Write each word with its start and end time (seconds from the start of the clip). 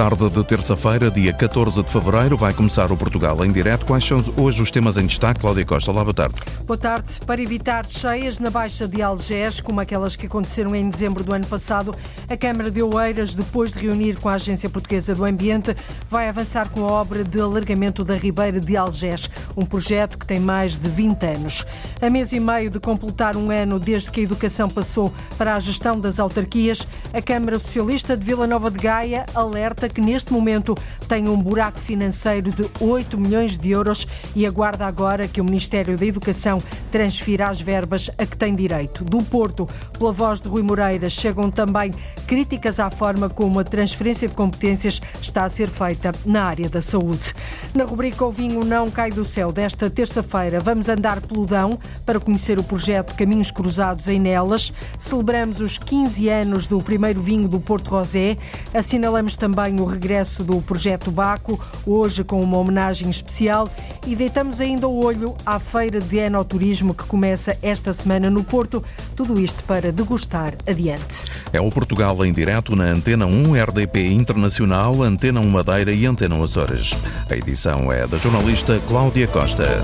tarde 0.00 0.30
de 0.30 0.42
terça-feira, 0.44 1.10
dia 1.10 1.30
14 1.30 1.82
de 1.82 1.90
fevereiro, 1.90 2.34
vai 2.34 2.54
começar 2.54 2.90
o 2.90 2.96
Portugal 2.96 3.36
em 3.44 3.52
direto. 3.52 3.84
Quais 3.84 4.02
são 4.02 4.16
hoje 4.38 4.62
os 4.62 4.70
temas 4.70 4.96
em 4.96 5.04
destaque? 5.04 5.40
Cláudia 5.40 5.66
Costa, 5.66 5.90
olá, 5.90 6.02
boa 6.02 6.14
tarde. 6.14 6.36
Boa 6.66 6.78
tarde. 6.78 7.12
Para 7.26 7.42
evitar 7.42 7.84
cheias 7.84 8.38
na 8.38 8.48
Baixa 8.48 8.88
de 8.88 9.02
Algés, 9.02 9.60
como 9.60 9.78
aquelas 9.78 10.16
que 10.16 10.24
aconteceram 10.24 10.74
em 10.74 10.88
dezembro 10.88 11.22
do 11.22 11.34
ano 11.34 11.46
passado, 11.46 11.94
a 12.30 12.34
Câmara 12.34 12.70
de 12.70 12.82
Oeiras, 12.82 13.36
depois 13.36 13.74
de 13.74 13.80
reunir 13.80 14.18
com 14.18 14.30
a 14.30 14.36
Agência 14.36 14.70
Portuguesa 14.70 15.14
do 15.14 15.22
Ambiente, 15.22 15.76
vai 16.08 16.30
avançar 16.30 16.70
com 16.70 16.82
a 16.88 16.92
obra 16.92 17.22
de 17.22 17.38
alargamento 17.38 18.02
da 18.02 18.14
Ribeira 18.14 18.58
de 18.58 18.78
Algés, 18.78 19.28
um 19.54 19.66
projeto 19.66 20.16
que 20.16 20.26
tem 20.26 20.40
mais 20.40 20.78
de 20.78 20.88
20 20.88 21.26
anos. 21.26 21.66
A 22.00 22.08
mês 22.08 22.32
e 22.32 22.40
meio 22.40 22.70
de 22.70 22.80
completar 22.80 23.36
um 23.36 23.50
ano 23.50 23.78
desde 23.78 24.10
que 24.10 24.20
a 24.20 24.22
educação 24.22 24.70
passou 24.70 25.12
para 25.36 25.54
a 25.54 25.60
gestão 25.60 26.00
das 26.00 26.18
autarquias, 26.18 26.88
a 27.12 27.20
Câmara 27.20 27.58
Socialista 27.58 28.16
de 28.16 28.24
Vila 28.24 28.46
Nova 28.46 28.70
de 28.70 28.78
Gaia 28.78 29.26
alerta 29.34 29.89
que 29.92 30.00
neste 30.00 30.32
momento 30.32 30.76
tem 31.08 31.28
um 31.28 31.36
buraco 31.36 31.78
financeiro 31.80 32.50
de 32.50 32.68
8 32.80 33.18
milhões 33.18 33.58
de 33.58 33.70
euros 33.70 34.06
e 34.34 34.46
aguarda 34.46 34.86
agora 34.86 35.28
que 35.28 35.40
o 35.40 35.44
Ministério 35.44 35.96
da 35.96 36.06
Educação 36.06 36.62
transfira 36.90 37.48
as 37.48 37.60
verbas 37.60 38.10
a 38.18 38.26
que 38.26 38.36
tem 38.36 38.54
direito. 38.54 39.04
Do 39.04 39.18
Porto, 39.24 39.68
pela 40.00 40.12
voz 40.12 40.40
de 40.40 40.48
Rui 40.48 40.62
Moreira, 40.62 41.10
chegam 41.10 41.50
também 41.50 41.92
críticas 42.26 42.80
à 42.80 42.88
forma 42.88 43.28
como 43.28 43.60
a 43.60 43.64
transferência 43.64 44.26
de 44.26 44.34
competências 44.34 44.98
está 45.20 45.44
a 45.44 45.48
ser 45.50 45.68
feita 45.68 46.10
na 46.24 46.44
área 46.44 46.70
da 46.70 46.80
saúde. 46.80 47.34
Na 47.74 47.84
rubrica 47.84 48.24
O 48.24 48.32
Vinho 48.32 48.64
Não 48.64 48.90
Cai 48.90 49.10
do 49.10 49.26
Céu 49.26 49.52
desta 49.52 49.90
terça-feira, 49.90 50.58
vamos 50.58 50.88
andar 50.88 51.20
pelo 51.20 51.44
Dão 51.44 51.78
para 52.06 52.18
conhecer 52.18 52.58
o 52.58 52.64
projeto 52.64 53.14
Caminhos 53.14 53.50
Cruzados 53.50 54.08
em 54.08 54.18
Nelas. 54.18 54.72
Celebramos 54.98 55.60
os 55.60 55.76
15 55.76 56.28
anos 56.30 56.66
do 56.66 56.80
primeiro 56.80 57.20
vinho 57.20 57.46
do 57.46 57.60
Porto 57.60 57.90
Rosé. 57.90 58.38
Assinalamos 58.72 59.36
também 59.36 59.80
o 59.80 59.84
regresso 59.84 60.42
do 60.42 60.62
projeto 60.62 61.10
Baco, 61.10 61.60
hoje 61.84 62.24
com 62.24 62.42
uma 62.42 62.56
homenagem 62.56 63.10
especial. 63.10 63.68
E 64.06 64.16
deitamos 64.16 64.62
ainda 64.62 64.88
o 64.88 65.04
olho 65.04 65.36
à 65.44 65.58
feira 65.58 66.00
de 66.00 66.16
enoturismo 66.16 66.94
que 66.94 67.04
começa 67.04 67.58
esta 67.60 67.92
semana 67.92 68.30
no 68.30 68.42
Porto. 68.42 68.82
Tudo 69.14 69.38
isto 69.38 69.62
para 69.64 69.89
degustar 69.92 70.54
adiante. 70.66 71.22
É 71.52 71.60
o 71.60 71.70
Portugal 71.70 72.24
em 72.24 72.32
direto 72.32 72.74
na 72.74 72.84
Antena 72.84 73.26
1, 73.26 73.54
RDP 73.62 74.12
Internacional, 74.12 75.02
Antena 75.02 75.40
1 75.40 75.48
Madeira 75.48 75.92
e 75.92 76.06
Antena 76.06 76.34
1 76.34 76.42
Açores. 76.42 76.98
A 77.30 77.36
edição 77.36 77.92
é 77.92 78.06
da 78.06 78.18
jornalista 78.18 78.80
Cláudia 78.88 79.26
Costa. 79.26 79.80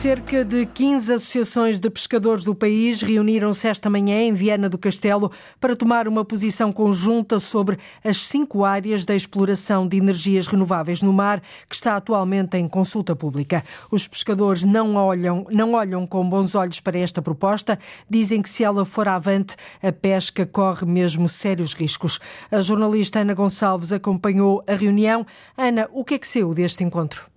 Cerca 0.00 0.42
de 0.42 0.64
15 0.64 1.12
associações 1.12 1.78
de 1.78 1.90
pescadores 1.90 2.42
do 2.42 2.54
país 2.54 3.02
reuniram-se 3.02 3.68
esta 3.68 3.90
manhã 3.90 4.18
em 4.22 4.32
Viana 4.32 4.66
do 4.66 4.78
Castelo 4.78 5.30
para 5.60 5.76
tomar 5.76 6.08
uma 6.08 6.24
posição 6.24 6.72
conjunta 6.72 7.38
sobre 7.38 7.78
as 8.02 8.16
cinco 8.24 8.64
áreas 8.64 9.04
da 9.04 9.14
exploração 9.14 9.86
de 9.86 9.98
energias 9.98 10.46
renováveis 10.46 11.02
no 11.02 11.12
mar 11.12 11.42
que 11.68 11.74
está 11.74 11.96
atualmente 11.96 12.56
em 12.56 12.66
consulta 12.66 13.14
pública. 13.14 13.62
Os 13.90 14.08
pescadores 14.08 14.64
não 14.64 14.94
olham, 14.96 15.46
não 15.50 15.74
olham 15.74 16.06
com 16.06 16.26
bons 16.26 16.54
olhos 16.54 16.80
para 16.80 16.98
esta 16.98 17.20
proposta, 17.20 17.78
dizem 18.08 18.40
que 18.40 18.48
se 18.48 18.64
ela 18.64 18.86
for 18.86 19.06
avante, 19.06 19.54
a 19.82 19.92
pesca 19.92 20.46
corre 20.46 20.86
mesmo 20.86 21.28
sérios 21.28 21.74
riscos. 21.74 22.18
A 22.50 22.62
jornalista 22.62 23.18
Ana 23.18 23.34
Gonçalves 23.34 23.92
acompanhou 23.92 24.64
a 24.66 24.74
reunião. 24.74 25.26
Ana, 25.58 25.90
o 25.92 26.02
que 26.06 26.14
é 26.14 26.18
que 26.18 26.26
saiu 26.26 26.54
deste 26.54 26.82
encontro? 26.82 27.29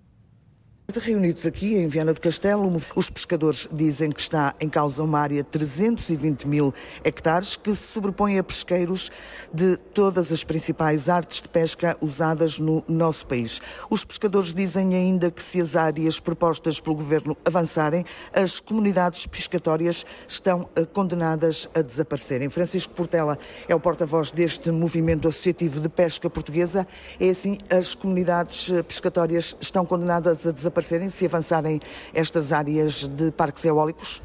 Reunidos 0.92 1.46
aqui 1.46 1.76
em 1.76 1.88
Viana 1.88 2.14
do 2.14 2.20
Castelo, 2.20 2.70
os 2.94 3.10
pescadores 3.10 3.70
dizem 3.72 4.12
que 4.12 4.20
está 4.20 4.54
em 4.60 4.68
causa 4.68 5.02
uma 5.02 5.18
área 5.18 5.42
de 5.42 5.50
320 5.50 6.46
mil 6.46 6.74
hectares 7.06 7.56
que 7.56 7.74
se 7.74 7.88
sobrepõe 7.88 8.38
a 8.38 8.44
pesqueiros 8.44 9.10
de 9.52 9.78
todas 9.78 10.30
as 10.30 10.44
principais 10.44 11.08
artes 11.08 11.42
de 11.42 11.48
pesca 11.48 11.98
usadas 12.02 12.60
no 12.60 12.84
nosso 12.86 13.26
país. 13.26 13.62
Os 13.90 14.04
pescadores 14.04 14.54
dizem 14.54 14.94
ainda 14.94 15.32
que 15.32 15.42
se 15.42 15.62
as 15.62 15.78
áreas 15.78 16.20
propostas 16.20 16.82
pelo 16.82 16.98
governo 16.98 17.36
avançarem, 17.46 18.06
as 18.34 18.60
comunidades 18.60 19.26
pescatórias 19.26 20.06
estão 20.28 20.70
eh, 20.76 20.86
condenadas 20.86 21.70
a 21.74 21.82
desaparecerem. 21.82 22.50
Francisco 22.50 22.94
Portela 22.94 23.40
é 23.70 23.74
o 23.74 23.80
porta-voz 23.80 24.32
deste 24.32 24.70
movimento 24.70 25.30
associativo 25.30 25.80
de 25.80 25.88
pesca 25.88 26.30
portuguesa. 26.30 26.86
É 27.20 27.30
assim, 27.30 27.58
as 27.70 27.96
comunidades 27.96 28.70
eh, 28.70 28.84
pescatórias 28.84 29.56
estão 29.62 29.86
condenadas 29.86 30.46
a 30.46 30.52
desaparecer 30.52 30.73
desaparecerem 30.74 31.10
se 31.10 31.26
avançarem 31.26 31.80
estas 32.14 32.52
áreas 32.52 33.08
de 33.08 33.32
parques 33.32 33.64
eólicos? 33.66 34.22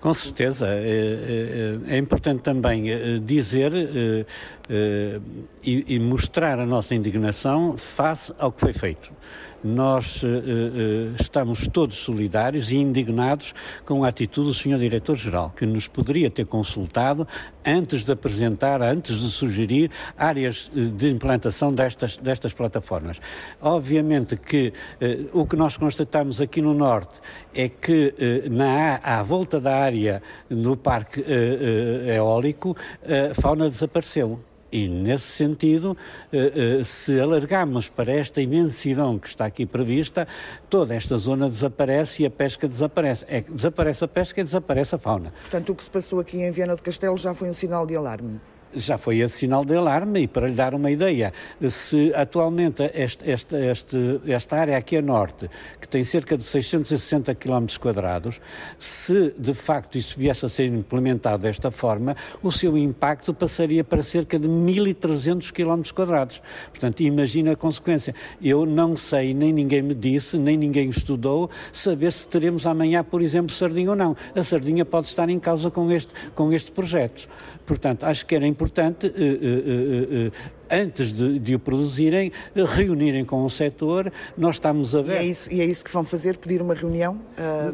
Com 0.00 0.12
certeza. 0.12 0.66
É, 0.66 1.78
é, 1.88 1.94
é 1.94 1.98
importante 1.98 2.42
também 2.42 2.90
eh, 2.90 3.18
dizer 3.20 3.72
eh, 4.68 5.20
eh, 5.66 5.84
e 5.86 5.98
mostrar 5.98 6.58
a 6.58 6.64
nossa 6.64 6.94
indignação 6.94 7.76
face 7.76 8.32
ao 8.38 8.50
que 8.50 8.60
foi 8.60 8.72
feito 8.72 9.12
nós 9.64 10.22
uh, 10.22 10.26
uh, 10.26 11.16
estamos 11.18 11.66
todos 11.68 11.96
solidários 11.96 12.70
e 12.70 12.76
indignados 12.76 13.54
com 13.86 14.04
a 14.04 14.08
atitude 14.08 14.48
do 14.48 14.54
Sr. 14.54 14.78
Diretor-Geral, 14.78 15.54
que 15.56 15.64
nos 15.64 15.88
poderia 15.88 16.30
ter 16.30 16.44
consultado 16.44 17.26
antes 17.64 18.04
de 18.04 18.12
apresentar, 18.12 18.82
antes 18.82 19.18
de 19.18 19.30
sugerir 19.30 19.90
áreas 20.18 20.70
de 20.74 21.08
implantação 21.08 21.72
destas, 21.72 22.18
destas 22.18 22.52
plataformas. 22.52 23.18
Obviamente 23.58 24.36
que 24.36 24.74
o 25.32 25.46
que 25.46 25.56
nós 25.56 25.78
constatamos 25.78 26.42
aqui 26.42 26.60
no 26.60 26.74
Norte 26.74 27.20
é 27.54 27.70
que 27.70 28.12
na, 28.50 29.00
à 29.02 29.22
volta 29.22 29.58
da 29.58 29.74
área 29.74 30.22
no 30.50 30.76
parque 30.76 31.24
eólico, 32.06 32.76
a 33.02 33.34
fauna 33.40 33.70
desapareceu. 33.70 34.40
E, 34.74 34.88
nesse 34.88 35.26
sentido, 35.26 35.96
eh, 36.32 36.80
eh, 36.80 36.84
se 36.84 37.20
alargarmos 37.20 37.88
para 37.88 38.12
esta 38.12 38.40
imensidão 38.40 39.20
que 39.20 39.28
está 39.28 39.44
aqui 39.46 39.64
prevista, 39.64 40.26
toda 40.68 40.96
esta 40.96 41.16
zona 41.16 41.48
desaparece 41.48 42.24
e 42.24 42.26
a 42.26 42.30
pesca 42.30 42.66
desaparece. 42.66 43.24
É, 43.28 43.42
desaparece 43.42 44.04
a 44.04 44.08
pesca 44.08 44.40
e 44.40 44.42
desaparece 44.42 44.96
a 44.96 44.98
fauna. 44.98 45.32
Portanto, 45.42 45.70
o 45.70 45.76
que 45.76 45.84
se 45.84 45.90
passou 45.90 46.18
aqui 46.18 46.42
em 46.42 46.50
Viana 46.50 46.74
do 46.74 46.82
Castelo 46.82 47.16
já 47.16 47.32
foi 47.32 47.48
um 47.48 47.54
sinal 47.54 47.86
de 47.86 47.94
alarme 47.94 48.40
já 48.76 48.98
foi 48.98 49.18
esse 49.18 49.38
sinal 49.38 49.64
de 49.64 49.74
alarme 49.74 50.22
e 50.22 50.28
para 50.28 50.48
lhe 50.48 50.54
dar 50.54 50.74
uma 50.74 50.90
ideia, 50.90 51.32
se 51.68 52.12
atualmente 52.14 52.82
este, 52.94 53.30
este, 53.30 53.54
este, 53.56 54.20
esta 54.26 54.56
área 54.56 54.76
aqui 54.76 54.96
a 54.96 55.02
norte, 55.02 55.50
que 55.80 55.88
tem 55.88 56.04
cerca 56.04 56.36
de 56.36 56.42
660 56.42 57.34
km 57.34 57.66
quadrados, 57.80 58.40
se 58.78 59.34
de 59.38 59.54
facto 59.54 59.98
isso 59.98 60.18
viesse 60.18 60.44
a 60.44 60.48
ser 60.48 60.66
implementado 60.66 61.42
desta 61.42 61.70
forma, 61.70 62.16
o 62.42 62.50
seu 62.50 62.76
impacto 62.76 63.32
passaria 63.32 63.84
para 63.84 64.02
cerca 64.02 64.38
de 64.38 64.48
1.300 64.48 65.52
km 65.52 65.82
quadrados. 65.94 66.42
Portanto, 66.70 67.00
imagina 67.00 67.52
a 67.52 67.56
consequência. 67.56 68.14
Eu 68.42 68.66
não 68.66 68.96
sei, 68.96 69.34
nem 69.34 69.52
ninguém 69.52 69.82
me 69.82 69.94
disse, 69.94 70.38
nem 70.38 70.56
ninguém 70.56 70.88
estudou, 70.88 71.50
saber 71.72 72.12
se 72.12 72.28
teremos 72.28 72.66
amanhã, 72.66 73.04
por 73.04 73.22
exemplo, 73.22 73.54
sardinha 73.54 73.90
ou 73.90 73.96
não. 73.96 74.16
A 74.34 74.42
sardinha 74.42 74.84
pode 74.84 75.06
estar 75.06 75.28
em 75.28 75.38
causa 75.38 75.70
com 75.70 75.90
este, 75.90 76.12
com 76.34 76.52
este 76.52 76.72
projeto. 76.72 77.28
Portanto, 77.66 78.04
acho 78.04 78.26
que 78.26 78.34
era 78.34 78.46
importante, 78.46 78.63
uh, 79.04 79.08
uh, 79.08 80.26
uh, 80.26 80.30
antes 80.70 81.12
de, 81.12 81.38
de, 81.38 81.54
o 81.54 81.58
produzirem, 81.58 82.32
reunirem 82.54 83.24
com 83.24 83.44
o 83.44 83.50
setor. 83.50 84.12
Nós 84.36 84.56
estamos 84.56 84.94
a 84.94 85.02
ver. 85.02 85.14
E 85.14 85.16
é 85.16 85.24
isso, 85.24 85.52
e 85.52 85.60
é 85.60 85.64
isso 85.64 85.84
que 85.84 85.92
vão 85.92 86.04
fazer? 86.04 86.36
Pedir 86.36 86.60
uma 86.60 86.74
reunião? 86.74 87.18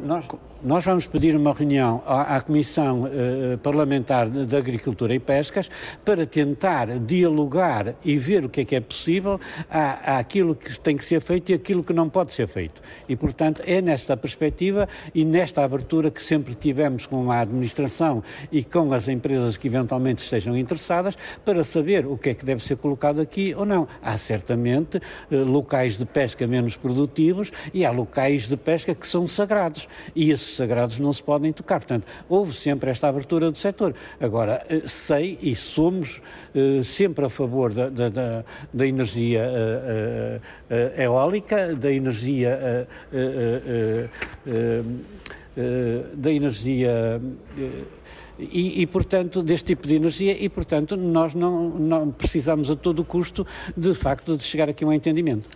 Nós, 0.05 0.25
nós 0.63 0.85
vamos 0.85 1.07
pedir 1.07 1.35
uma 1.35 1.55
reunião 1.55 2.03
à, 2.07 2.37
à 2.37 2.41
Comissão 2.43 3.05
uh, 3.05 3.57
Parlamentar 3.59 4.29
de 4.29 4.57
Agricultura 4.57 5.15
e 5.15 5.19
Pescas 5.19 5.71
para 6.05 6.27
tentar 6.27 6.99
dialogar 6.99 7.95
e 8.05 8.19
ver 8.19 8.45
o 8.45 8.49
que 8.49 8.61
é 8.61 8.65
que 8.65 8.77
é 8.77 8.81
possível 8.81 9.41
à, 9.71 10.19
àquilo 10.19 10.55
que 10.55 10.79
tem 10.79 10.99
que 10.99 11.05
ser 11.05 11.21
feito 11.23 11.51
e 11.51 11.55
aquilo 11.55 11.83
que 11.83 11.95
não 11.95 12.11
pode 12.11 12.35
ser 12.35 12.47
feito. 12.47 12.83
E, 13.09 13.17
portanto, 13.17 13.63
é 13.65 13.81
nesta 13.81 14.17
perspectiva 14.17 14.87
e 15.15 15.25
nesta 15.25 15.65
abertura 15.65 16.11
que 16.11 16.23
sempre 16.23 16.55
tivemos 16.55 17.07
com 17.07 17.33
a 17.33 17.41
administração 17.41 18.23
e 18.53 18.63
com 18.63 18.93
as 18.93 19.09
empresas 19.09 19.57
que 19.57 19.67
eventualmente 19.67 20.23
estejam 20.23 20.57
interessadas 20.57 21.17
para 21.43 21.65
saber 21.65 22.05
o 22.05 22.19
que 22.19 22.31
é 22.31 22.35
que 22.35 22.45
deve 22.45 22.63
ser 22.63 22.77
colocado 22.81 23.21
aqui 23.21 23.55
ou 23.55 23.65
não. 23.65 23.87
Há 24.03 24.17
certamente 24.17 24.97
uh, 24.97 25.37
locais 25.45 25.99
de 25.99 26.05
pesca 26.05 26.47
menos 26.47 26.77
produtivos 26.77 27.53
e 27.73 27.85
há 27.85 27.91
locais 27.91 28.49
de 28.49 28.57
pesca 28.57 28.95
que 28.95 29.07
são 29.07 29.29
sagrados. 29.29 29.89
E 30.15 30.31
esses 30.31 30.57
sagrados 30.57 30.99
não 30.99 31.13
se 31.13 31.23
podem 31.23 31.53
tocar. 31.53 31.81
Portanto, 31.81 32.07
houve 32.29 32.53
sempre 32.53 32.91
esta 32.91 33.09
abertura 33.09 33.51
do 33.51 33.59
setor. 33.59 33.95
Agora, 34.21 34.65
eh, 34.69 34.83
sei 34.87 35.39
e 35.41 35.55
somos 35.55 36.21
uh, 36.55 36.83
sempre 36.83 37.25
a 37.25 37.29
favor 37.29 37.73
da, 37.73 37.89
da, 37.89 38.45
da, 38.73 38.87
energia 38.87 39.45
eólica, 40.97 41.75
da 41.75 41.93
energia. 41.93 42.87
da 46.17 46.33
energia 46.33 47.21
e, 48.41 48.83
e, 48.83 48.87
portanto, 48.87 49.43
deste 49.43 49.67
tipo 49.67 49.87
de 49.87 49.97
energia 49.97 50.37
e, 50.39 50.49
portanto, 50.49 50.97
nós 50.97 51.35
não, 51.35 51.69
não 51.71 52.11
precisamos 52.11 52.71
a 52.71 52.77
todo 52.77 53.05
custo, 53.05 53.47
de 53.77 53.95
facto, 53.95 54.37
de 54.37 54.45
chegar 54.45 54.69
aqui 54.69 54.85
a 54.85 54.87
um 54.87 54.93
entendimento. 54.93 55.49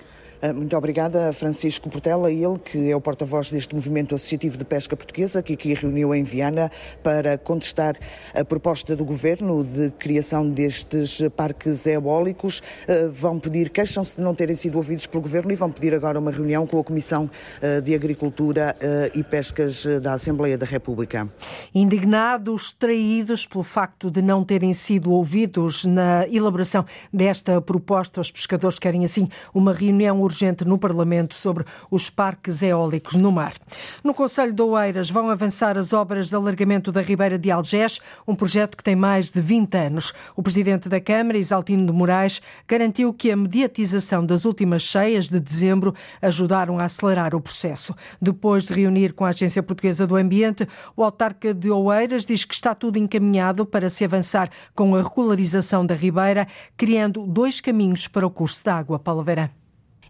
Ah, 0.44 0.52
muito 0.52 0.76
obrigada, 0.76 1.32
Francisco 1.32 1.88
Portela, 1.88 2.31
ele 2.31 2.58
que 2.58 2.91
é 2.91 2.94
o 2.94 3.00
porta-voz 3.00 3.50
deste 3.50 3.75
movimento 3.75 4.14
associativo 4.14 4.58
de 4.58 4.64
pesca 4.67 4.94
portuguesa, 4.94 5.43
que 5.43 5.55
aqui 5.55 5.73
reuniu 5.73 6.14
em 6.14 6.23
Viana 6.23 6.70
para 7.02 7.38
contestar 7.38 7.96
a 8.35 8.44
proposta 8.44 8.94
do 8.94 9.06
governo 9.06 9.64
de 9.64 9.91
criação 9.93 10.46
destes 10.46 11.23
parques 11.35 11.87
eólicos. 11.87 12.61
Ah, 12.87 13.08
vão 13.11 13.41
pedir, 13.41 13.70
queixam-se 13.70 14.17
de 14.17 14.23
não 14.23 14.35
terem 14.35 14.55
sido 14.55 14.76
ouvidos 14.76 15.06
pelo 15.06 15.23
governo 15.23 15.50
e 15.50 15.55
vão 15.55 15.73
pedir 15.73 15.94
agora 15.94 16.19
uma 16.19 16.31
reunião 16.31 16.67
com 16.67 16.79
a 16.79 16.85
Comissão 16.85 17.31
ah, 17.62 17.81
de 17.81 17.94
Agricultura 17.94 18.76
e 19.14 19.23
Pescas 19.23 19.87
da 20.02 20.12
Assembleia 20.12 20.58
da 20.58 20.67
República. 20.67 21.26
Indignados, 21.75 22.70
traídos 22.75 23.46
pelo 23.46 23.64
facto 23.64 24.11
de 24.11 24.20
não 24.20 24.44
terem 24.44 24.75
sido 24.75 25.11
ouvidos 25.11 25.87
na 25.87 26.29
elaboração 26.29 26.85
desta 27.11 27.62
proposta, 27.62 28.20
os 28.20 28.31
pescadores 28.31 28.79
querem 28.79 29.05
assim 29.05 29.26
uma 29.55 29.73
reunião 29.73 30.20
urgente 30.20 30.33
urgente 30.34 30.64
no 30.64 30.76
Parlamento 30.76 31.34
sobre 31.34 31.64
os 31.90 32.10
parques 32.10 32.60
eólicos 32.60 33.14
no 33.14 33.31
mar. 33.31 33.54
No 34.02 34.12
Conselho 34.12 34.52
de 34.52 34.62
Oeiras 34.62 35.08
vão 35.08 35.31
avançar 35.31 35.78
as 35.78 35.92
obras 35.92 36.28
de 36.28 36.34
alargamento 36.34 36.90
da 36.90 37.00
Ribeira 37.00 37.38
de 37.38 37.50
Algés, 37.50 38.00
um 38.26 38.34
projeto 38.34 38.76
que 38.76 38.82
tem 38.82 38.96
mais 38.96 39.31
de 39.31 39.40
20 39.40 39.75
anos. 39.76 40.12
O 40.34 40.42
presidente 40.42 40.88
da 40.88 41.00
Câmara, 41.00 41.38
Isaltino 41.38 41.86
de 41.86 41.92
Moraes, 41.92 42.42
garantiu 42.66 43.14
que 43.14 43.31
a 43.31 43.36
mediatização 43.36 44.26
das 44.26 44.44
últimas 44.44 44.82
cheias 44.82 45.28
de 45.28 45.38
dezembro 45.38 45.94
ajudaram 46.20 46.78
a 46.78 46.84
acelerar 46.84 47.34
o 47.34 47.40
processo. 47.40 47.94
Depois 48.20 48.64
de 48.64 48.75
reunir 48.75 49.12
com 49.12 49.25
a 49.25 49.28
Agência 49.28 49.62
Portuguesa 49.62 50.06
do 50.06 50.16
Ambiente, 50.16 50.66
o 50.96 51.04
autarca 51.04 51.54
de 51.54 51.70
Oeiras 51.70 52.26
diz 52.26 52.44
que 52.44 52.54
está 52.54 52.75
tudo 52.75 52.98
encaminhado 52.98 53.64
para 53.64 53.88
se 53.88 54.04
avançar 54.04 54.50
com 54.75 54.96
a 54.96 55.02
regularização 55.02 55.86
da 55.86 55.94
Ribeira, 55.94 56.48
criando 56.76 57.25
dois 57.26 57.60
caminhos 57.60 58.08
para 58.08 58.26
o 58.26 58.31
curso 58.31 58.64
da 58.64 58.75
água. 58.75 58.98
Paulo 58.98 59.22
Vera 59.22 59.63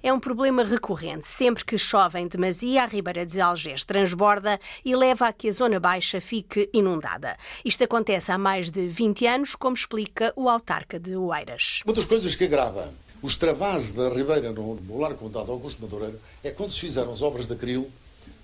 é 0.04 0.12
um 0.12 0.20
problema 0.20 0.62
recorrente. 0.62 1.26
Sempre 1.26 1.64
que 1.64 1.78
chove 1.78 2.18
em 2.18 2.28
demasia, 2.28 2.82
a 2.82 2.86
Ribeira 2.86 3.24
de 3.24 3.40
Algés 3.40 3.86
transborda 3.86 4.60
e 4.84 4.94
leva 4.94 5.28
a 5.28 5.32
que 5.32 5.48
a 5.48 5.52
zona 5.52 5.80
baixa 5.80 6.20
fique 6.20 6.68
inundada. 6.74 7.38
Isto 7.64 7.84
acontece 7.84 8.30
há 8.30 8.36
mais 8.36 8.70
de 8.70 8.86
20 8.86 9.26
anos, 9.26 9.54
como 9.54 9.74
explica 9.74 10.30
o 10.36 10.50
autarca 10.50 11.00
de 11.00 11.16
Oeiras. 11.16 11.80
Uma 11.86 11.94
das 11.94 12.04
coisas 12.04 12.34
que 12.34 12.44
agrava 12.44 12.92
os 13.22 13.36
travas 13.36 13.92
da 13.92 14.10
Ribeira 14.10 14.52
no, 14.52 14.74
no 14.74 15.00
Largo 15.00 15.20
Condado 15.20 15.50
Augusto 15.50 15.80
Madureira 15.80 16.18
é 16.42 16.50
quando 16.50 16.72
se 16.72 16.80
fizeram 16.80 17.10
as 17.10 17.22
obras 17.22 17.46
de 17.46 17.56
Cril, 17.56 17.90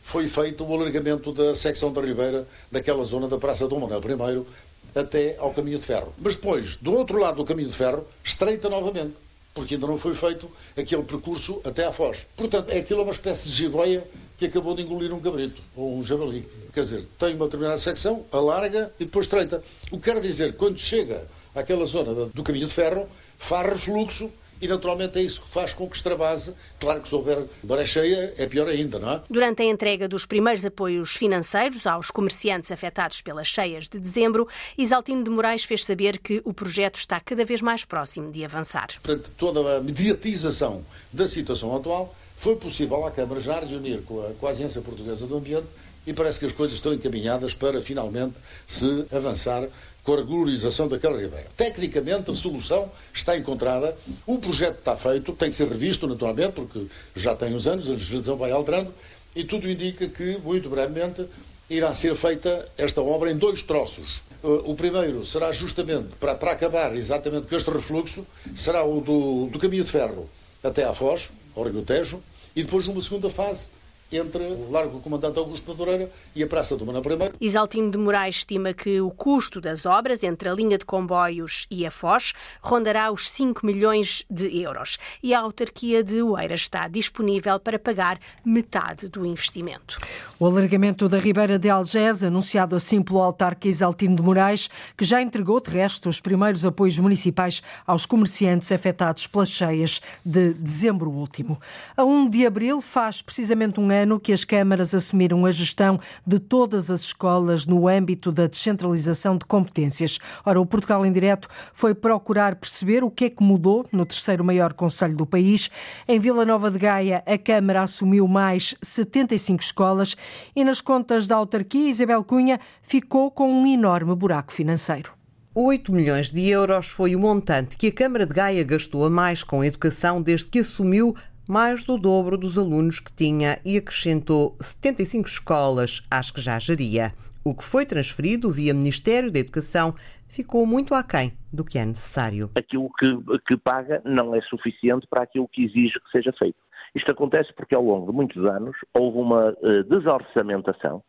foi 0.02 0.28
feito 0.28 0.64
o 0.64 0.74
alargamento 0.74 1.30
da 1.30 1.54
secção 1.54 1.92
da 1.92 2.00
Ribeira, 2.00 2.48
daquela 2.72 3.04
zona 3.04 3.28
da 3.28 3.36
Praça 3.36 3.68
Dom 3.68 3.80
Manuel 3.80 4.00
I, 4.00 4.98
até 4.98 5.36
ao 5.38 5.52
caminho 5.52 5.78
de 5.78 5.84
ferro. 5.84 6.14
Mas 6.18 6.34
depois, 6.34 6.76
do 6.76 6.94
outro 6.94 7.18
lado 7.18 7.36
do 7.36 7.44
caminho 7.44 7.68
de 7.68 7.76
ferro, 7.76 8.06
estreita 8.24 8.70
novamente 8.70 9.12
porque 9.60 9.74
ainda 9.74 9.86
não 9.86 9.98
foi 9.98 10.14
feito 10.14 10.50
aquele 10.76 11.02
percurso 11.02 11.60
até 11.64 11.84
à 11.86 11.92
Foz. 11.92 12.26
Portanto, 12.34 12.70
é 12.70 12.78
aquilo 12.78 13.02
uma 13.02 13.12
espécie 13.12 13.48
de 13.50 13.54
jiboia 13.54 14.02
que 14.38 14.46
acabou 14.46 14.74
de 14.74 14.82
engolir 14.82 15.12
um 15.12 15.20
cabrito 15.20 15.60
ou 15.76 15.98
um 15.98 16.02
javali. 16.02 16.48
Quer 16.72 16.80
dizer, 16.80 17.06
tem 17.18 17.34
uma 17.34 17.44
determinada 17.44 17.76
secção, 17.76 18.24
alarga 18.32 18.90
e 18.98 19.04
depois 19.04 19.26
treita. 19.26 19.62
O 19.90 19.98
que 19.98 20.10
quer 20.10 20.18
dizer, 20.20 20.54
quando 20.54 20.78
chega 20.78 21.28
àquela 21.54 21.84
zona 21.84 22.30
do 22.32 22.42
caminho 22.42 22.66
de 22.66 22.72
ferro, 22.72 23.06
faz 23.38 23.68
refluxo 23.68 24.30
e 24.60 24.68
naturalmente 24.68 25.18
é 25.18 25.22
isso 25.22 25.42
que 25.42 25.48
faz 25.48 25.72
com 25.72 25.88
que 25.88 25.96
extravase. 25.96 26.52
Claro 26.78 27.00
que 27.00 27.08
se 27.08 27.14
houver 27.14 27.44
maré 27.64 27.84
cheia 27.84 28.34
é 28.36 28.46
pior 28.46 28.68
ainda, 28.68 28.98
não 28.98 29.10
é? 29.12 29.22
Durante 29.28 29.62
a 29.62 29.64
entrega 29.64 30.08
dos 30.08 30.26
primeiros 30.26 30.64
apoios 30.64 31.16
financeiros 31.16 31.86
aos 31.86 32.10
comerciantes 32.10 32.70
afetados 32.70 33.20
pelas 33.20 33.48
cheias 33.48 33.88
de 33.88 33.98
dezembro, 33.98 34.48
Isaltino 34.76 35.24
de 35.24 35.30
Moraes 35.30 35.64
fez 35.64 35.84
saber 35.84 36.18
que 36.18 36.42
o 36.44 36.52
projeto 36.52 36.96
está 36.96 37.20
cada 37.20 37.44
vez 37.44 37.60
mais 37.60 37.84
próximo 37.84 38.30
de 38.30 38.44
avançar. 38.44 38.88
Portanto, 39.02 39.32
toda 39.36 39.78
a 39.78 39.80
mediatização 39.80 40.84
da 41.12 41.26
situação 41.26 41.74
atual 41.74 42.14
foi 42.36 42.56
possível 42.56 43.06
à 43.06 43.10
Câmara 43.10 43.40
já 43.40 43.60
reunir 43.60 44.02
com 44.02 44.20
a, 44.26 44.32
com 44.32 44.46
a 44.46 44.50
Agência 44.50 44.80
Portuguesa 44.80 45.26
do 45.26 45.36
Ambiente 45.36 45.66
e 46.06 46.12
parece 46.12 46.38
que 46.38 46.46
as 46.46 46.52
coisas 46.52 46.74
estão 46.74 46.94
encaminhadas 46.94 47.54
para 47.54 47.80
finalmente 47.82 48.34
se 48.66 49.06
avançar 49.14 49.68
com 50.02 50.14
a 50.14 50.16
regularização 50.16 50.88
daquela 50.88 51.18
ribeira. 51.18 51.46
Tecnicamente, 51.56 52.30
a 52.30 52.34
solução 52.34 52.90
está 53.12 53.36
encontrada, 53.36 53.96
o 54.26 54.38
projeto 54.38 54.78
está 54.78 54.96
feito, 54.96 55.32
tem 55.32 55.50
que 55.50 55.56
ser 55.56 55.68
revisto, 55.68 56.06
naturalmente, 56.06 56.52
porque 56.52 56.86
já 57.14 57.34
tem 57.34 57.54
uns 57.54 57.66
anos, 57.66 57.88
a 57.88 57.92
legislação 57.92 58.36
vai 58.36 58.50
alterando, 58.50 58.92
e 59.34 59.44
tudo 59.44 59.70
indica 59.70 60.08
que, 60.08 60.38
muito 60.38 60.68
brevemente, 60.68 61.26
irá 61.68 61.94
ser 61.94 62.16
feita 62.16 62.68
esta 62.76 63.00
obra 63.00 63.30
em 63.30 63.36
dois 63.36 63.62
troços. 63.62 64.20
O 64.42 64.74
primeiro 64.74 65.24
será 65.24 65.52
justamente, 65.52 66.16
para, 66.18 66.34
para 66.34 66.52
acabar 66.52 66.96
exatamente 66.96 67.46
com 67.46 67.54
este 67.54 67.70
refluxo, 67.70 68.26
será 68.56 68.84
o 68.84 69.00
do, 69.00 69.46
do 69.46 69.58
caminho 69.58 69.84
de 69.84 69.90
ferro 69.90 70.28
até 70.64 70.84
à 70.84 70.94
Foz, 70.94 71.28
ao 71.54 71.62
Rio 71.64 71.82
Tejo, 71.82 72.22
e 72.56 72.62
depois 72.62 72.86
uma 72.88 73.00
segunda 73.00 73.28
fase, 73.28 73.66
entre 74.12 74.42
o 74.42 74.70
Largo 74.70 75.00
Comandante 75.00 75.38
Augusto 75.38 75.68
Madureira 75.70 76.10
e 76.34 76.42
a 76.42 76.46
Praça 76.46 76.76
do 76.76 76.84
Manuel 76.84 77.04
I. 77.40 77.46
Isaltino 77.46 77.90
de 77.90 77.98
Moraes 77.98 78.36
estima 78.36 78.74
que 78.74 79.00
o 79.00 79.10
custo 79.10 79.60
das 79.60 79.86
obras 79.86 80.22
entre 80.22 80.48
a 80.48 80.54
linha 80.54 80.76
de 80.76 80.84
comboios 80.84 81.66
e 81.70 81.86
a 81.86 81.90
Foz 81.90 82.32
rondará 82.60 83.12
os 83.12 83.30
5 83.30 83.64
milhões 83.64 84.24
de 84.28 84.60
euros 84.60 84.98
e 85.22 85.32
a 85.32 85.40
autarquia 85.40 86.02
de 86.02 86.22
Oeiras 86.22 86.62
está 86.62 86.88
disponível 86.88 87.60
para 87.60 87.78
pagar 87.78 88.18
metade 88.44 89.08
do 89.08 89.24
investimento. 89.24 89.96
O 90.38 90.46
alargamento 90.46 91.08
da 91.08 91.18
Ribeira 91.18 91.58
de 91.58 91.68
Algés, 91.68 92.24
anunciado 92.24 92.74
assim 92.74 93.02
pelo 93.02 93.20
autarca 93.20 93.68
Isaltino 93.68 94.16
de 94.16 94.22
Moraes, 94.22 94.68
que 94.96 95.04
já 95.04 95.22
entregou 95.22 95.60
de 95.60 95.70
resto 95.70 96.08
os 96.08 96.20
primeiros 96.20 96.64
apoios 96.64 96.98
municipais 96.98 97.62
aos 97.86 98.06
comerciantes 98.06 98.72
afetados 98.72 99.26
pelas 99.26 99.50
cheias 99.50 100.00
de 100.24 100.54
dezembro 100.54 101.10
último. 101.10 101.60
A 101.96 102.04
1 102.04 102.30
de 102.30 102.46
abril 102.46 102.80
faz 102.80 103.22
precisamente 103.22 103.78
um 103.78 103.90
ano 103.90 103.99
ano 104.02 104.18
que 104.18 104.32
as 104.32 104.44
câmaras 104.44 104.94
assumiram 104.94 105.46
a 105.46 105.50
gestão 105.50 106.00
de 106.26 106.38
todas 106.38 106.90
as 106.90 107.02
escolas 107.02 107.66
no 107.66 107.86
âmbito 107.86 108.32
da 108.32 108.46
descentralização 108.46 109.36
de 109.36 109.44
competências. 109.44 110.18
Ora, 110.44 110.60
o 110.60 110.66
Portugal 110.66 111.04
em 111.04 111.12
Direto 111.12 111.48
foi 111.72 111.94
procurar 111.94 112.56
perceber 112.56 113.04
o 113.04 113.10
que 113.10 113.26
é 113.26 113.30
que 113.30 113.42
mudou 113.42 113.86
no 113.92 114.04
terceiro 114.04 114.44
maior 114.44 114.72
conselho 114.72 115.16
do 115.16 115.26
país. 115.26 115.70
Em 116.08 116.18
Vila 116.18 116.44
Nova 116.44 116.70
de 116.70 116.78
Gaia, 116.78 117.22
a 117.26 117.38
Câmara 117.38 117.82
assumiu 117.82 118.26
mais 118.26 118.74
75 118.82 119.62
escolas 119.62 120.16
e 120.54 120.64
nas 120.64 120.80
contas 120.80 121.26
da 121.26 121.36
autarquia, 121.36 121.88
Isabel 121.88 122.24
Cunha 122.24 122.60
ficou 122.82 123.30
com 123.30 123.52
um 123.52 123.66
enorme 123.66 124.14
buraco 124.14 124.52
financeiro. 124.52 125.20
8 125.52 125.92
milhões 125.92 126.30
de 126.30 126.48
euros 126.48 126.86
foi 126.86 127.16
o 127.16 127.18
montante 127.18 127.76
que 127.76 127.88
a 127.88 127.92
Câmara 127.92 128.24
de 128.24 128.32
Gaia 128.32 128.62
gastou 128.62 129.04
a 129.04 129.10
mais 129.10 129.42
com 129.42 129.62
a 129.62 129.66
educação 129.66 130.22
desde 130.22 130.46
que 130.46 130.60
assumiu 130.60 131.16
mais 131.50 131.82
do 131.82 131.98
dobro 131.98 132.38
dos 132.38 132.56
alunos 132.56 133.00
que 133.00 133.12
tinha 133.12 133.58
e 133.64 133.76
acrescentou 133.76 134.54
75 134.60 135.28
escolas 135.28 136.00
às 136.08 136.30
que 136.30 136.40
já 136.40 136.56
geria. 136.60 137.12
O 137.42 137.52
que 137.52 137.64
foi 137.64 137.84
transferido 137.84 138.52
via 138.52 138.72
Ministério 138.72 139.32
da 139.32 139.40
Educação 139.40 139.96
ficou 140.28 140.64
muito 140.64 140.94
aquém 140.94 141.32
do 141.52 141.64
que 141.64 141.76
é 141.76 141.84
necessário. 141.84 142.52
Aquilo 142.54 142.88
que, 142.96 143.18
que 143.48 143.56
paga 143.56 144.00
não 144.04 144.32
é 144.32 144.40
suficiente 144.42 145.08
para 145.10 145.24
aquilo 145.24 145.48
que 145.48 145.64
exige 145.64 145.98
que 145.98 146.10
seja 146.12 146.32
feito. 146.38 146.58
Isto 146.94 147.10
acontece 147.10 147.52
porque 147.52 147.74
ao 147.74 147.82
longo 147.82 148.12
de 148.12 148.16
muitos 148.16 148.44
anos 148.44 148.76
houve 148.94 149.18
uma 149.18 149.50
uh, 149.50 149.82
desorçamentação 149.88 151.02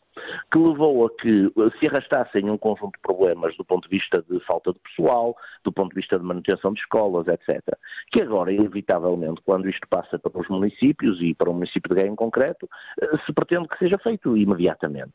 que 0.52 0.58
levou 0.58 1.06
a 1.06 1.10
que 1.22 1.46
eh, 1.46 1.80
se 1.80 1.88
arrastassem 1.88 2.50
um 2.50 2.58
conjunto 2.58 2.94
de 2.96 3.02
problemas 3.02 3.56
do 3.58 3.66
ponto 3.66 3.90
de 3.90 3.98
vista 3.98 4.24
de 4.30 4.40
falta 4.42 4.74
de 4.74 4.80
pessoal, 4.80 5.36
do 5.64 5.72
ponto 5.72 5.90
de 5.90 5.96
vista 5.96 6.18
de 6.18 6.26
manutenção 6.26 6.74
de 6.74 6.80
escolas, 6.80 7.28
etc. 7.28 7.62
Que 8.12 8.22
agora, 8.22 8.52
inevitavelmente, 8.52 9.42
quando 9.46 9.70
isto 9.70 9.88
passa 9.88 10.18
para 10.20 10.42
os 10.42 10.48
municípios 10.50 11.22
e 11.22 11.34
para 11.34 11.50
o 11.50 11.54
município 11.54 11.90
de 11.90 11.96
Gaia 11.96 12.10
em 12.10 12.16
concreto, 12.16 12.70
eh, 13.02 13.18
se 13.26 13.34
pretende 13.34 13.68
que 13.68 13.78
seja 13.78 13.98
feito 13.98 14.36
imediatamente. 14.38 15.14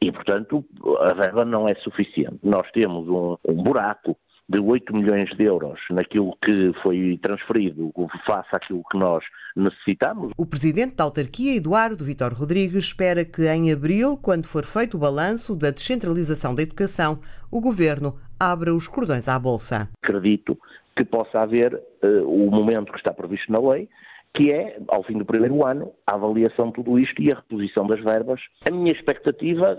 E, 0.00 0.10
portanto, 0.12 0.64
a 1.00 1.12
verba 1.14 1.44
não 1.44 1.68
é 1.68 1.74
suficiente. 1.76 2.38
Nós 2.42 2.70
temos 2.72 3.08
um, 3.08 3.36
um 3.48 3.62
buraco 3.62 4.16
de 4.48 4.58
8 4.58 4.94
milhões 4.94 5.28
de 5.36 5.44
euros 5.44 5.78
naquilo 5.90 6.36
que 6.42 6.72
foi 6.82 7.18
transferido 7.22 7.92
face 8.24 8.48
àquilo 8.52 8.82
que 8.90 8.98
nós 8.98 9.22
necessitamos. 9.54 10.32
O 10.36 10.46
presidente 10.46 10.96
da 10.96 11.04
autarquia, 11.04 11.54
Eduardo 11.54 12.04
Vitor 12.04 12.32
Rodrigues, 12.32 12.84
espera 12.84 13.24
que 13.24 13.46
em 13.46 13.70
abril, 13.70 14.16
quando 14.16 14.46
for 14.46 14.64
feito 14.64 14.96
o 14.96 15.00
balanço 15.00 15.54
da 15.54 15.70
descentralização 15.70 16.54
da 16.54 16.62
educação, 16.62 17.20
o 17.50 17.60
governo 17.60 18.18
abra 18.40 18.74
os 18.74 18.88
cordões 18.88 19.28
à 19.28 19.38
bolsa. 19.38 19.88
Acredito 20.02 20.58
que 20.96 21.04
possa 21.04 21.40
haver 21.40 21.74
uh, 21.74 22.26
o 22.26 22.50
momento 22.50 22.90
que 22.92 22.98
está 22.98 23.12
previsto 23.12 23.52
na 23.52 23.60
lei, 23.60 23.88
que 24.34 24.52
é, 24.52 24.78
ao 24.88 25.02
fim 25.02 25.18
do 25.18 25.24
primeiro 25.24 25.64
ano, 25.66 25.92
a 26.06 26.14
avaliação 26.14 26.68
de 26.68 26.74
tudo 26.74 26.98
isto 26.98 27.20
e 27.20 27.32
a 27.32 27.36
reposição 27.36 27.86
das 27.86 28.00
verbas. 28.00 28.40
A 28.64 28.70
minha 28.70 28.92
expectativa, 28.92 29.76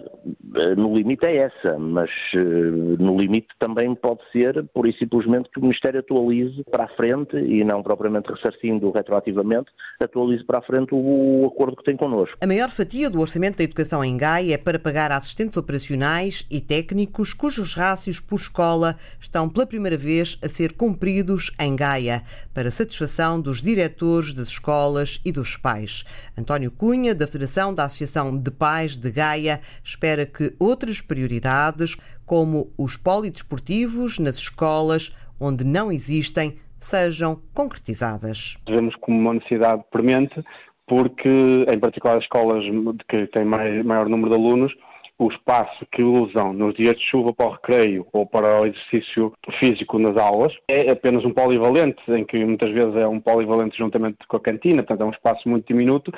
eh, 0.56 0.75
no 0.75 0.96
limite, 0.96 1.25
é 1.25 1.38
essa, 1.38 1.77
mas 1.77 2.10
eh, 2.34 2.38
no 2.38 3.18
limite 3.18 3.48
também 3.58 3.96
pode 3.96 4.20
ser, 4.32 4.65
por 4.74 4.88
e 4.88 4.94
simplesmente, 4.94 5.50
que 5.50 5.60
o 5.60 5.62
Ministério 5.62 6.00
atualize 6.00 6.63
para 6.70 6.86
a 6.86 6.88
frente, 6.89 7.38
e 7.38 7.63
não 7.63 7.82
propriamente 7.82 8.32
ressarcindo 8.32 8.91
retroativamente, 8.91 9.70
atualize 10.00 10.44
para 10.44 10.60
a 10.60 10.62
frente 10.62 10.89
o 10.91 11.46
acordo 11.46 11.77
que 11.77 11.84
tem 11.84 11.96
connosco. 11.96 12.38
A 12.41 12.48
maior 12.48 12.70
fatia 12.70 13.10
do 13.10 13.22
orçamento 13.22 13.58
da 13.58 13.63
educação 13.63 14.03
em 14.03 14.18
Gaia 14.18 14.56
é 14.56 14.58
para 14.58 14.79
pagar 14.79 15.12
assistentes 15.12 15.58
operacionais 15.58 16.46
e 16.50 16.60
técnicos 16.60 17.34
cujos 17.34 17.74
rácios 17.74 18.20
por 18.20 18.39
escola 18.39 18.98
estão 19.22 19.48
pela 19.48 19.65
primeira 19.65 19.98
vez 19.98 20.38
a 20.44 20.50
ser 20.50 20.74
cumpridos 20.74 21.51
em 21.60 21.75
Gaia, 21.75 22.24
para 22.53 22.72
satisfação 22.72 23.39
dos 23.39 23.62
diretores 23.62 24.34
das 24.39 24.48
escolas 24.48 25.19
e 25.24 25.31
dos 25.31 25.55
pais. 25.58 26.03
António 26.38 26.72
Cunha, 26.72 27.13
da 27.13 27.27
Federação 27.27 27.74
da 27.74 27.84
Associação 27.84 28.36
de 28.36 28.50
Pais 28.50 28.98
de 28.98 29.12
Gaia, 29.12 29.62
espera 29.84 30.25
que 30.25 30.55
outras 30.58 31.01
prioridades, 31.01 31.96
como 32.25 32.72
os 32.77 32.96
polidesportivos 32.96 34.17
nas 34.17 34.38
escolas 34.38 35.13
onde 35.39 35.63
não 35.63 35.91
existem, 35.91 36.58
sejam 36.79 37.41
concretizadas. 37.53 38.58
Vemos 38.67 38.96
como 38.96 39.19
uma 39.19 39.34
necessidade 39.34 39.84
premente, 39.91 40.43
porque, 40.88 41.65
em 41.72 41.79
particular, 41.79 42.17
as 42.17 42.24
escolas 42.24 42.63
que 43.08 43.27
têm 43.27 43.46
maior 43.46 44.10
número 44.10 44.29
de 44.29 44.36
alunos, 44.36 44.74
o 45.19 45.27
espaço 45.27 45.85
que 45.91 46.01
usam 46.01 46.53
nos 46.53 46.73
dias 46.75 46.95
de 46.95 47.03
chuva 47.03 47.33
para 47.33 47.45
o 47.45 47.51
recreio 47.51 48.07
ou 48.13 48.25
para 48.25 48.61
o 48.61 48.65
exercício 48.65 49.33
físico 49.59 49.99
nas 49.99 50.15
aulas. 50.15 50.55
É 50.67 50.89
apenas 50.89 51.25
um 51.25 51.33
polivalente, 51.33 52.01
em 52.07 52.23
que 52.23 52.43
muitas 52.45 52.71
vezes 52.71 52.95
é 52.95 53.05
um 53.05 53.19
polivalente 53.19 53.77
juntamente 53.77 54.17
com 54.27 54.38
a 54.38 54.39
cantina, 54.39 54.81
portanto 54.81 55.01
é 55.01 55.05
um 55.05 55.11
espaço 55.11 55.47
muito 55.49 55.67
diminuto 55.67 56.11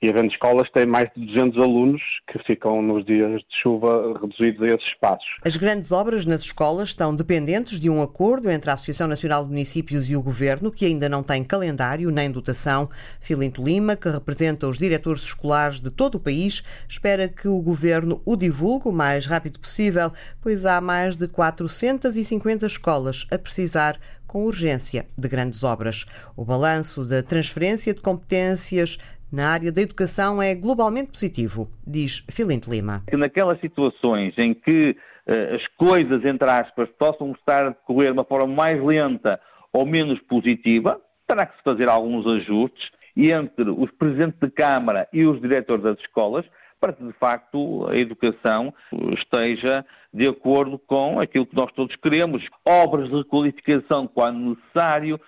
e 0.00 0.08
havendo 0.10 0.30
escolas 0.30 0.70
têm 0.70 0.84
mais 0.84 1.08
de 1.16 1.24
200 1.26 1.62
alunos 1.62 2.02
que 2.30 2.38
ficam 2.44 2.82
nos 2.82 3.04
dias 3.04 3.40
de 3.40 3.62
chuva 3.62 4.18
reduzidos 4.20 4.62
a 4.62 4.74
esses 4.74 4.88
espaços. 4.88 5.26
As 5.44 5.56
grandes 5.56 5.90
obras 5.90 6.26
nas 6.26 6.42
escolas 6.42 6.90
estão 6.90 7.16
dependentes 7.16 7.80
de 7.80 7.88
um 7.88 8.02
acordo 8.02 8.50
entre 8.50 8.70
a 8.70 8.74
Associação 8.74 9.08
Nacional 9.08 9.44
de 9.44 9.50
Municípios 9.50 10.10
e 10.10 10.16
o 10.16 10.22
Governo, 10.22 10.70
que 10.70 10.84
ainda 10.84 11.08
não 11.08 11.22
tem 11.22 11.42
calendário 11.42 12.10
nem 12.10 12.30
dotação. 12.30 12.90
Filinto 13.20 13.62
Lima, 13.64 13.96
que 13.96 14.08
representa 14.08 14.68
os 14.68 14.78
diretores 14.78 15.22
escolares 15.22 15.80
de 15.80 15.90
todo 15.90 16.16
o 16.16 16.20
país, 16.20 16.62
espera 16.88 17.28
que 17.28 17.48
o 17.48 17.60
Governo 17.60 18.20
o 18.24 18.36
divulgue 18.36 18.88
o 18.88 18.92
mais 18.92 19.26
rápido 19.26 19.58
possível, 19.58 20.12
pois 20.42 20.66
há 20.66 20.80
mais 20.80 21.16
de 21.16 21.26
450 21.26 22.66
escolas 22.66 23.26
a 23.30 23.38
precisar 23.38 23.98
com 24.26 24.44
urgência 24.44 25.06
de 25.16 25.28
grandes 25.28 25.62
obras. 25.62 26.04
O 26.36 26.44
balanço 26.44 27.04
da 27.04 27.22
transferência 27.22 27.94
de 27.94 28.00
competências 28.00 28.98
na 29.32 29.48
área 29.48 29.72
da 29.72 29.82
educação 29.82 30.42
é 30.42 30.54
globalmente 30.54 31.10
positivo, 31.10 31.68
diz 31.86 32.24
Filinto 32.30 32.70
Lima. 32.70 33.02
Que 33.08 33.16
naquelas 33.16 33.60
situações 33.60 34.36
em 34.38 34.54
que 34.54 34.96
uh, 35.26 35.54
as 35.54 35.66
coisas, 35.76 36.24
entre 36.24 36.48
aspas, 36.48 36.88
possam 36.98 37.32
estar 37.32 37.66
a 37.66 37.70
decorrer 37.70 38.12
de 38.12 38.18
uma 38.18 38.24
forma 38.24 38.54
mais 38.54 38.82
lenta 38.82 39.40
ou 39.72 39.84
menos 39.84 40.20
positiva, 40.20 41.00
terá 41.26 41.44
que 41.46 41.56
se 41.56 41.62
fazer 41.62 41.88
alguns 41.88 42.26
ajustes 42.26 42.90
entre 43.16 43.70
os 43.70 43.90
presidentes 43.92 44.38
de 44.40 44.50
Câmara 44.50 45.08
e 45.12 45.24
os 45.24 45.40
diretores 45.40 45.82
das 45.82 45.98
escolas 45.98 46.44
para 46.80 46.92
que, 46.92 47.02
de 47.02 47.12
facto, 47.14 47.86
a 47.88 47.96
educação 47.96 48.72
esteja 49.18 49.84
de 50.12 50.26
acordo 50.26 50.78
com 50.78 51.18
aquilo 51.18 51.46
que 51.46 51.56
nós 51.56 51.72
todos 51.72 51.96
queremos. 51.96 52.46
Obras 52.64 53.08
de 53.08 53.16
requalificação 53.16 54.06
quando 54.06 54.50
necessário, 54.50 55.20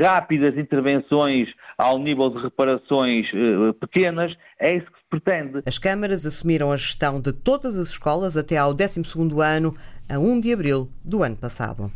rápidas 0.00 0.56
intervenções 0.56 1.48
ao 1.76 1.98
nível 1.98 2.30
de 2.30 2.42
reparações 2.42 3.26
eh, 3.34 3.72
pequenas, 3.80 4.36
é 4.58 4.76
isso 4.76 4.86
que 4.86 4.98
se 4.98 5.04
pretende. 5.08 5.62
As 5.66 5.78
câmaras 5.78 6.24
assumiram 6.24 6.70
a 6.70 6.76
gestão 6.76 7.20
de 7.20 7.32
todas 7.32 7.76
as 7.76 7.88
escolas 7.88 8.36
até 8.36 8.56
ao 8.56 8.74
12º 8.74 9.40
ano, 9.40 9.76
a 10.08 10.18
1 10.18 10.40
de 10.40 10.52
abril 10.52 10.88
do 11.04 11.22
ano 11.22 11.36
passado. 11.36 11.90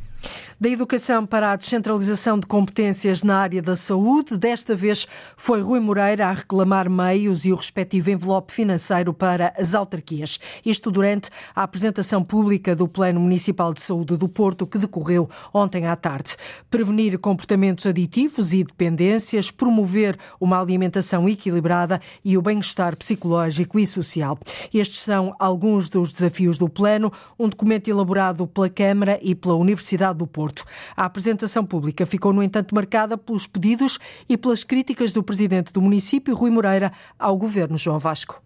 Da 0.60 0.68
educação 0.68 1.26
para 1.26 1.50
a 1.50 1.56
descentralização 1.56 2.38
de 2.38 2.46
competências 2.46 3.24
na 3.24 3.38
área 3.38 3.60
da 3.60 3.74
saúde, 3.74 4.36
desta 4.36 4.76
vez 4.76 5.08
foi 5.36 5.60
Rui 5.60 5.80
Moreira 5.80 6.28
a 6.28 6.32
reclamar 6.32 6.88
meios 6.88 7.44
e 7.44 7.52
o 7.52 7.56
respectivo 7.56 8.10
envelope 8.10 8.52
financeiro 8.52 9.12
para 9.12 9.52
as 9.58 9.74
autarquias. 9.74 10.38
Isto 10.64 10.88
durante 10.90 11.30
a 11.52 11.64
apresentação 11.64 12.22
pública 12.22 12.76
do 12.76 12.86
Plano 12.86 13.18
Municipal 13.18 13.74
de 13.74 13.82
Saúde 13.82 14.16
do 14.16 14.28
Porto, 14.28 14.64
que 14.64 14.78
decorreu 14.78 15.28
ontem 15.52 15.86
à 15.86 15.96
tarde. 15.96 16.36
Prevenir 16.70 17.18
comportamentos 17.18 17.84
aditivos 17.84 18.52
e 18.52 18.62
dependências, 18.62 19.50
promover 19.50 20.16
uma 20.40 20.60
alimentação 20.60 21.28
equilibrada 21.28 22.00
e 22.24 22.38
o 22.38 22.42
bem-estar 22.42 22.96
psicológico 22.96 23.80
e 23.80 23.86
social. 23.86 24.38
Estes 24.72 25.00
são 25.00 25.34
alguns 25.40 25.90
dos 25.90 26.12
desafios 26.12 26.56
do 26.56 26.68
plano, 26.68 27.12
um 27.36 27.48
documento 27.48 27.88
elaborado 27.88 28.46
pela 28.46 28.70
Câmara 28.70 29.18
e 29.20 29.34
pela 29.34 29.56
Universidade 29.56 30.11
do 30.12 30.26
Porto. 30.26 30.42
Porto. 30.42 30.64
A 30.96 31.04
apresentação 31.04 31.64
pública 31.64 32.04
ficou, 32.04 32.32
no 32.32 32.42
entanto, 32.42 32.74
marcada 32.74 33.16
pelos 33.16 33.46
pedidos 33.46 33.98
e 34.28 34.36
pelas 34.36 34.64
críticas 34.64 35.12
do 35.12 35.22
presidente 35.22 35.72
do 35.72 35.80
município, 35.80 36.34
Rui 36.34 36.50
Moreira, 36.50 36.92
ao 37.18 37.36
governo 37.36 37.78
João 37.78 37.98
Vasco. 37.98 38.42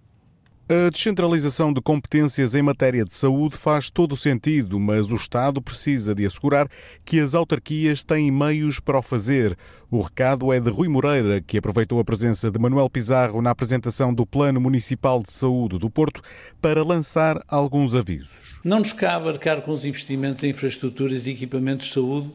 A 0.69 0.91
descentralização 0.91 1.73
de 1.73 1.81
competências 1.81 2.53
em 2.53 2.61
matéria 2.61 3.05
de 3.05 3.15
saúde 3.15 3.57
faz 3.57 3.89
todo 3.89 4.17
sentido, 4.17 4.81
mas 4.81 5.09
o 5.09 5.15
Estado 5.15 5.63
precisa 5.63 6.13
de 6.13 6.27
assegurar 6.27 6.69
que 7.05 7.21
as 7.21 7.37
autarquias 7.37 8.03
têm 8.03 8.33
meios 8.33 8.81
para 8.81 8.99
o 8.99 9.03
fazer. 9.03 9.57
O 9.89 10.01
recado 10.01 10.53
é 10.53 10.59
de 10.59 10.69
Rui 10.69 10.89
Moreira, 10.89 11.41
que 11.41 11.59
aproveitou 11.59 12.01
a 12.01 12.05
presença 12.05 12.51
de 12.51 12.59
Manuel 12.59 12.91
Pizarro 12.91 13.41
na 13.41 13.51
apresentação 13.51 14.13
do 14.13 14.27
Plano 14.27 14.61
Municipal 14.61 15.23
de 15.23 15.33
Saúde 15.33 15.79
do 15.79 15.89
Porto 15.89 16.21
para 16.61 16.83
lançar 16.83 17.41
alguns 17.47 17.95
avisos. 17.95 18.59
Não 18.65 18.81
nos 18.81 18.93
cabe 18.93 19.29
arcar 19.29 19.63
com 19.63 19.71
os 19.71 19.85
investimentos 19.85 20.43
em 20.43 20.51
infraestruturas 20.51 21.29
e 21.29 21.31
equipamentos 21.31 21.87
de 21.87 21.95
saúde 21.95 22.29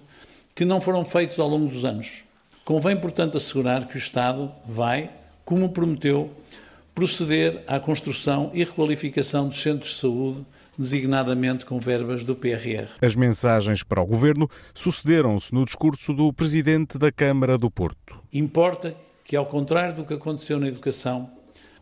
que 0.56 0.64
não 0.64 0.80
foram 0.80 1.04
feitos 1.04 1.38
ao 1.38 1.50
longo 1.50 1.68
dos 1.68 1.84
anos. 1.84 2.24
Convém, 2.64 2.96
portanto, 2.96 3.36
assegurar 3.36 3.90
que 3.90 3.96
o 3.96 3.98
Estado 3.98 4.50
vai, 4.66 5.10
como 5.44 5.68
prometeu, 5.68 6.32
proceder 6.94 7.64
à 7.68 7.80
construção 7.80 8.52
e 8.54 8.64
requalificação 8.64 9.48
dos 9.48 9.62
centros 9.62 9.92
de 9.92 10.00
saúde, 10.00 10.46
designadamente 10.78 11.66
com 11.66 11.80
verbas 11.80 12.24
do 12.24 12.36
PRR. 12.36 12.90
As 13.02 13.16
mensagens 13.16 13.84
para 13.84 14.02
o 14.02 14.06
Governo 14.06 14.50
sucederam-se 14.74 15.54
no 15.54 15.66
discurso 15.66 16.14
do 16.14 16.32
Presidente 16.34 16.98
da 16.98 17.12
Câmara 17.12 17.58
do 17.58 17.70
Porto. 17.70 18.20
Importa 18.32 18.96
que, 19.24 19.36
ao 19.36 19.46
contrário 19.46 19.96
do 19.96 20.06
que 20.06 20.14
aconteceu 20.14 20.60
na 20.60 20.68
educação, 20.68 21.30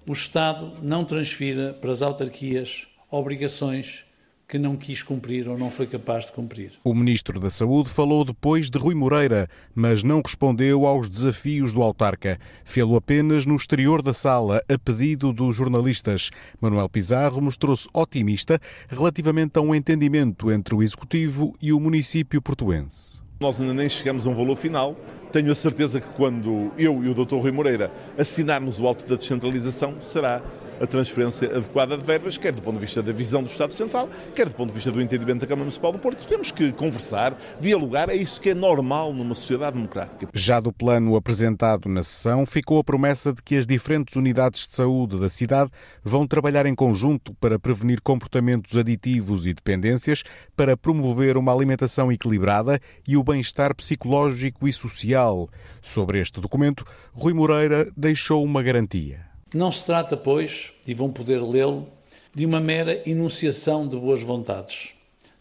o 0.06 0.14
Estado 0.14 0.74
não 0.82 1.06
transfira 1.06 1.74
para 1.74 1.92
as 1.92 2.02
autarquias 2.02 2.88
obrigações 3.12 4.06
que 4.50 4.58
não 4.58 4.76
quis 4.76 5.04
cumprir 5.04 5.48
ou 5.48 5.60
não 5.60 5.70
foi 5.70 5.86
capaz 5.86 6.26
de 6.26 6.32
cumprir. 6.32 6.72
O 6.84 6.96
Ministro 6.96 7.40
da 7.40 7.52
Saúde 7.52 7.88
falou 7.92 8.26
depois 8.26 8.72
de 8.72 8.80
Rui 8.80 8.96
Moreira, 8.96 9.48
mas 9.76 10.04
não 10.04 10.24
respondeu 10.26 10.88
aos 10.88 11.08
desafios 11.08 11.72
do 11.72 11.84
autarca. 11.84 12.40
Fê-lo 12.66 12.96
apenas 12.96 13.46
no 13.46 13.56
exterior 13.56 14.02
da 14.02 14.12
sala, 14.12 14.64
a 14.68 14.76
pedido 14.80 15.32
dos 15.32 15.56
jornalistas. 15.56 16.32
Manuel 16.60 16.90
Pizarro 16.90 17.40
mostrou-se 17.40 17.88
otimista 17.94 18.60
relativamente 18.88 19.60
a 19.60 19.62
um 19.62 19.76
entendimento 19.76 20.52
entre 20.52 20.74
o 20.74 20.82
Executivo 20.82 21.56
e 21.62 21.72
o 21.72 21.80
município 21.80 22.42
portuense. 22.42 23.22
Nós 23.40 23.62
ainda 23.62 23.76
nem 23.76 23.88
chegamos 23.88 24.26
a 24.26 24.32
um 24.32 24.36
valor 24.36 24.56
final. 24.56 24.98
Tenho 25.32 25.52
a 25.52 25.56
certeza 25.56 26.02
que 26.02 26.10
quando 26.16 26.72
eu 26.76 27.04
e 27.04 27.08
o 27.08 27.14
Dr. 27.14 27.36
Rui 27.36 27.52
Moreira 27.52 27.92
assinarmos 28.18 28.80
o 28.80 28.88
auto 28.88 29.08
da 29.08 29.16
descentralização, 29.16 30.02
será 30.02 30.42
a 30.80 30.88
transferência 30.88 31.48
adequada 31.48 31.98
de 31.98 32.04
verbas, 32.04 32.38
quer 32.38 32.54
do 32.54 32.62
ponto 32.62 32.76
de 32.76 32.82
vista 32.82 33.04
da 33.04 33.12
visão 33.12 33.44
do 33.44 33.50
Estado 33.50 33.74
Central, 33.74 34.10
quer 34.36 34.48
do 34.48 34.56
ponto 34.56 34.70
de 34.70 34.76
vista 34.76 34.92
do 34.92 35.02
entendimento 35.02 35.42
da 35.42 35.48
Câmara 35.48 35.66
Municipal 35.66 35.92
do 35.92 36.00
Porto. 36.00 36.26
Temos 36.28 36.52
que 36.52 36.72
conversar, 36.72 37.38
dialogar, 37.60 38.10
é 38.10 38.16
isso 38.16 38.40
que 38.40 38.52
é 38.52 38.56
normal 38.56 39.14
numa 39.14 39.36
sociedade 39.36 39.76
democrática. 39.76 40.28
Já 40.34 40.60
do 40.60 40.72
plano 40.72 41.16
apresentado 41.16 41.90
na 41.90 42.04
sessão, 42.04 42.46
ficou 42.46 42.80
a 42.80 42.84
promessa 42.84 43.34
de 43.34 43.42
que 43.42 43.56
as 43.56 43.68
diferentes 43.68 44.16
unidades 44.16 44.68
de 44.68 44.74
saúde 44.74 45.20
da 45.20 45.30
cidade 45.30 45.72
vão 46.04 46.28
trabalhar 46.28 46.66
em 46.66 46.76
conjunto 46.76 47.34
para 47.36 47.60
prevenir 47.60 48.02
comportamentos 48.02 48.78
aditivos 48.78 49.46
e 49.46 49.54
dependências, 49.54 50.24
para 50.56 50.78
promover 50.78 51.38
uma 51.38 51.54
alimentação 51.54 52.12
equilibrada 52.12 52.80
e 53.08 53.18
o 53.18 53.24
bem-estar 53.24 53.76
psicológico 53.76 54.68
e 54.68 54.74
social. 54.74 55.50
Sobre 55.82 56.20
este 56.20 56.40
documento, 56.42 56.86
Rui 57.14 57.34
Moreira 57.34 57.90
deixou 57.96 58.44
uma 58.44 58.62
garantia. 58.62 59.29
Não 59.54 59.72
se 59.72 59.84
trata, 59.84 60.16
pois, 60.16 60.72
e 60.86 60.94
vão 60.94 61.12
poder 61.12 61.42
lê-lo, 61.42 61.88
de 62.34 62.46
uma 62.46 62.60
mera 62.60 63.02
enunciação 63.10 63.88
de 63.88 63.98
boas 63.98 64.22
vontades. 64.22 64.90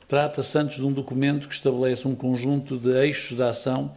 Trata-se 0.06 0.58
antes 0.58 0.76
de 0.76 0.84
um 0.84 0.92
documento 0.92 1.46
que 1.46 1.54
estabelece 1.54 2.08
um 2.08 2.14
conjunto 2.14 2.78
de 2.78 2.90
eixos 2.90 3.36
de 3.36 3.42
ação 3.42 3.92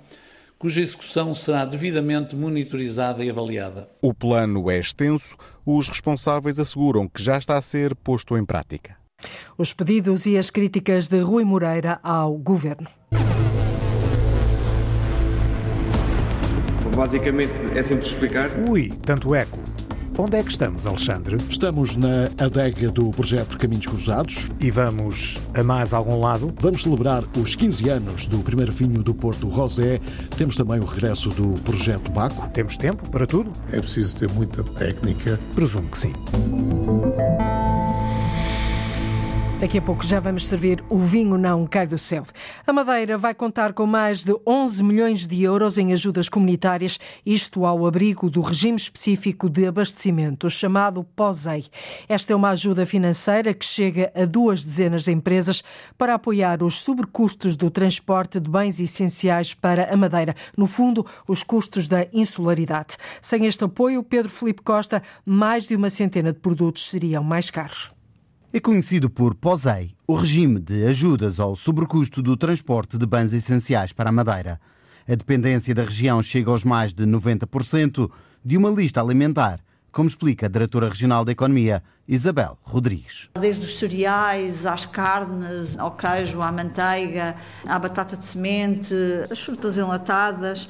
cuja 0.60 0.82
execução 0.82 1.34
será 1.34 1.66
devidamente 1.66 2.36
monitorizada 2.36 3.24
e 3.24 3.30
avaliada. 3.32 3.90
O 4.00 4.14
plano 4.14 4.70
é 4.70 4.78
extenso, 4.78 5.36
os 5.66 5.88
responsáveis 5.88 6.60
asseguram 6.60 7.08
que 7.08 7.24
já 7.24 7.38
está 7.38 7.58
a 7.58 7.62
ser 7.62 7.96
posto 7.96 8.38
em 8.38 8.46
prática. 8.46 8.96
Os 9.58 9.74
pedidos 9.74 10.28
e 10.28 10.38
as 10.38 10.52
críticas 10.52 11.08
de 11.08 11.20
Rui 11.20 11.44
Moreira 11.44 12.00
ao 12.04 12.38
governo. 12.38 12.88
Basicamente 16.96 17.52
é 17.76 17.82
simples 17.82 18.12
explicar. 18.12 18.52
Ui, 18.70 18.92
tanto 19.04 19.34
eco. 19.34 19.58
Onde 20.18 20.38
é 20.38 20.44
que 20.44 20.52
estamos, 20.52 20.86
Alexandre? 20.86 21.38
Estamos 21.50 21.96
na 21.96 22.26
adega 22.38 22.92
do 22.92 23.12
projeto 23.12 23.58
Caminhos 23.58 23.88
Cruzados. 23.88 24.50
E 24.60 24.70
vamos 24.70 25.38
a 25.54 25.64
mais 25.64 25.94
algum 25.94 26.20
lado? 26.20 26.54
Vamos 26.60 26.84
celebrar 26.84 27.24
os 27.38 27.56
15 27.56 27.90
anos 27.90 28.28
do 28.28 28.40
primeiro 28.40 28.74
vinho 28.74 29.02
do 29.02 29.14
Porto 29.14 29.48
Rosé. 29.48 30.00
Temos 30.38 30.58
também 30.58 30.80
o 30.80 30.86
regresso 30.86 31.30
do 31.30 31.60
projeto 31.62 32.12
Baco. 32.12 32.50
Temos 32.50 32.78
tempo 32.78 33.10
para 33.10 33.26
tudo? 33.26 33.52
É 33.72 33.80
preciso 33.80 34.16
ter 34.18 34.30
muita 34.32 34.64
técnica. 34.64 35.40
Presumo 35.56 35.90
que 35.90 35.98
sim. 35.98 36.14
Daqui 39.62 39.78
a 39.78 39.82
pouco 39.84 40.04
já 40.04 40.20
vamos 40.20 40.48
servir 40.48 40.84
o 40.90 40.98
vinho 40.98 41.38
não 41.38 41.68
cai 41.68 41.86
do 41.86 41.96
céu. 41.96 42.26
A 42.66 42.74
Madeira 42.74 43.16
vai 43.16 43.36
contar 43.36 43.74
com 43.74 43.86
mais 43.86 44.24
de 44.24 44.36
11 44.44 44.84
milhões 44.84 45.28
de 45.28 45.44
euros 45.44 45.78
em 45.78 45.94
ajudas 45.94 46.28
comunitárias, 46.28 46.98
isto 47.24 47.64
ao 47.64 47.86
abrigo 47.86 48.28
do 48.28 48.42
regime 48.42 48.76
específico 48.76 49.48
de 49.48 49.68
abastecimento, 49.68 50.50
chamado 50.50 51.04
POSEI. 51.16 51.68
Esta 52.10 52.34
é 52.34 52.36
uma 52.36 52.50
ajuda 52.50 52.88
financeira 52.88 53.54
que 53.54 53.64
chega 53.64 54.12
a 54.16 54.26
duas 54.26 54.66
dezenas 54.66 55.04
de 55.04 55.12
empresas 55.12 55.64
para 55.96 56.16
apoiar 56.16 56.64
os 56.64 56.82
sobrecustos 56.82 57.56
do 57.56 57.70
transporte 57.70 58.40
de 58.40 58.50
bens 58.50 58.80
essenciais 58.80 59.54
para 59.54 59.94
a 59.94 59.96
Madeira, 59.96 60.36
no 60.58 60.66
fundo, 60.66 61.06
os 61.28 61.44
custos 61.44 61.88
da 61.88 62.08
insularidade. 62.12 62.98
Sem 63.22 63.46
este 63.46 63.64
apoio, 63.64 64.02
Pedro 64.02 64.32
Felipe 64.32 64.64
Costa, 64.64 65.04
mais 65.24 65.68
de 65.68 65.76
uma 65.76 65.92
centena 65.92 66.34
de 66.34 66.40
produtos 66.40 66.90
seriam 66.90 67.24
mais 67.24 67.52
caros. 67.52 67.94
É 68.54 68.60
conhecido 68.60 69.10
por 69.10 69.34
POSEI, 69.34 69.96
o 70.06 70.14
regime 70.14 70.60
de 70.60 70.86
ajudas 70.86 71.40
ao 71.40 71.56
sobrecusto 71.56 72.22
do 72.22 72.36
transporte 72.36 72.98
de 72.98 73.06
bens 73.06 73.32
essenciais 73.32 73.94
para 73.94 74.10
a 74.10 74.12
Madeira. 74.12 74.60
A 75.08 75.16
dependência 75.16 75.74
da 75.74 75.84
região 75.86 76.22
chega 76.22 76.52
aos 76.52 76.66
mais 76.66 76.94
de 76.94 77.06
90% 77.06 78.12
de 78.44 78.58
uma 78.58 78.70
lista 78.70 79.02
alimentar, 79.02 79.62
como 79.90 80.10
explica 80.10 80.48
a 80.48 80.50
Diretora 80.50 80.90
Regional 80.90 81.24
da 81.24 81.32
Economia, 81.32 81.82
Isabel 82.06 82.58
Rodrigues. 82.62 83.30
Desde 83.40 83.64
os 83.64 83.80
cereais, 83.80 84.66
às 84.66 84.86
carnes, 84.86 85.78
ao 85.78 85.92
queijo, 85.92 86.42
à 86.42 86.52
manteiga, 86.52 87.38
à 87.66 87.80
batata 87.80 88.18
de 88.18 88.26
semente, 88.26 88.94
as 89.30 89.40
frutas 89.40 89.78
enlatadas, 89.78 90.68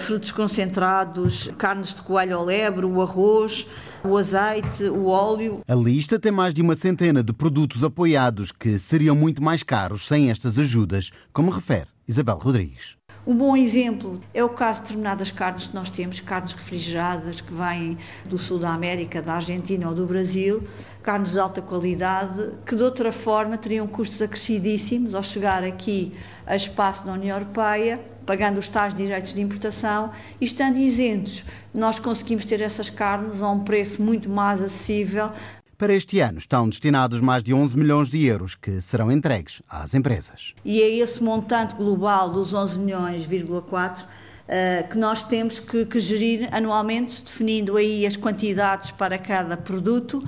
frutos 0.00 0.32
concentrados, 0.32 1.50
carnes 1.58 1.94
de 1.94 2.02
coelho 2.02 2.36
ao 2.36 2.44
lebre, 2.44 2.86
o 2.86 3.02
arroz, 3.02 3.66
o 4.02 4.16
azeite, 4.16 4.84
o 4.84 5.06
óleo. 5.06 5.62
A 5.66 5.74
lista 5.74 6.18
tem 6.18 6.32
mais 6.32 6.54
de 6.54 6.62
uma 6.62 6.74
centena 6.74 7.22
de 7.22 7.32
produtos 7.32 7.82
apoiados 7.84 8.52
que 8.52 8.78
seriam 8.78 9.14
muito 9.16 9.42
mais 9.42 9.62
caros 9.62 10.06
sem 10.06 10.30
estas 10.30 10.58
ajudas, 10.58 11.10
como 11.32 11.50
refere 11.50 11.88
Isabel 12.08 12.38
Rodrigues. 12.38 12.96
Um 13.26 13.34
bom 13.34 13.56
exemplo 13.56 14.20
é 14.32 14.44
o 14.44 14.48
caso 14.48 14.78
de 14.78 14.82
determinadas 14.82 15.32
carnes 15.32 15.66
que 15.66 15.74
nós 15.74 15.90
temos, 15.90 16.20
carnes 16.20 16.52
refrigeradas 16.52 17.40
que 17.40 17.52
vêm 17.52 17.98
do 18.24 18.38
sul 18.38 18.60
da 18.60 18.72
América, 18.72 19.20
da 19.20 19.34
Argentina 19.34 19.88
ou 19.88 19.94
do 19.96 20.06
Brasil, 20.06 20.62
carnes 21.02 21.32
de 21.32 21.40
alta 21.40 21.60
qualidade, 21.60 22.52
que 22.64 22.76
de 22.76 22.84
outra 22.84 23.10
forma 23.10 23.58
teriam 23.58 23.88
custos 23.88 24.22
acrescidíssimos 24.22 25.12
ao 25.12 25.24
chegar 25.24 25.64
aqui 25.64 26.14
a 26.46 26.54
espaço 26.54 27.04
da 27.04 27.14
União 27.14 27.36
Europeia, 27.36 28.00
pagando 28.26 28.58
os 28.58 28.68
tais 28.68 28.92
direitos 28.92 29.32
de 29.32 29.40
importação 29.40 30.10
e 30.40 30.44
estando 30.44 30.76
isentos. 30.76 31.44
Nós 31.72 31.98
conseguimos 31.98 32.44
ter 32.44 32.60
essas 32.60 32.90
carnes 32.90 33.40
a 33.40 33.50
um 33.50 33.60
preço 33.60 34.02
muito 34.02 34.28
mais 34.28 34.60
acessível 34.60 35.30
para 35.78 35.92
este 35.92 36.20
ano 36.20 36.38
estão 36.38 36.66
destinados 36.70 37.20
mais 37.20 37.42
de 37.42 37.52
11 37.52 37.76
milhões 37.76 38.08
de 38.08 38.24
euros 38.24 38.54
que 38.54 38.80
serão 38.80 39.12
entregues 39.12 39.60
às 39.68 39.92
empresas. 39.92 40.54
E 40.64 40.80
é 40.80 40.88
esse 40.88 41.22
montante 41.22 41.74
global 41.74 42.30
dos 42.30 42.54
11 42.54 42.78
milhões,4 42.78 44.00
uh, 44.00 44.88
que 44.88 44.96
nós 44.96 45.22
temos 45.24 45.58
que, 45.58 45.84
que 45.84 46.00
gerir 46.00 46.48
anualmente, 46.50 47.22
definindo 47.22 47.76
aí 47.76 48.06
as 48.06 48.16
quantidades 48.16 48.90
para 48.90 49.18
cada 49.18 49.54
produto. 49.54 50.26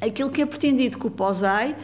Aquilo 0.00 0.30
que 0.30 0.40
é 0.40 0.46
pretendido 0.46 0.98
com 0.98 1.08
o 1.08 1.10
POSEI 1.10 1.74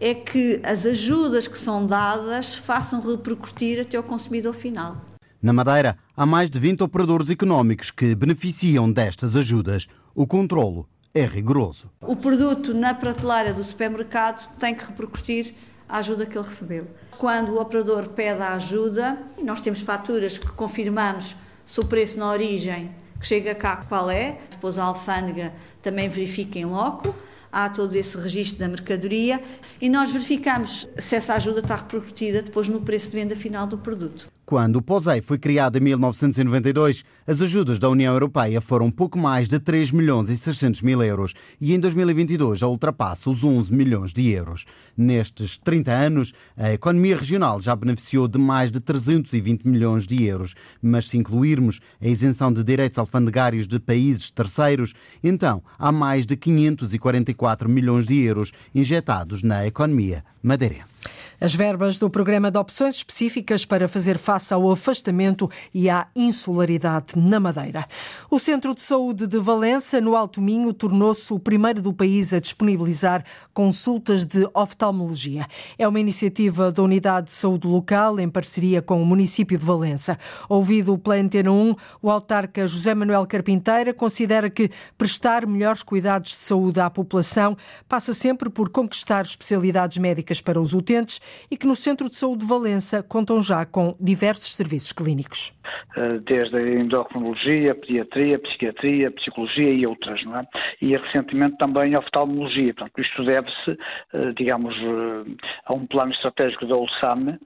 é 0.00 0.14
que 0.14 0.60
as 0.64 0.86
ajudas 0.86 1.46
que 1.46 1.58
são 1.58 1.86
dadas 1.86 2.54
façam 2.54 3.00
repercutir 3.00 3.80
até 3.80 3.96
ao 3.96 4.02
consumidor 4.02 4.54
final. 4.54 4.96
Na 5.42 5.52
Madeira, 5.52 5.96
há 6.16 6.24
mais 6.24 6.48
de 6.48 6.58
20 6.58 6.82
operadores 6.82 7.28
económicos 7.28 7.90
que 7.90 8.14
beneficiam 8.14 8.90
destas 8.90 9.36
ajudas. 9.36 9.86
O 10.14 10.26
controlo 10.26 10.88
é 11.14 11.24
rigoroso. 11.24 11.90
O 12.00 12.16
produto 12.16 12.72
na 12.72 12.94
prateleira 12.94 13.52
do 13.52 13.62
supermercado 13.62 14.48
tem 14.58 14.74
que 14.74 14.84
repercutir 14.84 15.54
a 15.88 15.98
ajuda 15.98 16.24
que 16.24 16.38
ele 16.38 16.48
recebeu. 16.48 16.86
Quando 17.18 17.50
o 17.52 17.60
operador 17.60 18.08
pede 18.08 18.42
a 18.42 18.54
ajuda, 18.54 19.18
nós 19.42 19.60
temos 19.60 19.80
faturas 19.80 20.38
que 20.38 20.50
confirmamos 20.52 21.36
se 21.66 21.80
o 21.80 21.86
preço 21.86 22.18
na 22.18 22.30
origem 22.30 22.90
que 23.20 23.26
chega 23.26 23.54
cá 23.54 23.84
qual 23.88 24.10
é, 24.10 24.38
depois 24.50 24.78
a 24.78 24.84
alfândega 24.84 25.52
também 25.82 26.08
verifica 26.08 26.58
em 26.58 26.64
loco, 26.64 27.14
há 27.52 27.68
todo 27.68 27.94
esse 27.94 28.16
registro 28.16 28.58
da 28.58 28.68
mercadoria 28.68 29.42
e 29.80 29.88
nós 29.88 30.12
verificamos 30.12 30.88
se 30.98 31.16
essa 31.16 31.34
ajuda 31.34 31.60
está 31.60 31.76
repercutida 31.76 32.42
depois 32.42 32.68
no 32.68 32.80
preço 32.80 33.10
de 33.10 33.16
venda 33.16 33.36
final 33.36 33.66
do 33.66 33.78
produto. 33.78 34.28
Quando 34.44 34.76
o 34.76 34.82
POSEI 34.82 35.20
foi 35.20 35.38
criado 35.38 35.78
em 35.78 35.80
1992, 35.80 37.04
as 37.26 37.42
ajudas 37.42 37.78
da 37.78 37.88
União 37.88 38.12
Europeia 38.12 38.60
foram 38.60 38.90
pouco 38.90 39.18
mais 39.18 39.48
de 39.48 39.58
3 39.58 39.90
milhões 39.92 40.28
e 40.30 40.36
600 40.36 40.82
mil 40.82 41.02
euros 41.02 41.34
e 41.60 41.74
em 41.74 41.78
2022 41.78 42.58
já 42.58 42.66
ultrapassa 42.66 43.28
os 43.28 43.44
11 43.44 43.72
milhões 43.72 44.12
de 44.12 44.28
euros. 44.30 44.64
Nestes 44.96 45.58
30 45.58 45.92
anos, 45.92 46.32
a 46.56 46.72
economia 46.72 47.16
regional 47.16 47.60
já 47.60 47.74
beneficiou 47.76 48.26
de 48.26 48.38
mais 48.38 48.70
de 48.70 48.80
320 48.80 49.64
milhões 49.64 50.06
de 50.06 50.24
euros, 50.24 50.54
mas 50.82 51.08
se 51.08 51.16
incluirmos 51.16 51.80
a 52.00 52.06
isenção 52.06 52.52
de 52.52 52.64
direitos 52.64 52.98
alfandegários 52.98 53.66
de 53.66 53.78
países 53.78 54.30
terceiros, 54.30 54.94
então 55.22 55.62
há 55.78 55.92
mais 55.92 56.26
de 56.26 56.36
544 56.36 57.68
milhões 57.68 58.06
de 58.06 58.18
euros 58.20 58.52
injetados 58.74 59.42
na 59.42 59.66
economia 59.66 60.24
madeirense. 60.42 61.02
As 61.40 61.54
verbas 61.54 61.98
do 61.98 62.10
programa 62.10 62.50
de 62.50 62.58
opções 62.58 62.96
específicas 62.96 63.64
para 63.64 63.88
fazer 63.88 64.18
face 64.18 64.52
ao 64.52 64.70
afastamento 64.70 65.50
e 65.72 65.88
à 65.88 66.06
insularidade 66.14 67.09
na 67.18 67.40
Madeira. 67.40 67.86
O 68.30 68.38
Centro 68.38 68.74
de 68.74 68.82
Saúde 68.82 69.26
de 69.26 69.38
Valença, 69.38 70.00
no 70.00 70.16
Alto 70.16 70.40
Minho, 70.40 70.72
tornou-se 70.72 71.32
o 71.32 71.38
primeiro 71.38 71.82
do 71.82 71.92
país 71.92 72.32
a 72.32 72.38
disponibilizar 72.38 73.24
consultas 73.52 74.24
de 74.24 74.48
oftalmologia. 74.54 75.46
É 75.78 75.86
uma 75.86 76.00
iniciativa 76.00 76.72
da 76.72 76.82
Unidade 76.82 77.28
de 77.28 77.32
Saúde 77.32 77.66
Local, 77.66 78.18
em 78.20 78.28
parceria 78.28 78.80
com 78.80 79.02
o 79.02 79.06
município 79.06 79.58
de 79.58 79.64
Valença. 79.64 80.18
Ouvido 80.48 80.96
pela 80.98 81.16
Antena 81.16 81.50
1, 81.50 81.74
o 82.02 82.10
autarca 82.10 82.66
José 82.66 82.94
Manuel 82.94 83.26
Carpinteira 83.26 83.92
considera 83.92 84.48
que 84.48 84.70
prestar 84.96 85.46
melhores 85.46 85.82
cuidados 85.82 86.36
de 86.36 86.44
saúde 86.44 86.80
à 86.80 86.88
população 86.88 87.56
passa 87.88 88.14
sempre 88.14 88.50
por 88.50 88.70
conquistar 88.70 89.22
especialidades 89.22 89.98
médicas 89.98 90.40
para 90.40 90.60
os 90.60 90.72
utentes 90.72 91.20
e 91.50 91.56
que 91.56 91.66
no 91.66 91.76
Centro 91.76 92.08
de 92.08 92.16
Saúde 92.16 92.40
de 92.40 92.46
Valença 92.46 93.02
contam 93.02 93.40
já 93.40 93.64
com 93.64 93.94
diversos 94.00 94.54
serviços 94.54 94.92
clínicos. 94.92 95.52
Eh, 95.96 96.18
desde 96.24 96.56
a 96.56 96.60
endocrinologia, 97.00 97.74
pediatria, 97.74 98.38
psiquiatria, 98.38 99.10
psicologia 99.10 99.70
e 99.70 99.86
outras, 99.86 100.22
não 100.24 100.36
é? 100.36 100.46
E 100.80 100.96
recentemente 100.96 101.56
também 101.56 101.96
oftalmologia. 101.96 102.74
Portanto, 102.74 103.00
isto 103.00 103.24
deve-se, 103.24 103.78
eh, 104.12 104.32
digamos, 104.36 104.76
eh, 104.76 105.46
a 105.66 105.74
um 105.74 105.86
plano 105.86 106.12
estratégico 106.12 106.66
da 106.66 106.76
ULSAM, 106.76 107.38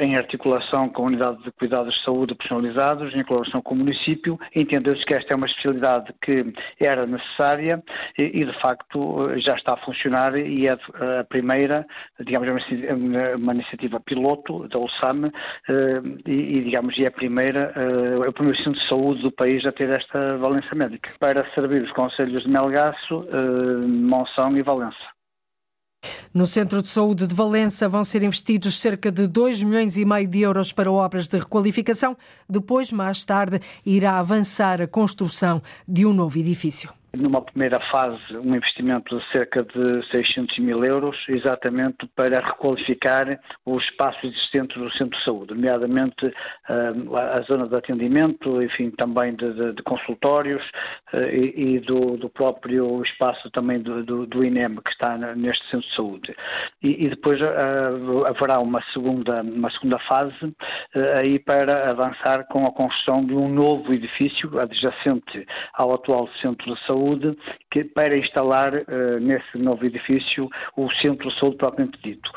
em 0.00 0.16
articulação 0.16 0.88
com 0.88 1.02
a 1.02 1.06
Unidade 1.06 1.42
de 1.42 1.50
Cuidados 1.52 1.94
de 1.94 2.02
Saúde 2.02 2.34
Personalizados, 2.34 3.14
em 3.14 3.22
colaboração 3.22 3.60
com 3.60 3.74
o 3.74 3.78
município, 3.78 4.38
entendeu-se 4.54 5.04
que 5.04 5.14
esta 5.14 5.32
é 5.32 5.36
uma 5.36 5.46
especialidade 5.46 6.12
que 6.20 6.52
era 6.80 7.06
necessária 7.06 7.82
e, 8.16 8.44
de 8.44 8.52
facto, 8.60 9.28
já 9.36 9.54
está 9.54 9.74
a 9.74 9.76
funcionar 9.76 10.38
e 10.38 10.66
é 10.66 10.72
a 10.72 11.24
primeira, 11.24 11.86
digamos, 12.20 12.48
uma 13.40 13.52
iniciativa 13.54 14.00
piloto 14.00 14.68
da 14.68 14.78
ULSAM 14.78 15.30
e, 16.26 16.60
digamos, 16.60 16.98
é 16.98 17.06
a 17.06 17.10
primeira, 17.10 17.72
é 18.24 18.28
o 18.28 18.32
primeiro 18.32 18.62
centro 18.62 18.80
de 18.82 18.88
saúde 18.88 19.22
do 19.22 19.32
país 19.32 19.64
a 19.64 19.72
ter 19.72 19.90
esta 19.90 20.36
valência 20.36 20.74
médica, 20.74 21.10
para 21.18 21.48
servir 21.54 21.82
os 21.82 21.92
conselhos 21.92 22.42
de 22.44 22.50
Melgaço, 22.50 23.26
Monção 23.86 24.56
e 24.56 24.62
Valença. 24.62 25.12
No 26.34 26.46
Centro 26.46 26.82
de 26.82 26.88
Saúde 26.88 27.26
de 27.26 27.34
Valença 27.34 27.88
vão 27.88 28.02
ser 28.02 28.22
investidos 28.22 28.78
cerca 28.78 29.12
de 29.12 29.26
2 29.26 29.62
milhões 29.62 29.96
e 29.96 30.04
meio 30.04 30.26
de 30.26 30.40
euros 30.40 30.72
para 30.72 30.90
obras 30.90 31.28
de 31.28 31.38
requalificação. 31.38 32.16
Depois, 32.48 32.90
mais 32.90 33.24
tarde, 33.24 33.60
irá 33.86 34.18
avançar 34.18 34.82
a 34.82 34.88
construção 34.88 35.62
de 35.86 36.04
um 36.04 36.12
novo 36.12 36.38
edifício 36.38 36.92
numa 37.16 37.42
primeira 37.42 37.78
fase, 37.78 38.18
um 38.36 38.54
investimento 38.56 39.18
de 39.18 39.30
cerca 39.30 39.62
de 39.62 40.06
600 40.10 40.58
mil 40.58 40.82
euros, 40.82 41.24
exatamente 41.28 42.06
para 42.16 42.40
requalificar 42.40 43.38
os 43.66 43.84
espaços 43.84 44.24
existentes 44.24 44.82
do 44.82 44.90
Centro 44.90 45.18
de 45.18 45.24
Saúde, 45.24 45.54
nomeadamente 45.54 46.26
uh, 46.26 47.16
a 47.16 47.40
zona 47.42 47.68
de 47.68 47.76
atendimento, 47.76 48.62
enfim, 48.62 48.90
também 48.90 49.34
de, 49.34 49.52
de, 49.52 49.72
de 49.74 49.82
consultórios 49.82 50.64
uh, 51.12 51.18
e, 51.30 51.74
e 51.74 51.80
do, 51.80 52.16
do, 52.16 52.30
próprio 52.30 53.02
espaço 53.02 53.50
também 53.50 53.78
do, 53.78 54.02
do, 54.02 54.26
do, 54.26 54.44
INEM 54.44 54.76
que 54.76 54.90
está 54.90 55.16
neste 55.36 55.64
Centro 55.68 55.88
de 55.88 55.94
Saúde. 55.94 56.36
E, 56.82 57.04
e 57.04 57.08
depois 57.10 57.38
uh, 57.40 58.26
haverá 58.26 58.58
uma 58.58 58.82
segunda, 58.92 59.42
uma 59.42 59.70
segunda 59.70 59.98
fase 59.98 60.32
aí 61.16 61.38
para 61.38 61.90
avançar 61.90 62.46
com 62.48 62.64
a 62.64 62.72
construção 62.72 63.22
de 63.22 63.34
um 63.34 63.48
novo 63.48 63.92
edifício 63.92 64.58
adjacente 64.58 65.46
ao 65.74 65.92
atual 65.92 66.28
Centro 66.40 66.74
de 66.74 66.86
Saúde 66.86 67.01
saúde 67.02 67.36
que, 67.70 67.84
para 67.84 68.16
instalar 68.16 68.74
uh, 68.74 69.20
nesse 69.20 69.58
novo 69.58 69.84
edifício 69.84 70.48
o 70.76 70.90
centro 70.90 71.28
de 71.28 71.38
saúde 71.38 71.56
propriamente 71.56 71.98
dito. 72.02 72.30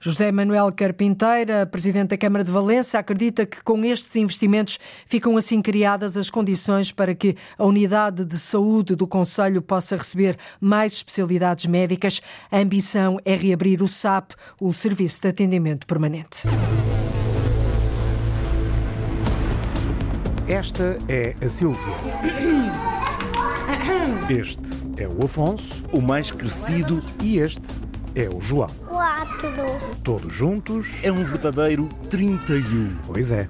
José 0.00 0.32
Manuel 0.32 0.72
Carpinteira, 0.72 1.66
presidente 1.66 2.10
da 2.10 2.16
Câmara 2.16 2.44
de 2.44 2.50
Valença, 2.50 2.98
acredita 2.98 3.44
que 3.44 3.62
com 3.62 3.84
estes 3.84 4.14
investimentos 4.16 4.78
ficam 5.06 5.36
assim 5.36 5.60
criadas 5.60 6.16
as 6.16 6.30
condições 6.30 6.92
para 6.92 7.14
que 7.14 7.36
a 7.58 7.64
unidade 7.64 8.24
de 8.24 8.38
saúde 8.38 8.94
do 8.94 9.06
Conselho 9.06 9.60
possa 9.60 9.96
receber 9.96 10.38
mais 10.60 10.94
especialidades 10.94 11.66
médicas. 11.66 12.22
A 12.50 12.58
ambição 12.58 13.18
é 13.24 13.34
reabrir 13.34 13.82
o 13.82 13.88
SAP, 13.88 14.32
o 14.60 14.72
Serviço 14.72 15.20
de 15.20 15.28
Atendimento 15.28 15.86
Permanente. 15.86 16.42
Esta 20.48 20.96
é 21.08 21.34
a 21.44 21.48
Silvia. 21.48 22.86
Este 24.28 24.58
é 24.98 25.06
o 25.06 25.24
Afonso. 25.24 25.84
O 25.92 26.00
mais 26.00 26.32
crescido. 26.32 27.00
E 27.22 27.38
este 27.38 27.68
é 28.16 28.28
o 28.28 28.40
João. 28.40 28.68
Quatro. 28.88 29.52
Todos 30.02 30.34
juntos. 30.34 31.04
É 31.04 31.12
um 31.12 31.22
verdadeiro 31.22 31.88
31. 32.10 32.96
Pois 33.06 33.30
é. 33.30 33.48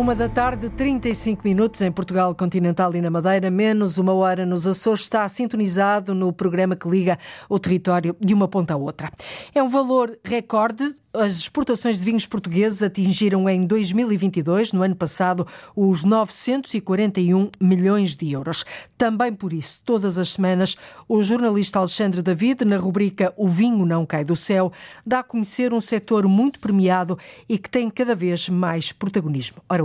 Uma 0.00 0.14
da 0.14 0.30
tarde, 0.30 0.70
35 0.70 1.42
minutos 1.44 1.82
em 1.82 1.92
Portugal 1.92 2.34
continental 2.34 2.96
e 2.96 3.02
na 3.02 3.10
Madeira, 3.10 3.50
menos 3.50 3.98
uma 3.98 4.14
hora 4.14 4.46
nos 4.46 4.66
Açores, 4.66 5.02
está 5.02 5.28
sintonizado 5.28 6.14
no 6.14 6.32
programa 6.32 6.74
que 6.74 6.88
liga 6.88 7.18
o 7.50 7.58
território 7.58 8.16
de 8.18 8.32
uma 8.32 8.48
ponta 8.48 8.72
à 8.72 8.78
outra. 8.78 9.12
É 9.54 9.62
um 9.62 9.68
valor 9.68 10.18
recorde 10.24 10.96
as 11.12 11.32
exportações 11.32 11.98
de 11.98 12.04
vinhos 12.04 12.24
portugueses 12.24 12.84
atingiram 12.84 13.48
em 13.48 13.66
2022, 13.66 14.72
no 14.72 14.80
ano 14.80 14.94
passado, 14.94 15.44
os 15.74 16.04
941 16.04 17.50
milhões 17.60 18.16
de 18.16 18.30
euros. 18.30 18.64
Também 18.96 19.32
por 19.32 19.52
isso, 19.52 19.82
todas 19.84 20.16
as 20.18 20.30
semanas, 20.30 20.76
o 21.08 21.20
jornalista 21.20 21.80
Alexandre 21.80 22.22
David, 22.22 22.64
na 22.64 22.76
rubrica 22.76 23.34
O 23.36 23.48
Vinho 23.48 23.84
Não 23.84 24.06
Cai 24.06 24.24
do 24.24 24.36
Céu, 24.36 24.72
dá 25.04 25.18
a 25.18 25.24
conhecer 25.24 25.74
um 25.74 25.80
setor 25.80 26.28
muito 26.28 26.60
premiado 26.60 27.18
e 27.48 27.58
que 27.58 27.68
tem 27.68 27.90
cada 27.90 28.14
vez 28.14 28.48
mais 28.48 28.92
protagonismo. 28.92 29.56
Ora, 29.68 29.84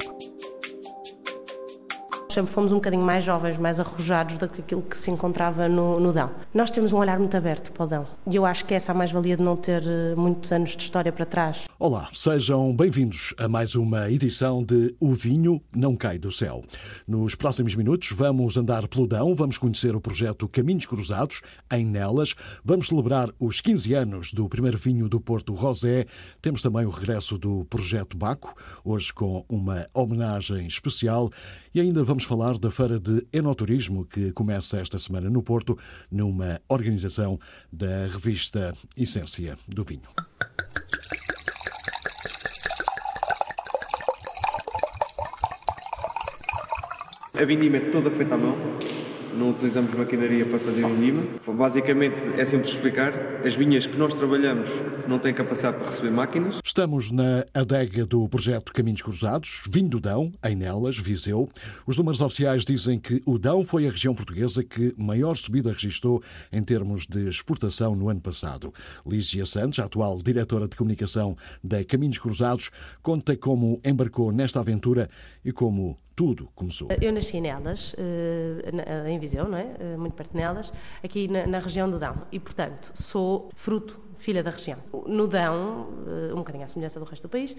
Sempre 2.31 2.53
fomos 2.53 2.71
um 2.71 2.75
bocadinho 2.75 3.03
mais 3.03 3.25
jovens, 3.25 3.59
mais 3.59 3.77
arrojados 3.77 4.37
do 4.37 4.47
que 4.47 4.61
aquilo 4.61 4.81
que 4.81 4.97
se 4.97 5.11
encontrava 5.11 5.67
no, 5.67 5.99
no 5.99 6.13
Dão. 6.13 6.29
Nós 6.53 6.71
temos 6.71 6.93
um 6.93 6.97
olhar 6.97 7.19
muito 7.19 7.35
aberto 7.35 7.73
para 7.73 7.83
o 7.83 7.87
Dão. 7.87 8.07
E 8.25 8.37
eu 8.37 8.45
acho 8.45 8.63
que 8.63 8.73
essa 8.73 8.91
é 8.91 8.93
a 8.93 8.97
mais-valia 8.97 9.35
de 9.35 9.43
não 9.43 9.57
ter 9.57 9.83
eh, 9.85 10.15
muitos 10.15 10.49
anos 10.49 10.69
de 10.69 10.81
história 10.81 11.11
para 11.11 11.25
trás. 11.25 11.65
Olá, 11.77 12.07
sejam 12.13 12.73
bem-vindos 12.73 13.33
a 13.37 13.49
mais 13.49 13.75
uma 13.75 14.09
edição 14.09 14.63
de 14.63 14.95
O 14.97 15.13
Vinho 15.13 15.61
Não 15.75 15.93
Cai 15.93 16.17
do 16.17 16.31
Céu. 16.31 16.63
Nos 17.05 17.35
próximos 17.35 17.75
minutos 17.75 18.11
vamos 18.11 18.55
andar 18.55 18.87
pelo 18.87 19.07
Dão, 19.07 19.35
vamos 19.35 19.57
conhecer 19.57 19.93
o 19.93 19.99
projeto 19.99 20.47
Caminhos 20.47 20.85
Cruzados, 20.85 21.41
em 21.69 21.85
Nelas, 21.85 22.33
vamos 22.63 22.87
celebrar 22.87 23.29
os 23.39 23.59
15 23.59 23.93
anos 23.93 24.31
do 24.31 24.47
primeiro 24.47 24.77
vinho 24.77 25.09
do 25.09 25.19
Porto 25.19 25.53
Rosé, 25.53 26.05
temos 26.41 26.61
também 26.61 26.85
o 26.85 26.91
regresso 26.91 27.37
do 27.37 27.65
projeto 27.65 28.15
Baco, 28.15 28.55
hoje 28.85 29.13
com 29.13 29.43
uma 29.49 29.85
homenagem 29.93 30.65
especial, 30.67 31.29
e 31.73 31.81
ainda 31.81 32.03
vamos 32.21 32.25
falar 32.25 32.57
da 32.57 32.69
Feira 32.69 32.99
de 32.99 33.25
Enoturismo 33.33 34.05
que 34.05 34.31
começa 34.33 34.77
esta 34.77 34.99
semana 34.99 35.29
no 35.29 35.41
Porto, 35.41 35.77
numa 36.11 36.61
organização 36.67 37.39
da 37.71 38.07
revista 38.07 38.75
Essência 38.95 39.57
do 39.67 39.83
Vinho. 39.83 40.09
A 47.33 47.45
vindima 47.45 47.77
é 47.77 47.91
toda 47.91 48.11
feita 48.11 48.35
à 48.35 48.37
mão, 48.37 48.55
não 49.41 49.49
utilizamos 49.49 49.91
maquinaria 49.95 50.45
para 50.45 50.59
fazer 50.59 50.85
vindima. 50.85 51.23
Basicamente, 51.47 52.15
é 52.37 52.45
simples 52.45 52.73
explicar, 52.73 53.11
as 53.43 53.55
vinhas 53.55 53.87
que 53.87 53.97
nós 53.97 54.13
trabalhamos 54.13 54.69
não 55.07 55.17
têm 55.17 55.33
capacidade 55.33 55.77
para 55.77 55.87
receber 55.87 56.11
máquinas. 56.11 56.59
Estamos 56.63 57.09
na 57.09 57.43
adega 57.53 58.05
do 58.05 58.29
projeto 58.29 58.71
Caminhos 58.71 59.01
Cruzados, 59.01 59.63
vinho 59.67 59.89
do 59.89 59.99
Dão, 59.99 60.31
em 60.45 60.55
Nelas, 60.55 60.97
Viseu. 60.97 61.49
Os 61.87 61.97
números 61.97 62.21
oficiais 62.21 62.63
dizem 62.63 62.99
que 62.99 63.21
o 63.25 63.39
Dão 63.39 63.65
foi 63.65 63.87
a 63.87 63.91
região 63.91 64.13
portuguesa 64.13 64.63
que 64.63 64.93
maior 64.95 65.35
subida 65.35 65.71
registrou 65.71 66.21
em 66.51 66.63
termos 66.63 67.07
de 67.07 67.27
exportação 67.27 67.95
no 67.95 68.09
ano 68.09 68.21
passado. 68.21 68.71
Lígia 69.05 69.45
Santos, 69.47 69.79
a 69.79 69.85
atual 69.85 70.21
diretora 70.21 70.67
de 70.67 70.75
comunicação 70.75 71.35
da 71.63 71.83
Caminhos 71.83 72.19
Cruzados, 72.19 72.69
conta 73.01 73.35
como 73.35 73.81
embarcou 73.83 74.31
nesta 74.31 74.59
aventura 74.59 75.09
e 75.43 75.51
como 75.51 75.97
tudo 76.15 76.49
começou. 76.55 76.87
Eu 77.01 77.11
nasci 77.11 77.39
nelas, 77.39 77.95
em 79.07 79.19
Viseu, 79.19 79.47
não 79.47 79.57
é? 79.57 79.97
muito 79.97 80.13
perto 80.13 80.35
nelas, 80.35 80.71
aqui 81.03 81.27
na, 81.27 81.59
região 81.59 81.89
do 81.89 81.97
Dão. 81.97 82.23
E, 82.31 82.39
portanto, 82.39 82.91
sou 82.93 83.49
fruto, 83.55 83.99
filha 84.17 84.43
da 84.43 84.51
região. 84.51 84.77
No 85.07 85.27
Dão, 85.27 85.87
um 86.33 86.37
bocadinho 86.37 86.63
à 86.63 86.67
semelhança 86.67 86.99
do 86.99 87.05
resto 87.05 87.23
do 87.23 87.29
país, 87.29 87.55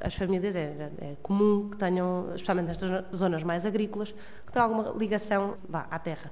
as 0.00 0.14
famílias 0.14 0.56
é, 0.56 0.90
é 1.00 1.16
comum 1.22 1.68
que 1.70 1.76
tenham, 1.76 2.28
especialmente 2.34 2.68
nestas 2.68 3.04
zonas 3.14 3.42
mais 3.42 3.66
agrícolas, 3.66 4.14
que 4.46 4.52
tenham 4.52 4.68
alguma 4.68 4.98
ligação 4.98 5.56
vá, 5.68 5.86
à 5.90 5.98
terra. 5.98 6.30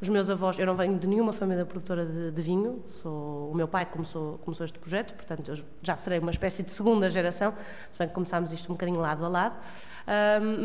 Os 0.00 0.08
meus 0.08 0.30
avós, 0.30 0.58
eu 0.58 0.64
não 0.64 0.74
venho 0.74 0.98
de 0.98 1.06
nenhuma 1.06 1.30
família 1.30 1.66
produtora 1.66 2.06
de, 2.06 2.30
de, 2.30 2.40
vinho, 2.40 2.82
sou, 2.88 3.50
o 3.50 3.54
meu 3.54 3.68
pai 3.68 3.84
começou, 3.84 4.38
começou 4.38 4.64
este 4.64 4.78
projeto, 4.78 5.12
portanto 5.12 5.50
eu 5.50 5.62
já 5.82 5.94
serei 5.94 6.18
uma 6.18 6.30
espécie 6.30 6.62
de 6.62 6.70
segunda 6.70 7.06
geração, 7.10 7.52
se 7.90 7.98
bem 7.98 8.08
que 8.08 8.14
começámos 8.14 8.50
isto 8.50 8.72
um 8.72 8.74
bocadinho 8.74 8.98
lado 8.98 9.22
a 9.26 9.28
lado, 9.28 9.56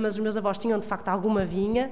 mas 0.02 0.15
os 0.15 0.19
meus 0.19 0.38
avós 0.38 0.58
tinham 0.58 0.80
de 0.80 0.88
facto 0.88 1.08
alguma 1.10 1.45
vinha, 1.45 1.91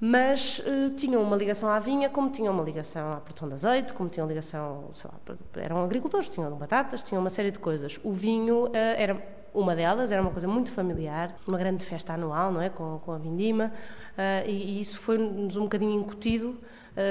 mas 0.00 0.60
uh, 0.60 0.90
tinham 0.96 1.22
uma 1.22 1.36
ligação 1.36 1.68
à 1.68 1.78
vinha, 1.78 2.08
como 2.08 2.30
tinham 2.30 2.54
uma 2.54 2.64
ligação 2.64 3.12
à 3.12 3.16
produção 3.16 3.48
de 3.48 3.54
azeite, 3.54 3.92
como 3.92 4.08
tinham 4.08 4.26
ligação, 4.26 4.90
sei 4.94 5.10
lá, 5.12 5.36
eram 5.62 5.84
agricultores, 5.84 6.30
tinham 6.30 6.50
batatas, 6.56 7.02
tinham 7.02 7.20
uma 7.20 7.28
série 7.28 7.50
de 7.50 7.58
coisas. 7.58 8.00
O 8.02 8.10
vinho 8.10 8.68
uh, 8.68 8.70
era 8.74 9.22
uma 9.52 9.76
delas, 9.76 10.10
era 10.10 10.22
uma 10.22 10.30
coisa 10.30 10.48
muito 10.48 10.72
familiar, 10.72 11.36
uma 11.46 11.58
grande 11.58 11.84
festa 11.84 12.14
anual, 12.14 12.50
não 12.50 12.62
é, 12.62 12.70
com, 12.70 12.98
com 13.00 13.12
a 13.12 13.18
vindima, 13.18 13.70
uh, 14.16 14.48
e, 14.48 14.78
e, 14.78 14.80
isso 14.80 14.98
foi-nos 14.98 15.56
um 15.56 15.64
bocadinho 15.64 16.00
incutido, 16.00 16.56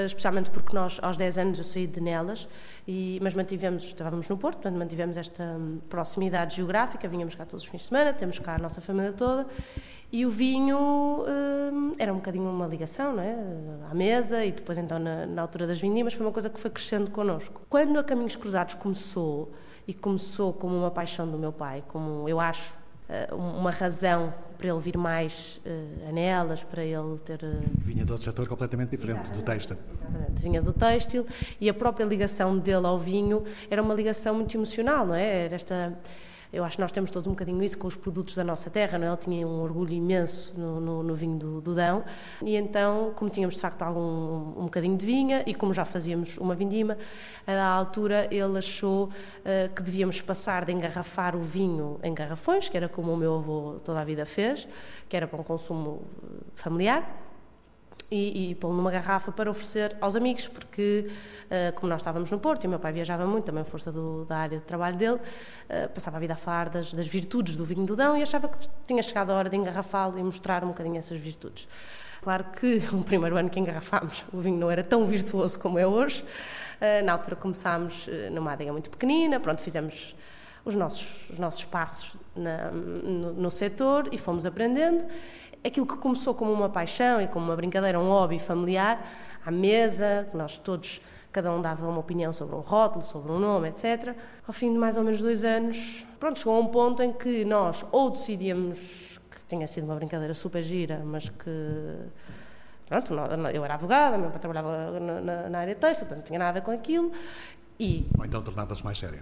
especialmente 0.06 0.50
porque 0.50 0.74
nós, 0.74 0.98
aos 1.02 1.16
10 1.16 1.38
anos, 1.38 1.58
eu 1.58 1.64
saí 1.64 1.86
de 1.86 2.00
Nelas, 2.00 2.48
e, 2.86 3.18
mas 3.22 3.34
mantivemos, 3.34 3.84
estávamos 3.84 4.28
no 4.28 4.36
Porto, 4.36 4.56
portanto 4.56 4.78
mantivemos 4.78 5.16
esta 5.16 5.42
um, 5.42 5.78
proximidade 5.88 6.56
geográfica, 6.56 7.08
vinhamos 7.08 7.34
cá 7.34 7.44
todos 7.44 7.64
os 7.64 7.70
fins 7.70 7.82
de 7.82 7.86
semana, 7.88 8.12
temos 8.12 8.38
cá 8.38 8.56
a 8.56 8.58
nossa 8.58 8.80
família 8.80 9.12
toda, 9.12 9.46
e 10.12 10.26
o 10.26 10.30
vinho 10.30 10.76
um, 10.76 11.92
era 11.98 12.12
um 12.12 12.16
bocadinho 12.16 12.50
uma 12.50 12.66
ligação, 12.66 13.14
não 13.14 13.22
é? 13.22 13.36
À 13.90 13.94
mesa 13.94 14.44
e 14.44 14.52
depois 14.52 14.76
então 14.76 14.98
na, 14.98 15.24
na 15.26 15.42
altura 15.42 15.66
das 15.66 15.80
vindimas 15.80 16.14
foi 16.14 16.26
uma 16.26 16.32
coisa 16.32 16.50
que 16.50 16.58
foi 16.58 16.70
crescendo 16.70 17.10
connosco. 17.10 17.62
Quando 17.68 17.98
a 17.98 18.04
Caminhos 18.04 18.34
Cruzados 18.34 18.74
começou, 18.74 19.52
e 19.86 19.94
começou 19.94 20.52
como 20.52 20.76
uma 20.76 20.90
paixão 20.90 21.28
do 21.28 21.36
meu 21.36 21.52
pai, 21.52 21.82
como 21.88 22.28
eu 22.28 22.38
acho 22.38 22.72
uma 23.32 23.70
razão 23.70 24.32
para 24.56 24.68
ele 24.68 24.78
vir 24.78 24.96
mais 24.96 25.58
uh, 25.64 26.08
a 26.08 26.12
nelas, 26.12 26.62
para 26.62 26.84
ele 26.84 27.18
ter. 27.24 27.42
Uh... 27.42 27.62
Vinha 27.78 28.04
de 28.04 28.12
outro 28.12 28.24
setor 28.24 28.46
completamente 28.46 28.90
diferente, 28.90 29.20
Exatamente. 29.20 29.42
do 29.42 29.46
têxtil. 29.46 29.76
Exatamente, 29.94 30.42
vinha 30.42 30.62
do 30.62 30.72
têxtil 30.72 31.26
e 31.60 31.68
a 31.68 31.74
própria 31.74 32.04
ligação 32.04 32.58
dele 32.58 32.86
ao 32.86 32.98
vinho 32.98 33.42
era 33.70 33.82
uma 33.82 33.94
ligação 33.94 34.34
muito 34.34 34.54
emocional, 34.54 35.06
não 35.06 35.14
é? 35.14 35.46
Era 35.46 35.54
esta 35.54 35.98
eu 36.52 36.64
acho 36.64 36.76
que 36.76 36.82
nós 36.82 36.90
temos 36.90 37.10
todos 37.10 37.26
um 37.26 37.30
bocadinho 37.30 37.62
isso 37.62 37.78
com 37.78 37.86
os 37.86 37.94
produtos 37.94 38.34
da 38.34 38.42
nossa 38.42 38.68
terra, 38.68 38.98
não 38.98 39.06
é? 39.06 39.10
Ele 39.10 39.16
tinha 39.16 39.46
um 39.46 39.62
orgulho 39.62 39.92
imenso 39.92 40.52
no, 40.58 40.80
no, 40.80 41.02
no 41.02 41.14
vinho 41.14 41.38
do, 41.38 41.60
do, 41.60 41.74
Dão 41.74 42.04
e 42.42 42.56
então, 42.56 43.12
como 43.14 43.30
tínhamos 43.30 43.54
de 43.54 43.60
facto 43.60 43.82
algum, 43.82 44.60
um, 44.60 44.64
bocadinho 44.64 44.96
de 44.96 45.06
vinha 45.06 45.42
e 45.46 45.54
como 45.54 45.72
já 45.72 45.84
fazíamos 45.84 46.36
uma 46.38 46.54
vindima, 46.54 46.98
a 47.46 47.64
altura 47.64 48.26
ele 48.30 48.58
achou 48.58 49.04
uh, 49.04 49.74
que 49.74 49.82
devíamos 49.82 50.20
passar 50.20 50.64
de 50.64 50.72
engarrafar 50.72 51.36
o 51.36 51.40
vinho 51.40 52.00
em 52.02 52.12
garrafões, 52.12 52.68
que 52.68 52.76
era 52.76 52.88
como 52.88 53.12
o 53.12 53.16
meu 53.16 53.36
avô 53.36 53.80
toda 53.84 54.00
a 54.00 54.04
vida 54.04 54.26
fez, 54.26 54.66
que 55.08 55.16
era 55.16 55.28
para 55.28 55.40
um 55.40 55.44
consumo 55.44 56.02
familiar, 56.54 57.29
e, 58.10 58.50
e 58.50 58.54
pô-lo 58.56 58.74
numa 58.74 58.90
garrafa 58.90 59.30
para 59.30 59.50
oferecer 59.50 59.96
aos 60.00 60.16
amigos, 60.16 60.48
porque, 60.48 61.08
uh, 61.46 61.72
como 61.74 61.88
nós 61.88 62.00
estávamos 62.00 62.30
no 62.30 62.38
Porto 62.40 62.64
e 62.64 62.66
o 62.66 62.70
meu 62.70 62.80
pai 62.80 62.92
viajava 62.92 63.24
muito, 63.24 63.44
também 63.44 63.62
força 63.62 63.92
do, 63.92 64.24
da 64.24 64.38
área 64.38 64.58
de 64.58 64.64
trabalho 64.64 64.96
dele, 64.96 65.14
uh, 65.14 65.88
passava 65.94 66.16
a 66.16 66.20
vida 66.20 66.32
a 66.32 66.36
falar 66.36 66.68
das, 66.68 66.92
das, 66.92 67.06
virtudes 67.06 67.54
do 67.54 67.64
vinho 67.64 67.86
do 67.86 67.94
Dão 67.94 68.16
e 68.16 68.22
achava 68.22 68.48
que 68.48 68.68
tinha 68.86 69.02
chegado 69.02 69.30
a 69.30 69.34
hora 69.36 69.48
de 69.48 69.56
engarrafá-lo 69.56 70.18
e 70.18 70.22
mostrar 70.22 70.64
um 70.64 70.68
bocadinho 70.68 70.96
essas 70.96 71.18
virtudes. 71.18 71.68
Claro 72.20 72.44
que 72.58 72.82
o 72.92 73.04
primeiro 73.04 73.36
ano 73.36 73.48
que 73.48 73.60
engarrafámos 73.60 74.24
o 74.32 74.40
vinho 74.40 74.58
não 74.58 74.70
era 74.70 74.82
tão 74.82 75.04
virtuoso 75.04 75.58
como 75.58 75.78
é 75.78 75.86
hoje. 75.86 76.24
Uh, 76.80 77.04
na 77.04 77.12
altura 77.12 77.36
começámos 77.36 78.08
numa 78.32 78.52
adega 78.52 78.72
muito 78.72 78.90
pequenina, 78.90 79.38
pronto, 79.38 79.62
fizemos 79.62 80.16
os 80.64 80.74
nossos, 80.74 81.06
os 81.30 81.38
nossos 81.38 81.64
passos 81.64 82.12
na, 82.34 82.70
no, 82.70 83.32
no 83.34 83.50
setor 83.50 84.08
e 84.12 84.18
fomos 84.18 84.44
aprendendo 84.44 85.06
aquilo 85.64 85.86
que 85.86 85.96
começou 85.96 86.34
como 86.34 86.52
uma 86.52 86.68
paixão 86.68 87.20
e 87.20 87.28
como 87.28 87.46
uma 87.46 87.56
brincadeira, 87.56 87.98
um 87.98 88.08
hobby 88.08 88.38
familiar, 88.38 89.04
à 89.44 89.50
mesa, 89.50 90.26
nós 90.34 90.56
todos, 90.58 91.00
cada 91.32 91.52
um 91.52 91.60
dava 91.60 91.86
uma 91.88 91.98
opinião 91.98 92.32
sobre 92.32 92.54
um 92.56 92.60
rótulo, 92.60 93.04
sobre 93.04 93.32
um 93.32 93.38
nome, 93.38 93.68
etc. 93.68 94.14
Ao 94.46 94.52
fim 94.52 94.72
de 94.72 94.78
mais 94.78 94.96
ou 94.96 95.04
menos 95.04 95.20
dois 95.20 95.44
anos, 95.44 96.06
pronto, 96.18 96.38
chegou 96.38 96.56
a 96.56 96.60
um 96.60 96.66
ponto 96.66 97.02
em 97.02 97.12
que 97.12 97.44
nós 97.44 97.84
ou 97.92 98.10
decidíamos 98.10 99.18
que 99.30 99.38
tinha 99.48 99.66
sido 99.66 99.84
uma 99.84 99.94
brincadeira 99.94 100.34
super 100.34 100.62
gira, 100.62 101.02
mas 101.04 101.28
que 101.28 101.50
Pronto, 102.90 103.14
eu 103.54 103.64
era 103.64 103.74
advogada, 103.74 104.18
meu 104.18 104.30
pai 104.30 104.40
trabalhava 104.40 104.98
na, 104.98 105.48
na 105.48 105.58
área 105.60 105.76
texto, 105.76 106.00
portanto 106.00 106.16
não 106.16 106.24
tinha 106.24 106.38
nada 106.40 106.50
a 106.50 106.54
ver 106.54 106.62
com 106.62 106.72
aquilo. 106.72 107.12
E, 107.80 108.06
ou 108.18 108.26
então 108.26 108.42
tornava-se 108.42 108.84
mais 108.84 108.98
sério. 108.98 109.20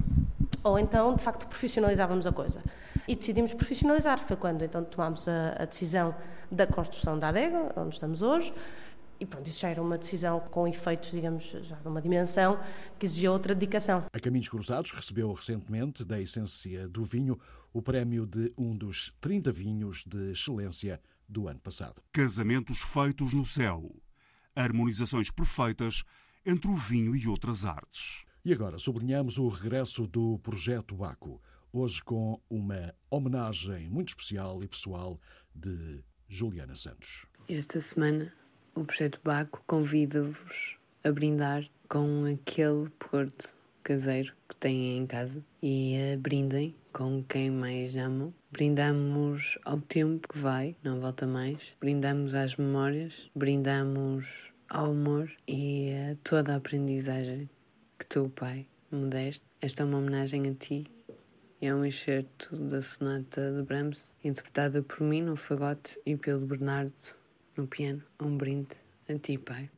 Ou 0.65 0.81
então, 0.81 1.15
de 1.15 1.23
facto, 1.23 1.47
profissionalizávamos 1.47 2.27
a 2.27 2.33
coisa. 2.33 2.61
E 3.07 3.15
decidimos 3.15 3.55
profissionalizar. 3.55 4.19
Foi 4.19 4.37
quando 4.37 4.65
então 4.65 4.83
tomámos 4.83 5.29
a, 5.29 5.63
a 5.63 5.65
decisão 5.65 6.13
da 6.51 6.67
construção 6.67 7.17
da 7.17 7.29
adega, 7.29 7.73
onde 7.77 7.95
estamos 7.95 8.21
hoje. 8.21 8.53
E 9.21 9.25
pronto, 9.25 9.49
isso 9.49 9.61
já 9.61 9.69
era 9.69 9.81
uma 9.81 9.97
decisão 9.97 10.41
com 10.41 10.67
efeitos, 10.67 11.13
digamos, 11.13 11.45
já 11.45 11.77
de 11.77 11.87
uma 11.87 12.03
dimensão 12.03 12.59
que 12.99 13.07
exigia 13.07 13.31
outra 13.31 13.55
dedicação. 13.55 14.05
A 14.13 14.19
Caminhos 14.19 14.49
Cruzados 14.49 14.91
recebeu 14.91 15.33
recentemente, 15.33 16.05
da 16.05 16.21
essência 16.21 16.89
do 16.89 17.05
vinho, 17.05 17.39
o 17.73 17.81
prémio 17.81 18.27
de 18.27 18.53
um 18.59 18.77
dos 18.77 19.15
30 19.21 19.53
vinhos 19.53 20.03
de 20.05 20.33
excelência 20.33 21.01
do 21.29 21.47
ano 21.47 21.61
passado. 21.61 22.03
Casamentos 22.13 22.81
feitos 22.81 23.33
no 23.33 23.47
céu. 23.47 23.95
Harmonizações 24.57 25.31
perfeitas 25.31 26.03
entre 26.45 26.69
o 26.69 26.75
vinho 26.75 27.15
e 27.15 27.29
outras 27.29 27.65
artes. 27.65 28.27
E 28.49 28.53
agora 28.55 28.79
sublinhamos 28.79 29.37
o 29.37 29.47
regresso 29.47 30.07
do 30.07 30.39
Projeto 30.39 30.95
Baco, 30.95 31.39
hoje 31.71 32.03
com 32.03 32.41
uma 32.49 32.95
homenagem 33.11 33.91
muito 33.91 34.09
especial 34.09 34.65
e 34.65 34.67
pessoal 34.67 35.21
de 35.55 36.03
Juliana 36.27 36.75
Santos. 36.75 37.27
Esta 37.47 37.79
semana, 37.79 38.33
o 38.75 38.87
Projeto 38.87 39.21
Baco 39.23 39.63
convida-vos 39.67 40.79
a 41.05 41.13
brindar 41.13 41.69
com 41.91 42.25
aquele 42.25 42.89
porto 42.99 43.55
caseiro 43.83 44.33
que 44.49 44.57
têm 44.57 44.97
em 44.97 45.07
casa 45.07 45.45
e 45.63 46.17
brindem 46.19 46.75
com 46.91 47.23
quem 47.25 47.51
mais 47.51 47.95
amam. 47.97 48.33
Brindamos 48.51 49.59
ao 49.63 49.79
tempo 49.79 50.27
que 50.27 50.39
vai, 50.39 50.75
não 50.83 50.99
volta 51.01 51.27
mais. 51.27 51.59
Brindamos 51.79 52.33
às 52.33 52.57
memórias, 52.57 53.13
brindamos 53.35 54.25
ao 54.71 54.93
amor 54.93 55.31
e 55.47 55.91
a 55.93 56.17
toda 56.25 56.55
a 56.55 56.57
aprendizagem 56.57 57.47
tu, 58.09 58.31
Pai, 58.31 58.67
me 58.91 59.09
deste. 59.11 59.45
Esta 59.61 59.83
é 59.83 59.87
uma 59.87 59.99
homenagem 59.99 60.49
a 60.49 60.55
ti. 60.55 60.87
É 61.61 61.75
um 61.75 61.85
excerto 61.85 62.57
da 62.57 62.81
sonata 62.81 63.53
de 63.53 63.63
Brahms, 63.63 64.17
interpretada 64.25 64.83
por 64.83 65.03
mim 65.03 65.23
no 65.23 65.37
fagote 65.37 66.01
e 66.07 66.17
pelo 66.17 66.47
Bernardo 66.47 66.95
no 67.57 67.67
piano. 67.67 68.03
Um 68.21 68.37
brinde 68.37 68.77
a 69.09 69.19
ti, 69.19 69.37
Pai. 69.37 69.69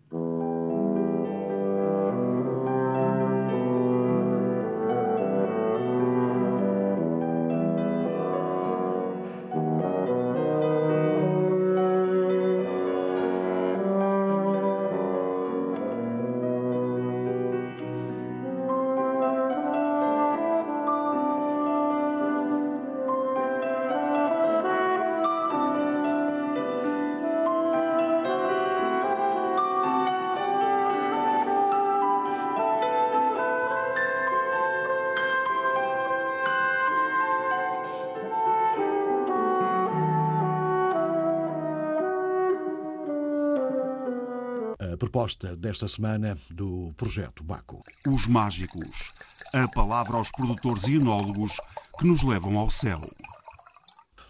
Proposta 45.00 45.56
desta 45.56 45.88
semana 45.88 46.36
do 46.50 46.92
Projeto 46.94 47.42
Baco. 47.42 47.82
Os 48.06 48.26
Mágicos. 48.26 49.10
A 49.50 49.66
palavra 49.66 50.18
aos 50.18 50.30
produtores 50.30 50.84
e 50.84 50.96
enólogos 50.96 51.56
que 51.98 52.06
nos 52.06 52.22
levam 52.22 52.58
ao 52.58 52.68
céu. 52.68 53.00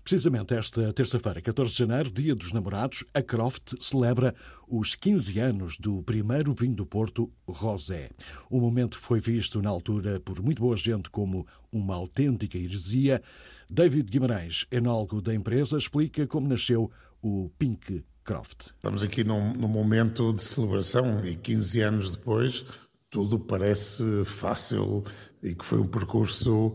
Precisamente 0.04 0.54
esta 0.54 0.92
terça-feira, 0.92 1.42
14 1.42 1.72
de 1.72 1.78
janeiro, 1.78 2.10
dia 2.10 2.36
dos 2.36 2.52
namorados, 2.52 3.04
a 3.12 3.20
Croft 3.20 3.74
celebra 3.80 4.32
os 4.68 4.94
15 4.94 5.40
anos 5.40 5.76
do 5.76 6.04
primeiro 6.04 6.54
vinho 6.54 6.76
do 6.76 6.86
Porto, 6.86 7.28
Rosé. 7.48 8.08
O 8.48 8.60
momento 8.60 8.96
foi 8.96 9.18
visto 9.18 9.60
na 9.60 9.70
altura 9.70 10.20
por 10.20 10.40
muito 10.40 10.62
boa 10.62 10.76
gente 10.76 11.10
como 11.10 11.46
uma 11.72 11.96
autêntica 11.96 12.56
heresia. 12.56 13.20
David 13.68 14.08
Guimarães, 14.08 14.66
enólogo 14.70 15.20
da 15.20 15.34
empresa, 15.34 15.76
explica 15.76 16.28
como 16.28 16.48
nasceu 16.48 16.92
o 17.20 17.50
Pink 17.58 18.04
Croft. 18.24 18.70
Estamos 18.76 19.02
aqui 19.02 19.24
num, 19.24 19.54
num 19.54 19.68
momento 19.68 20.32
de 20.32 20.42
celebração 20.42 21.24
e 21.24 21.36
15 21.36 21.80
anos 21.80 22.10
depois 22.10 22.64
tudo 23.10 23.38
parece 23.38 24.24
fácil 24.24 25.02
e 25.42 25.54
que 25.54 25.64
foi 25.64 25.80
um 25.80 25.86
percurso 25.86 26.68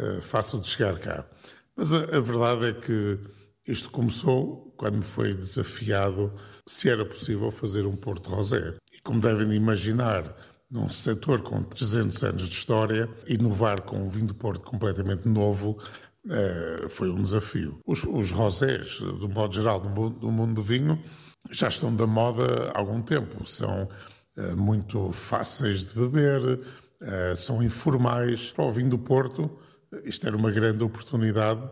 uh, 0.00 0.20
fácil 0.22 0.60
de 0.60 0.68
chegar 0.68 0.98
cá. 0.98 1.26
Mas 1.76 1.92
a, 1.92 1.98
a, 1.98 2.20
verdade 2.20 2.66
é 2.66 2.72
que 2.74 3.18
isto 3.66 3.90
começou 3.90 4.72
quando 4.76 4.98
me 4.98 5.04
foi 5.04 5.34
desafiado 5.34 6.32
se 6.66 6.88
era 6.88 7.04
possível 7.04 7.50
fazer 7.50 7.84
um 7.86 7.96
Porto 7.96 8.30
Rosé. 8.30 8.76
E 8.92 9.00
como 9.02 9.20
devem 9.20 9.52
imaginar, 9.52 10.34
num 10.70 10.88
setor 10.88 11.42
com 11.42 11.62
300 11.62 12.22
anos 12.22 12.48
de 12.48 12.54
história, 12.54 13.08
inovar 13.26 13.82
com 13.82 13.98
um 13.98 14.08
vinho 14.08 14.28
do 14.28 14.34
Porto 14.34 14.62
completamente 14.62 15.28
novo 15.28 15.78
é, 16.28 16.88
foi 16.88 17.08
um 17.08 17.22
desafio. 17.22 17.80
Os, 17.86 18.04
os 18.04 18.30
rosés, 18.30 18.98
do 18.98 19.28
modo 19.28 19.54
geral, 19.54 19.80
do, 19.80 20.10
do, 20.10 20.30
mundo 20.30 20.54
do 20.54 20.62
vinho, 20.62 21.02
já 21.50 21.68
estão 21.68 21.94
da 21.94 22.06
moda 22.06 22.70
há 22.74 22.78
algum 22.78 23.00
tempo. 23.00 23.44
São 23.44 23.88
é, 24.36 24.54
muito 24.54 25.12
fáceis 25.12 25.86
de 25.86 25.94
beber, 25.94 26.60
é, 27.00 27.34
são 27.34 27.62
informais. 27.62 28.52
Para 28.52 28.66
o 28.66 28.72
vinho 28.72 28.90
do 28.90 28.98
Porto, 28.98 29.58
isto 30.04 30.26
era 30.26 30.36
uma 30.36 30.50
grande 30.50 30.84
oportunidade 30.84 31.62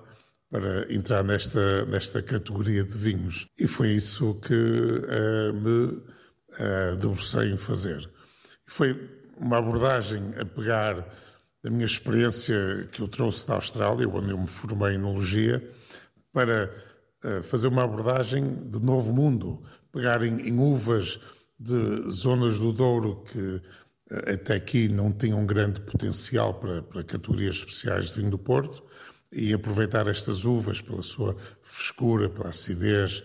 para 0.50 0.90
entrar 0.92 1.22
nesta, 1.22 1.84
nesta 1.84 2.22
categoria 2.22 2.82
de 2.82 2.96
vinhos. 2.96 3.46
E 3.58 3.66
foi 3.66 3.90
isso 3.90 4.34
que 4.40 4.54
me 4.54 6.02
debrucei 6.98 7.52
em 7.52 7.58
fazer. 7.58 8.10
Foi 8.66 8.98
uma 9.36 9.58
abordagem 9.58 10.32
a 10.40 10.46
pegar 10.46 11.06
da 11.62 11.70
minha 11.70 11.86
experiência 11.86 12.88
que 12.92 13.00
eu 13.00 13.08
trouxe 13.08 13.46
da 13.46 13.54
Austrália, 13.54 14.08
onde 14.08 14.30
eu 14.30 14.38
me 14.38 14.46
formei 14.46 14.92
em 14.92 14.94
enologia, 14.94 15.62
para 16.32 16.72
uh, 17.24 17.42
fazer 17.42 17.68
uma 17.68 17.84
abordagem 17.84 18.70
de 18.70 18.80
novo 18.80 19.12
mundo, 19.12 19.62
pegar 19.92 20.22
em, 20.22 20.48
em 20.48 20.58
uvas 20.58 21.18
de 21.58 22.08
zonas 22.10 22.58
do 22.58 22.72
Douro 22.72 23.24
que 23.24 23.38
uh, 23.38 23.62
até 24.32 24.54
aqui 24.54 24.88
não 24.88 25.12
tinham 25.12 25.44
grande 25.44 25.80
potencial 25.80 26.54
para, 26.54 26.82
para 26.82 27.02
categorias 27.02 27.56
especiais 27.56 28.10
de 28.10 28.14
vinho 28.14 28.30
do 28.30 28.38
Porto 28.38 28.84
e 29.32 29.52
aproveitar 29.52 30.06
estas 30.06 30.44
uvas 30.44 30.80
pela 30.80 31.02
sua 31.02 31.36
frescura, 31.62 32.30
pela 32.30 32.48
acidez 32.48 33.22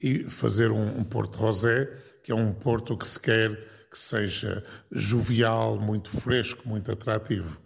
e 0.00 0.24
fazer 0.24 0.70
um, 0.70 0.98
um 0.98 1.04
Porto 1.04 1.36
Rosé, 1.36 1.88
que 2.22 2.30
é 2.30 2.34
um 2.34 2.52
Porto 2.52 2.96
que 2.96 3.06
se 3.06 3.18
quer 3.18 3.72
que 3.90 3.98
seja 3.98 4.64
jovial, 4.90 5.78
muito 5.78 6.10
fresco, 6.20 6.66
muito 6.66 6.90
atrativo. 6.90 7.60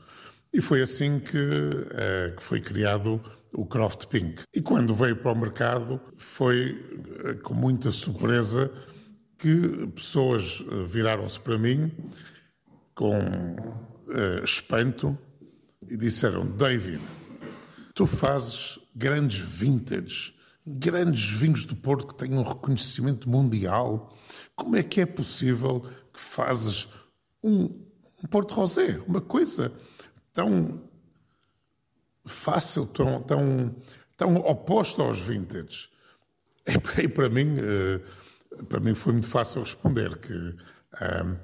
E 0.57 0.61
foi 0.63 0.81
assim 0.81 1.21
que, 1.21 1.37
uh, 1.37 2.35
que 2.35 2.43
foi 2.43 2.63
criado 2.63 3.21
o 3.53 3.67
Croft 3.67 4.07
Pink. 4.07 4.43
E 4.55 4.63
quando 4.63 4.95
veio 4.95 5.15
para 5.15 5.33
o 5.33 5.39
mercado, 5.39 6.01
foi 6.17 6.73
uh, 6.73 7.39
com 7.43 7.53
muita 7.53 7.91
surpresa 7.91 8.73
que 9.37 9.87
pessoas 9.95 10.61
uh, 10.61 10.87
viraram-se 10.87 11.39
para 11.39 11.59
mim 11.59 11.93
com 12.95 13.19
espanto 14.43 15.19
e 15.87 15.95
disseram: 15.95 16.47
David, 16.47 17.03
tu 17.95 18.07
fazes 18.07 18.79
grandes 18.95 19.41
vintage, 19.41 20.33
grandes 20.67 21.29
vinhos 21.29 21.67
do 21.67 21.77
Porto 21.77 22.07
que 22.07 22.15
têm 22.15 22.33
um 22.33 22.43
reconhecimento 22.43 23.29
mundial. 23.29 24.17
Como 24.55 24.75
é 24.75 24.83
que 24.83 25.03
é 25.03 25.07
possível 25.07 25.83
que 26.15 26.19
fazes 26.19 26.89
um, 27.43 27.65
um 28.25 28.27
Porto 28.31 28.55
Rosé, 28.55 29.03
uma 29.07 29.21
coisa 29.21 29.71
tão 30.37 30.83
fácil, 32.27 32.87
tão, 32.87 33.23
tão, 33.23 33.75
tão 34.17 34.37
oposto 34.37 35.01
aos 35.01 35.19
vintage? 35.19 35.89
E 36.99 37.09
para 37.09 37.29
mim, 37.31 37.57
eh, 37.59 38.01
para 38.69 38.81
mim 38.81 38.95
foi 38.95 39.15
muito 39.15 39.29
fácil 39.29 39.63
responder 39.63 40.19
que 40.19 40.35
um, 40.35 40.57
ehm, 41.01 41.37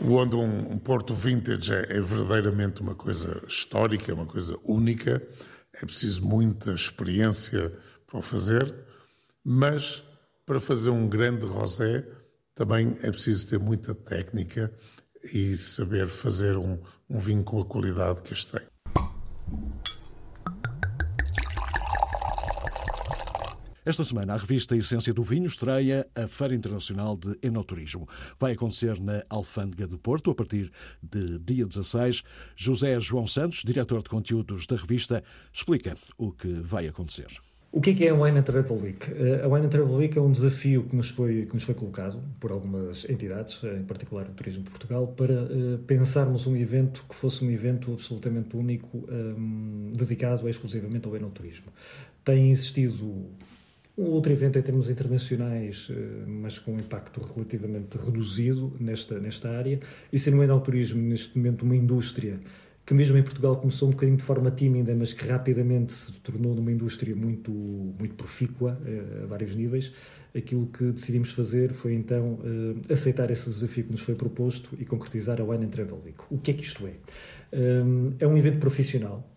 onde 0.00 0.34
um, 0.34 0.72
um 0.72 0.78
Porto 0.78 1.14
Vintage 1.14 1.72
é, 1.72 1.96
é, 1.96 2.00
verdadeiramente 2.00 2.80
uma 2.80 2.94
coisa 2.94 3.42
histórica, 3.46 4.14
uma 4.14 4.26
coisa 4.26 4.58
única, 4.64 5.22
é 5.74 5.84
preciso 5.84 6.24
muita 6.24 6.72
experiência 6.72 7.72
para 8.06 8.18
o 8.18 8.22
fazer 8.22 8.74
Mas 9.44 10.02
para 10.46 10.58
fazer 10.58 10.90
um 10.90 11.08
grande 11.08 11.46
rosé 11.46 12.06
também 12.54 12.96
é 13.02 13.10
preciso 13.10 13.48
ter 13.48 13.58
muita 13.58 13.94
técnica 13.94 14.72
e 15.24 15.56
saber 15.56 16.08
fazer 16.08 16.56
um, 16.56 16.78
um 17.08 17.18
vinho 17.18 17.44
com 17.44 17.60
a 17.60 17.64
qualidade 17.64 18.20
que 18.22 18.32
este 18.32 18.52
tem. 18.52 18.72
Esta 23.84 24.04
semana, 24.04 24.34
a 24.34 24.36
revista 24.36 24.76
Essência 24.76 25.12
do 25.12 25.24
Vinho 25.24 25.46
estreia 25.46 26.08
a 26.14 26.28
Feira 26.28 26.54
Internacional 26.54 27.16
de 27.16 27.36
Enoturismo. 27.42 28.08
Vai 28.38 28.52
acontecer 28.52 29.00
na 29.00 29.24
Alfândega 29.28 29.88
do 29.88 29.98
Porto 29.98 30.30
a 30.30 30.34
partir 30.36 30.70
de 31.02 31.36
dia 31.40 31.66
16. 31.66 32.22
José 32.54 33.00
João 33.00 33.26
Santos, 33.26 33.62
diretor 33.64 34.00
de 34.04 34.08
conteúdos 34.08 34.68
da 34.68 34.76
revista, 34.76 35.24
explica 35.52 35.96
o 36.16 36.30
que 36.30 36.52
vai 36.60 36.86
acontecer. 36.86 37.26
O 37.74 37.80
que 37.80 37.90
é, 37.90 37.94
que 37.94 38.04
é 38.04 38.10
a 38.10 38.14
Wine 38.14 38.38
and 38.38 38.42
Travel 38.42 38.76
Week? 38.76 39.06
A 39.42 39.48
Wine 39.48 39.64
and 39.64 39.70
Travel 39.70 39.94
Week 39.94 40.18
é 40.18 40.20
um 40.20 40.30
desafio 40.30 40.82
que 40.82 40.94
nos 40.94 41.08
foi, 41.08 41.46
que 41.46 41.54
nos 41.54 41.62
foi 41.62 41.74
colocado 41.74 42.22
por 42.38 42.52
algumas 42.52 43.08
entidades, 43.08 43.58
em 43.64 43.82
particular 43.84 44.28
o 44.28 44.32
Turismo 44.34 44.62
de 44.62 44.68
Portugal, 44.68 45.06
para 45.06 45.32
uh, 45.32 45.78
pensarmos 45.86 46.46
um 46.46 46.54
evento 46.54 47.02
que 47.08 47.14
fosse 47.14 47.42
um 47.42 47.50
evento 47.50 47.94
absolutamente 47.94 48.54
único, 48.54 49.08
um, 49.10 49.90
dedicado 49.96 50.46
exclusivamente 50.50 51.08
ao 51.08 51.16
enoturismo. 51.16 51.72
Tem 52.22 52.50
existido 52.50 53.26
um 53.96 54.04
outro 54.04 54.30
evento 54.30 54.58
em 54.58 54.62
termos 54.62 54.90
internacionais, 54.90 55.88
eh, 55.90 55.94
mas 56.26 56.58
com 56.58 56.72
um 56.72 56.78
impacto 56.78 57.20
relativamente 57.20 57.96
reduzido 57.98 58.74
nesta, 58.80 59.18
nesta 59.18 59.50
área, 59.50 59.80
e 60.12 60.18
sendo 60.18 60.38
o 60.38 60.42
enoturismo 60.42 61.00
neste 61.00 61.36
momento 61.36 61.62
uma 61.62 61.76
indústria 61.76 62.38
que 62.84 62.94
mesmo 62.94 63.16
em 63.16 63.22
Portugal 63.22 63.56
começou 63.56 63.88
um 63.88 63.92
bocadinho 63.92 64.16
de 64.16 64.24
forma 64.24 64.50
tímida, 64.50 64.94
mas 64.94 65.12
que 65.12 65.26
rapidamente 65.26 65.92
se 65.92 66.12
tornou 66.20 66.54
numa 66.54 66.72
indústria 66.72 67.14
muito, 67.14 67.50
muito 67.50 68.14
profícua 68.14 68.80
eh, 68.84 69.22
a 69.22 69.26
vários 69.26 69.54
níveis, 69.54 69.92
aquilo 70.36 70.66
que 70.66 70.84
decidimos 70.92 71.30
fazer 71.30 71.72
foi 71.72 71.94
então 71.94 72.40
eh, 72.44 72.92
aceitar 72.92 73.30
esse 73.30 73.48
desafio 73.48 73.84
que 73.84 73.92
nos 73.92 74.00
foi 74.00 74.14
proposto 74.14 74.76
e 74.78 74.84
concretizar 74.84 75.40
a 75.40 75.44
Wine 75.44 75.66
and 75.66 75.70
Travel 75.70 76.00
Week. 76.04 76.18
O 76.30 76.38
que 76.38 76.50
é 76.50 76.54
que 76.54 76.62
isto 76.62 76.86
é? 76.86 76.94
É 78.18 78.26
um 78.26 78.34
evento 78.38 78.58
profissional, 78.58 79.28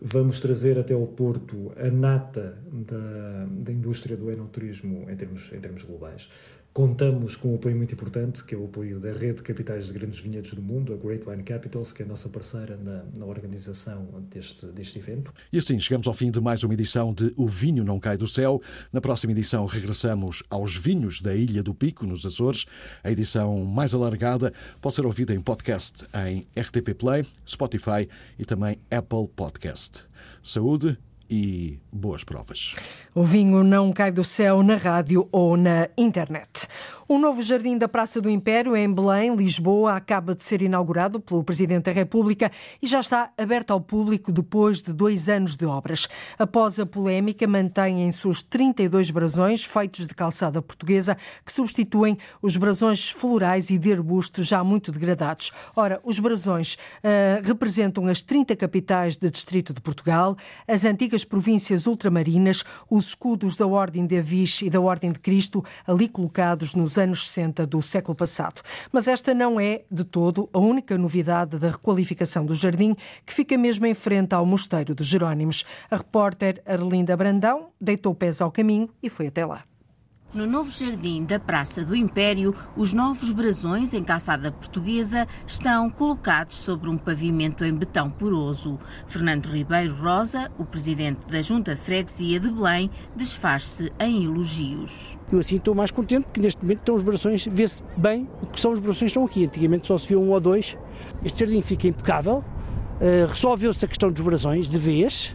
Vamos 0.00 0.40
trazer 0.40 0.78
até 0.78 0.92
ao 0.92 1.06
Porto 1.06 1.72
a 1.74 1.90
nata 1.90 2.58
da, 2.70 3.46
da 3.48 3.72
indústria 3.72 4.14
do 4.14 4.30
enoturismo 4.30 5.10
em 5.10 5.16
termos, 5.16 5.50
em 5.52 5.58
termos 5.58 5.82
globais. 5.84 6.28
Contamos 6.76 7.36
com 7.36 7.52
um 7.52 7.54
apoio 7.54 7.74
muito 7.74 7.94
importante, 7.94 8.44
que 8.44 8.54
é 8.54 8.58
o 8.58 8.66
apoio 8.66 9.00
da 9.00 9.10
rede 9.10 9.36
de 9.36 9.42
capitais 9.42 9.86
de 9.86 9.94
grandes 9.94 10.20
vinhedos 10.20 10.52
do 10.52 10.60
mundo, 10.60 10.92
a 10.92 10.96
Great 10.98 11.26
Wine 11.26 11.42
Capitals, 11.42 11.90
que 11.90 12.02
é 12.02 12.04
a 12.04 12.08
nossa 12.08 12.28
parceira 12.28 12.76
na, 12.76 13.02
na 13.14 13.24
organização 13.24 14.06
deste, 14.30 14.66
deste 14.66 14.98
evento. 14.98 15.32
E 15.50 15.56
assim 15.56 15.80
chegamos 15.80 16.06
ao 16.06 16.12
fim 16.12 16.30
de 16.30 16.38
mais 16.38 16.62
uma 16.62 16.74
edição 16.74 17.14
de 17.14 17.32
O 17.34 17.48
Vinho 17.48 17.82
Não 17.82 17.98
Cai 17.98 18.18
do 18.18 18.28
Céu. 18.28 18.60
Na 18.92 19.00
próxima 19.00 19.32
edição 19.32 19.64
regressamos 19.64 20.42
aos 20.50 20.76
vinhos 20.76 21.22
da 21.22 21.34
Ilha 21.34 21.62
do 21.62 21.74
Pico, 21.74 22.04
nos 22.04 22.26
Açores. 22.26 22.66
A 23.02 23.10
edição 23.10 23.64
mais 23.64 23.94
alargada 23.94 24.52
pode 24.82 24.96
ser 24.96 25.06
ouvida 25.06 25.32
em 25.32 25.40
podcast 25.40 26.06
em 26.26 26.46
RTP 26.60 26.92
Play, 26.92 27.24
Spotify 27.48 28.06
e 28.38 28.44
também 28.44 28.78
Apple 28.90 29.28
Podcast. 29.34 30.04
Saúde 30.42 30.98
e 31.28 31.78
boas 31.92 32.24
provas. 32.24 32.74
O 33.14 33.24
vinho 33.24 33.64
não 33.64 33.92
cai 33.92 34.10
do 34.10 34.24
céu 34.24 34.62
na 34.62 34.76
rádio 34.76 35.28
ou 35.32 35.56
na 35.56 35.88
internet. 35.96 36.68
Um 37.08 37.20
novo 37.20 37.40
jardim 37.40 37.78
da 37.78 37.86
Praça 37.86 38.20
do 38.20 38.28
Império, 38.28 38.74
em 38.74 38.92
Belém, 38.92 39.36
Lisboa, 39.36 39.94
acaba 39.94 40.34
de 40.34 40.42
ser 40.42 40.60
inaugurado 40.60 41.20
pelo 41.20 41.44
Presidente 41.44 41.84
da 41.84 41.92
República 41.92 42.50
e 42.82 42.86
já 42.88 42.98
está 42.98 43.30
aberto 43.38 43.70
ao 43.70 43.80
público 43.80 44.32
depois 44.32 44.82
de 44.82 44.92
dois 44.92 45.28
anos 45.28 45.56
de 45.56 45.64
obras. 45.64 46.08
Após 46.36 46.80
a 46.80 46.84
polémica, 46.84 47.46
mantêm-se 47.46 48.26
os 48.26 48.42
32 48.42 49.12
brasões 49.12 49.62
feitos 49.62 50.04
de 50.04 50.16
calçada 50.16 50.60
portuguesa 50.60 51.16
que 51.44 51.52
substituem 51.52 52.18
os 52.42 52.56
brasões 52.56 53.08
florais 53.08 53.70
e 53.70 53.78
de 53.78 53.92
arbustos 53.92 54.44
já 54.44 54.64
muito 54.64 54.90
degradados. 54.90 55.52
Ora, 55.76 56.00
os 56.02 56.18
brasões 56.18 56.74
uh, 56.74 57.40
representam 57.44 58.08
as 58.08 58.20
30 58.20 58.56
capitais 58.56 59.16
de 59.16 59.30
distrito 59.30 59.72
de 59.72 59.80
Portugal, 59.80 60.36
as 60.66 60.84
antigas 60.84 61.24
províncias 61.24 61.86
ultramarinas, 61.86 62.64
os 62.90 63.10
escudos 63.10 63.56
da 63.56 63.64
Ordem 63.64 64.08
de 64.08 64.18
Avis 64.18 64.60
e 64.62 64.68
da 64.68 64.80
Ordem 64.80 65.12
de 65.12 65.20
Cristo, 65.20 65.64
ali 65.86 66.08
colocados 66.08 66.74
nos 66.74 66.95
anos 66.98 67.28
60 67.28 67.66
do 67.66 67.80
século 67.82 68.14
passado. 68.14 68.62
Mas 68.92 69.06
esta 69.06 69.34
não 69.34 69.60
é, 69.60 69.82
de 69.90 70.04
todo, 70.04 70.48
a 70.52 70.58
única 70.58 70.96
novidade 70.96 71.58
da 71.58 71.70
requalificação 71.70 72.44
do 72.44 72.54
jardim, 72.54 72.94
que 73.24 73.32
fica 73.32 73.56
mesmo 73.56 73.86
em 73.86 73.94
frente 73.94 74.34
ao 74.34 74.46
Mosteiro 74.46 74.94
dos 74.94 75.06
Jerónimos. 75.06 75.64
A 75.90 75.96
repórter 75.96 76.62
Arlinda 76.66 77.16
Brandão 77.16 77.68
deitou 77.80 78.14
pés 78.14 78.40
ao 78.40 78.50
caminho 78.50 78.88
e 79.02 79.08
foi 79.08 79.28
até 79.28 79.44
lá. 79.44 79.64
No 80.36 80.46
novo 80.46 80.70
jardim 80.70 81.24
da 81.24 81.38
Praça 81.38 81.82
do 81.82 81.96
Império, 81.96 82.54
os 82.76 82.92
novos 82.92 83.30
brasões 83.30 83.94
em 83.94 84.04
calçada 84.04 84.52
portuguesa 84.52 85.26
estão 85.46 85.88
colocados 85.88 86.56
sobre 86.56 86.90
um 86.90 86.98
pavimento 86.98 87.64
em 87.64 87.72
betão 87.72 88.10
poroso. 88.10 88.78
Fernando 89.06 89.46
Ribeiro 89.46 89.94
Rosa, 89.94 90.50
o 90.58 90.64
presidente 90.66 91.20
da 91.30 91.40
Junta 91.40 91.74
de 91.74 91.80
Freguesia 91.80 92.38
de 92.38 92.50
Belém, 92.50 92.90
desfaz-se 93.16 93.90
em 93.98 94.26
elogios. 94.26 95.18
Eu 95.32 95.38
assim 95.38 95.56
estou 95.56 95.74
mais 95.74 95.90
contente 95.90 96.24
porque 96.24 96.42
neste 96.42 96.60
momento 96.60 96.80
estão 96.80 96.96
os 96.96 97.02
brasões, 97.02 97.46
vê-se 97.46 97.82
bem 97.96 98.28
o 98.42 98.46
que 98.46 98.60
são 98.60 98.74
os 98.74 98.78
brasões 98.78 98.98
que 98.98 99.06
estão 99.06 99.24
aqui. 99.24 99.46
Antigamente 99.46 99.86
só 99.86 99.96
se 99.96 100.06
via 100.06 100.18
um 100.18 100.32
ou 100.32 100.38
dois. 100.38 100.76
Este 101.24 101.46
jardim 101.46 101.62
fica 101.62 101.88
impecável. 101.88 102.44
Uh, 103.00 103.26
resolveu-se 103.26 103.82
a 103.86 103.88
questão 103.88 104.12
dos 104.12 104.20
brasões 104.20 104.68
de 104.68 104.76
vez. 104.76 105.34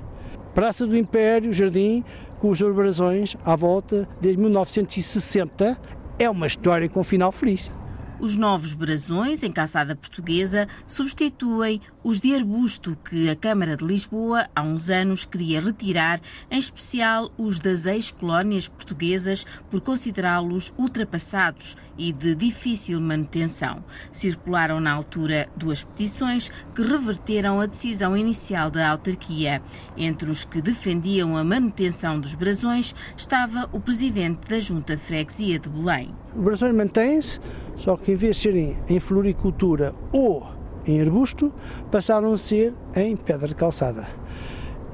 Praça 0.53 0.85
do 0.85 0.97
Império, 0.97 1.53
Jardim, 1.53 2.03
com 2.39 2.49
os 2.49 2.61
brasões 2.61 3.37
à 3.45 3.55
volta 3.55 4.07
desde 4.19 4.41
1960. 4.41 5.79
É 6.19 6.29
uma 6.29 6.45
história 6.45 6.89
com 6.89 6.99
um 6.99 7.03
final 7.03 7.31
feliz. 7.31 7.71
Os 8.19 8.35
novos 8.35 8.73
brasões 8.73 9.41
em 9.41 9.51
calçada 9.51 9.95
portuguesa 9.95 10.67
substituem 10.85 11.81
os 12.03 12.21
de 12.21 12.35
arbusto 12.35 12.95
que 13.03 13.27
a 13.27 13.35
Câmara 13.35 13.75
de 13.75 13.83
Lisboa 13.83 14.47
há 14.55 14.61
uns 14.61 14.89
anos 14.91 15.25
queria 15.25 15.59
retirar, 15.59 16.21
em 16.51 16.59
especial 16.59 17.31
os 17.35 17.59
das 17.59 17.87
ex-colónias 17.87 18.67
portuguesas 18.67 19.43
por 19.71 19.81
considerá-los 19.81 20.71
ultrapassados 20.77 21.75
e 21.97 22.11
de 22.11 22.35
difícil 22.35 22.99
manutenção. 22.99 23.83
Circularam 24.11 24.79
na 24.79 24.93
altura 24.93 25.49
duas 25.55 25.83
petições 25.83 26.49
que 26.75 26.81
reverteram 26.81 27.59
a 27.59 27.65
decisão 27.65 28.15
inicial 28.15 28.69
da 28.71 28.89
autarquia. 28.89 29.61
Entre 29.97 30.29
os 30.29 30.43
que 30.43 30.61
defendiam 30.61 31.37
a 31.37 31.43
manutenção 31.43 32.19
dos 32.19 32.33
brasões 32.33 32.95
estava 33.15 33.69
o 33.71 33.79
presidente 33.79 34.47
da 34.49 34.59
Junta 34.59 34.95
de 34.95 35.03
Freguesia 35.03 35.59
de 35.59 35.69
Belém. 35.69 36.13
Os 36.35 36.43
brasões 36.43 36.75
mantêm-se, 36.75 37.39
só 37.75 37.97
que 37.97 38.11
em 38.11 38.15
vez 38.15 38.37
de 38.37 38.41
serem 38.43 38.77
em 38.89 38.99
floricultura 38.99 39.93
ou 40.11 40.61
em 40.85 40.99
arbusto, 41.01 41.53
passaram 41.91 42.33
a 42.33 42.37
ser 42.37 42.73
em 42.95 43.15
pedra 43.15 43.47
de 43.47 43.55
calçada. 43.55 44.07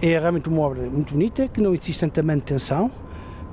É 0.01 0.19
realmente 0.19 0.49
uma 0.49 0.61
obra 0.61 0.83
muito 0.89 1.13
bonita, 1.13 1.47
que 1.47 1.61
não 1.61 1.73
existe 1.73 2.01
tanta 2.01 2.21
manutenção, 2.21 2.91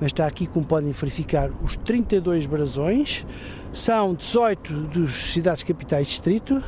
mas 0.05 0.13
está 0.13 0.27
aqui, 0.27 0.47
como 0.47 0.67
podem 0.67 0.93
verificar, 0.93 1.51
os 1.63 1.79
32 1.79 2.45
brasões. 2.45 3.25
São 3.73 4.15
18 4.15 4.71
dos 4.89 5.33
cidades 5.33 5.63
capitais 5.63 6.09
distrito, 6.09 6.63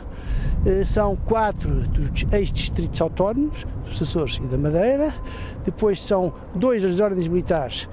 eh, 0.65 0.87
são 0.87 1.15
4 1.17 1.83
dos 1.83 2.25
ex-distritos 2.33 2.99
autónomos, 2.99 3.67
dos 3.85 4.01
Açores 4.01 4.41
e 4.43 4.47
da 4.47 4.57
Madeira, 4.57 5.15
depois 5.67 6.03
são 6.03 6.33
dois 6.55 6.83
das 6.83 6.99
ordens 6.99 7.29
militares 7.29 7.87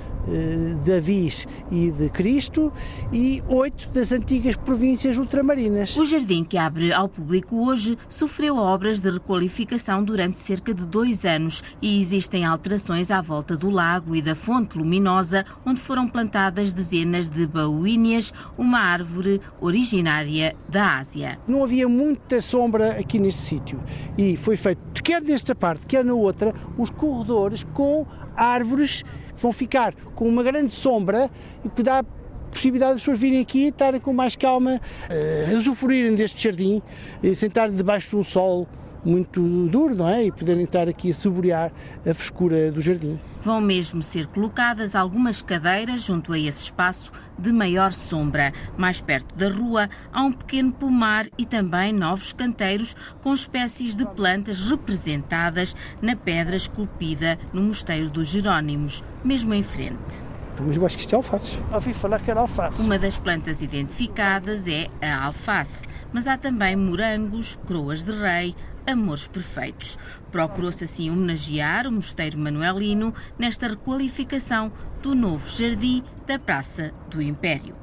de 0.84 0.94
Avis 0.94 1.48
e 1.72 1.92
de 1.92 2.10
Cristo 2.10 2.72
e 3.12 3.44
oito 3.48 3.90
das 3.90 4.12
antigas 4.12 4.56
províncias 4.56 5.18
ultramarinas. 5.18 5.96
O 5.98 6.06
jardim 6.06 6.44
que 6.44 6.58
abre 6.58 6.94
ao 6.94 7.10
público 7.10 7.68
hoje 7.68 7.98
sofreu 8.08 8.58
obras 8.58 9.02
de 9.02 9.10
requalificação 9.10 10.04
durante 10.04 10.40
cerca 10.42 10.74
de 10.74 10.86
dois 10.86 11.26
anos 11.26 11.64
e 11.82 12.02
existem 12.02 12.46
alterações 12.46 13.12
à 13.12 13.22
volta 13.22 13.58
do 13.58 13.70
lago 13.70 14.16
e 14.16 14.22
da 14.22 14.36
fonte 14.36 14.78
luminosa, 14.78 15.46
onde 15.66 15.82
foram 15.82 16.08
plantadas 16.08 16.74
dezenas 16.74 17.30
de 17.30 17.46
baúíneas, 17.46 18.34
uma 18.58 18.80
árvore 18.80 19.42
originária 19.60 20.56
da 20.70 21.00
Ásia. 21.00 21.40
Não 21.48 21.64
havia 21.64 21.88
muita 21.88 22.42
sombra 22.42 23.00
aqui 23.00 23.20
neste 23.20 23.42
sítio 23.42 23.80
e 24.18 24.38
foi 24.38 24.56
feito, 24.56 24.82
quer 25.04 25.22
nesta 25.22 25.54
parte, 25.54 25.86
quer 25.86 26.04
na 26.04 26.14
outra, 26.14 26.54
os 26.78 26.90
corredores 26.90 27.64
com 27.74 28.06
árvores 28.36 29.04
que 29.04 29.42
vão 29.42 29.52
ficar 29.52 29.94
com 30.16 30.28
uma 30.28 30.44
grande 30.44 30.72
sombra 30.72 31.30
e 31.64 31.70
que 31.70 31.84
dá 31.84 32.04
possibilidade 32.52 32.94
das 32.94 33.02
pessoas 33.02 33.20
virem 33.20 33.42
aqui 33.42 33.66
e 33.66 33.68
estarem 33.70 34.00
com 34.00 34.14
mais 34.14 34.36
calma, 34.36 34.80
uh, 35.10 35.58
usufruírem 35.58 36.16
deste 36.16 36.44
jardim, 36.44 36.82
uh, 37.24 37.36
sentarem 37.36 37.76
debaixo 37.76 38.12
de 38.12 38.16
um 38.16 38.24
sol 38.24 38.68
muito 39.04 39.42
duro, 39.68 39.96
não 39.96 40.08
é? 40.08 40.26
E 40.26 40.32
poderem 40.32 40.64
estar 40.64 40.88
aqui 40.88 41.10
a 41.10 41.14
saborear 41.14 41.72
a 42.06 42.14
frescura 42.14 42.72
do 42.72 42.80
jardim. 42.80 43.20
Vão 43.44 43.60
mesmo 43.60 44.02
ser 44.02 44.28
colocadas 44.28 44.96
algumas 44.96 45.42
cadeiras 45.42 46.04
junto 46.04 46.32
a 46.32 46.40
esse 46.40 46.64
espaço 46.64 47.12
de 47.38 47.52
maior 47.52 47.92
sombra. 47.92 48.54
Mais 48.78 49.02
perto 49.02 49.36
da 49.36 49.50
rua 49.50 49.90
há 50.14 50.24
um 50.24 50.32
pequeno 50.32 50.72
pomar 50.72 51.28
e 51.38 51.46
também 51.46 51.92
novos 51.92 52.32
canteiros 52.32 52.96
com 53.22 53.34
espécies 53.34 53.98
de 53.98 54.06
plantas 54.06 54.62
representadas 54.62 55.76
na 56.02 56.16
pedra 56.16 56.56
esculpida 56.56 57.38
no 57.52 57.64
Mosteiro 57.64 58.10
dos 58.10 58.30
Jerónimos, 58.30 59.04
mesmo 59.26 59.54
em 59.54 59.64
frente. 59.64 60.24
Mas 60.66 60.78
eu 60.78 60.86
acho 60.86 60.96
que 60.96 61.02
isto 61.02 61.14
é 61.14 61.18
alface. 61.18 61.60
Ouvi 61.74 61.94
falar 61.94 62.22
que 62.22 62.32
era 62.32 62.40
alface. 62.40 62.82
Uma 62.82 62.98
das 62.98 63.18
plantas 63.18 63.62
identificadas 63.62 64.68
é 64.70 64.90
a 65.02 65.26
alface, 65.26 65.86
mas 66.14 66.30
há 66.30 66.38
também 66.38 66.78
morangos, 66.78 67.60
croas 67.68 68.04
de 68.04 68.12
rei, 68.12 68.56
amores 68.88 69.28
perfeitos. 69.28 69.98
Procurou-se 70.34 70.84
assim 70.84 71.12
homenagear 71.12 71.88
o 71.88 71.92
Mosteiro 71.92 72.40
Manuelino 72.40 73.14
nesta 73.38 73.68
requalificação 73.68 74.74
do 75.00 75.14
novo 75.14 75.48
jardim 75.48 76.04
da 76.26 76.40
Praça 76.40 76.92
do 77.08 77.22
Império. 77.22 77.76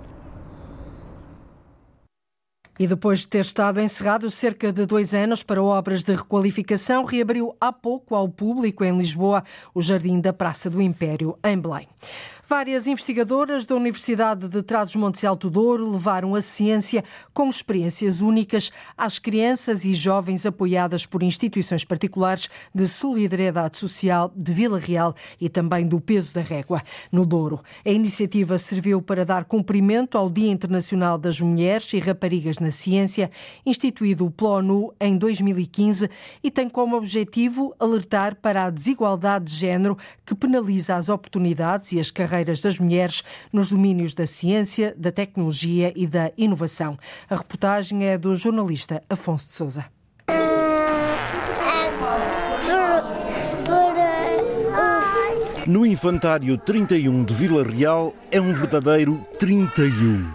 E 2.77 2.89
depois 2.89 3.21
de 3.21 3.29
ter 3.29 3.43
estado 3.43 3.81
encerrado 3.81 4.29
cerca 4.29 4.73
de 4.73 4.85
dois 4.85 5.15
anos 5.15 5.45
para 5.45 5.63
obras 5.63 6.03
de 6.03 6.13
requalificação, 6.13 7.05
reabriu 7.05 7.55
há 7.61 7.73
pouco 7.73 8.17
ao 8.17 8.29
público 8.29 8.83
em 8.83 8.99
Lisboa 8.99 9.45
o 9.73 9.81
Jardim 9.81 10.21
da 10.21 10.33
Praça 10.33 10.69
do 10.69 10.83
Império, 10.83 11.39
em 11.45 11.57
Belém. 11.57 11.87
Várias 12.51 12.89
investigadoras 12.89 13.65
da 13.65 13.77
Universidade 13.77 14.49
de 14.49 14.61
Trás-os-Montes 14.61 15.23
Alto 15.23 15.49
Douro 15.49 15.89
levaram 15.89 16.35
a 16.35 16.41
ciência 16.41 17.05
com 17.33 17.49
experiências 17.49 18.21
únicas 18.21 18.73
às 18.99 19.21
crianças 19.21 19.85
e 19.85 19.95
jovens 19.95 20.45
apoiadas 20.45 21.07
por 21.07 21.23
instituições 21.23 21.85
particulares 21.85 22.51
de 22.75 22.89
solidariedade 22.89 23.79
social 23.79 24.33
de 24.35 24.53
Vila 24.53 24.81
Real 24.81 25.15
e 25.41 25.49
também 25.49 25.87
do 25.87 26.01
Peso 26.01 26.35
da 26.35 26.41
Régua, 26.41 26.83
no 27.13 27.25
Douro. 27.25 27.61
A 27.87 27.91
iniciativa 27.91 28.59
serviu 28.59 29.01
para 29.01 29.25
dar 29.25 29.45
cumprimento 29.45 30.19
ao 30.19 30.29
Dia 30.29 30.51
Internacional 30.51 31.17
das 31.17 31.41
Mulheres 31.41 31.93
e 31.93 32.01
Raparigas 32.01 32.59
na 32.59 32.71
Ciência, 32.71 33.31
instituído 33.65 34.29
pela 34.29 34.55
ONU 34.55 34.93
em 35.01 35.17
2015 35.17 36.11
e 36.43 36.51
tem 36.51 36.69
como 36.69 36.97
objetivo 36.97 37.73
alertar 37.79 38.35
para 38.35 38.65
a 38.65 38.71
desigualdade 38.71 39.45
de 39.45 39.55
género 39.55 39.97
que 40.27 40.35
penaliza 40.35 40.97
as 40.97 41.09
oportunidades 41.09 41.93
e 41.93 42.01
as 42.01 42.11
carreiras 42.11 42.40
das 42.45 42.79
mulheres 42.79 43.23
nos 43.53 43.71
domínios 43.71 44.15
da 44.15 44.27
ciência, 44.27 44.95
da 44.97 45.13
tecnologia 45.13 45.93
e 45.95 46.07
da 46.07 46.31
inovação. 46.37 46.99
A 47.29 47.37
reportagem 47.37 48.05
é 48.05 48.19
do 48.19 48.35
jornalista 48.35 49.03
Afonso 49.09 49.49
de 49.49 49.55
Souza. 49.55 49.85
No 55.67 55.87
Infantário 55.87 56.59
31 56.59 57.23
de 57.23 57.35
Vila 57.35 57.63
Real 57.63 58.15
é 58.33 58.41
um 58.41 58.53
verdadeiro 58.53 59.25
31. 59.39 60.33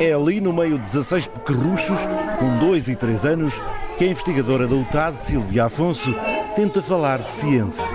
É 0.00 0.12
ali 0.12 0.40
no 0.40 0.52
meio 0.52 0.78
de 0.78 0.86
16 0.86 1.28
pequerruchos, 1.28 2.00
com 2.40 2.58
2 2.58 2.88
e 2.88 2.96
3 2.96 3.24
anos, 3.24 3.54
que 3.96 4.04
a 4.04 4.08
investigadora 4.08 4.66
da 4.66 4.74
UTAD, 4.74 5.16
Silvia 5.16 5.66
Afonso, 5.66 6.12
tenta 6.54 6.80
falar 6.80 7.18
de 7.18 7.30
ciência. 7.32 7.84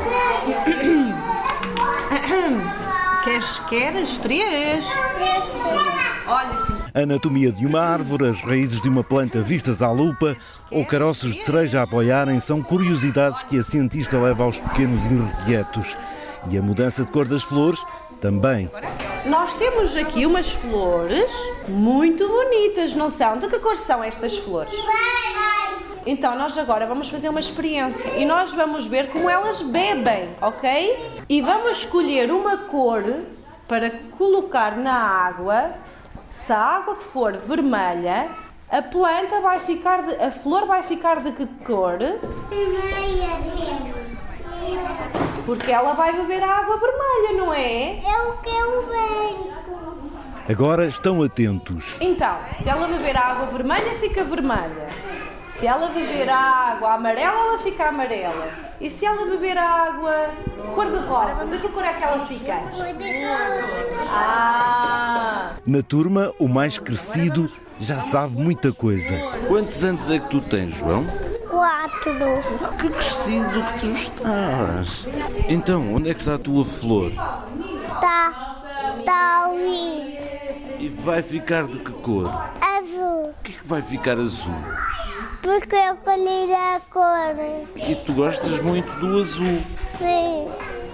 Queres, 3.24 3.60
queres? 3.70 4.18
Três? 4.20 4.86
Olha, 6.26 6.66
filho. 6.66 6.80
Anatomia 6.94 7.52
de 7.52 7.66
uma 7.66 7.82
árvore, 7.82 8.28
as 8.28 8.42
raízes 8.42 8.82
de 8.82 8.88
uma 8.90 9.04
planta 9.04 9.42
vistas 9.42 9.82
à 9.82 9.92
lupa 9.92 10.36
ou 10.72 10.86
caroços 10.86 11.36
de 11.36 11.44
cereja 11.44 11.82
a 11.82 11.84
apoiarem 11.84 12.40
são 12.40 12.64
curiosidades 12.64 13.44
que 13.44 13.60
a 13.60 13.64
cientista 13.64 14.18
leva 14.18 14.44
aos 14.44 14.60
pequenos 14.60 15.04
irrequietos. 15.06 15.96
E 16.50 16.58
a 16.58 16.62
mudança 16.62 17.04
de 17.04 17.12
cor 17.12 17.28
das 17.28 17.44
flores 17.44 17.84
também. 18.22 18.72
Nós 19.26 19.54
temos 19.56 19.96
aqui 19.98 20.26
umas 20.26 20.52
flores 20.52 21.32
muito 21.68 22.28
bonitas, 22.28 22.96
não 22.96 23.10
são? 23.10 23.38
De 23.38 23.48
que 23.48 23.60
cor 23.60 23.76
são 23.76 24.04
estas 24.04 24.38
flores? 24.38 24.74
Então, 26.06 26.36
nós 26.36 26.58
agora 26.58 26.86
vamos 26.86 27.10
fazer 27.10 27.30
uma 27.30 27.40
experiência 27.40 28.10
e 28.18 28.26
nós 28.26 28.54
vamos 28.54 28.88
ver 28.88 29.10
como 29.10 29.30
elas 29.30 29.62
bebem, 29.62 30.30
ok? 30.42 31.24
E 31.28 31.42
vamos 31.42 31.80
escolher 31.80 32.32
uma 32.32 32.58
cor 32.58 33.04
para 33.68 33.92
colocar 34.18 34.78
na 34.78 34.94
água. 34.94 35.72
Se 36.32 36.54
a 36.54 36.58
água 36.60 36.96
for 36.96 37.38
vermelha, 37.38 38.30
a 38.72 38.82
planta 38.82 39.42
vai 39.42 39.60
ficar 39.60 40.04
de, 40.04 40.16
a 40.16 40.32
flor 40.32 40.66
vai 40.66 40.84
ficar 40.84 41.22
de 41.22 41.32
que 41.32 41.46
cor? 41.66 42.00
Porque 45.46 45.72
ela 45.72 45.94
vai 45.94 46.14
beber 46.14 46.44
a 46.44 46.48
água 46.60 46.78
vermelha, 46.78 47.44
não 47.44 47.54
é? 47.54 48.00
É 48.00 48.22
o 48.28 48.38
que 48.38 48.50
eu 48.50 48.88
venho. 48.88 49.50
Agora 50.48 50.88
estão 50.88 51.22
atentos. 51.22 51.96
Então, 52.02 52.38
se 52.64 52.68
ela 52.68 52.88
beber 52.88 53.16
a 53.16 53.22
água 53.22 53.46
vermelha, 53.48 53.96
fica 54.00 54.24
vermelha. 54.24 54.90
Se 55.60 55.68
ela 55.68 55.90
beber 55.90 56.30
a 56.30 56.38
água 56.72 56.94
amarela, 56.94 57.38
ela 57.38 57.60
fica 57.60 57.90
amarela. 57.90 58.48
E 58.80 58.90
se 58.90 59.06
ela 59.06 59.26
beber 59.26 59.58
a 59.58 59.70
água 59.70 60.30
cor-de-rosa, 60.74 61.46
de 61.46 61.58
que 61.58 61.68
cor 61.68 61.84
é 61.84 61.92
que 61.92 62.04
ela 62.04 62.26
fica? 62.26 62.62
Ah! 64.08 65.56
Na 65.66 65.84
turma, 65.84 66.34
o 66.40 66.48
mais 66.48 66.78
crescido 66.78 67.52
já 67.78 68.00
sabe 68.00 68.42
muita 68.42 68.72
coisa. 68.72 69.14
Quantos 69.50 69.84
anos 69.84 70.10
é 70.10 70.20
que 70.20 70.30
tu 70.30 70.40
tens, 70.40 70.78
João? 70.78 71.06
Quatro. 71.50 72.14
Que 72.80 72.90
crescido 72.90 73.64
que 73.74 73.80
tu 73.80 73.92
estás. 73.92 75.08
Então, 75.50 75.94
onde 75.94 76.10
é 76.10 76.14
que 76.14 76.22
está 76.22 76.36
a 76.36 76.40
tua 76.40 76.64
flor? 76.64 77.12
Tá. 78.00 78.62
Tá 79.04 79.46
ali. 79.46 80.18
E 80.80 80.88
vai 81.04 81.22
ficar 81.22 81.68
de 81.68 81.80
que 81.80 81.92
cor? 81.92 82.32
Azul. 83.00 83.30
O 83.30 83.44
que 83.44 83.52
é 83.52 83.56
que 83.56 83.68
vai 83.68 83.82
ficar 83.82 84.18
azul? 84.20 84.54
Porque 85.42 85.76
eu 85.76 85.96
colhi 85.98 86.54
a 86.54 86.82
cor. 86.92 87.36
E 87.76 87.96
tu 88.06 88.14
gostas 88.14 88.60
muito 88.60 88.92
do 89.00 89.20
azul. 89.20 89.62
Sim. 89.98 90.50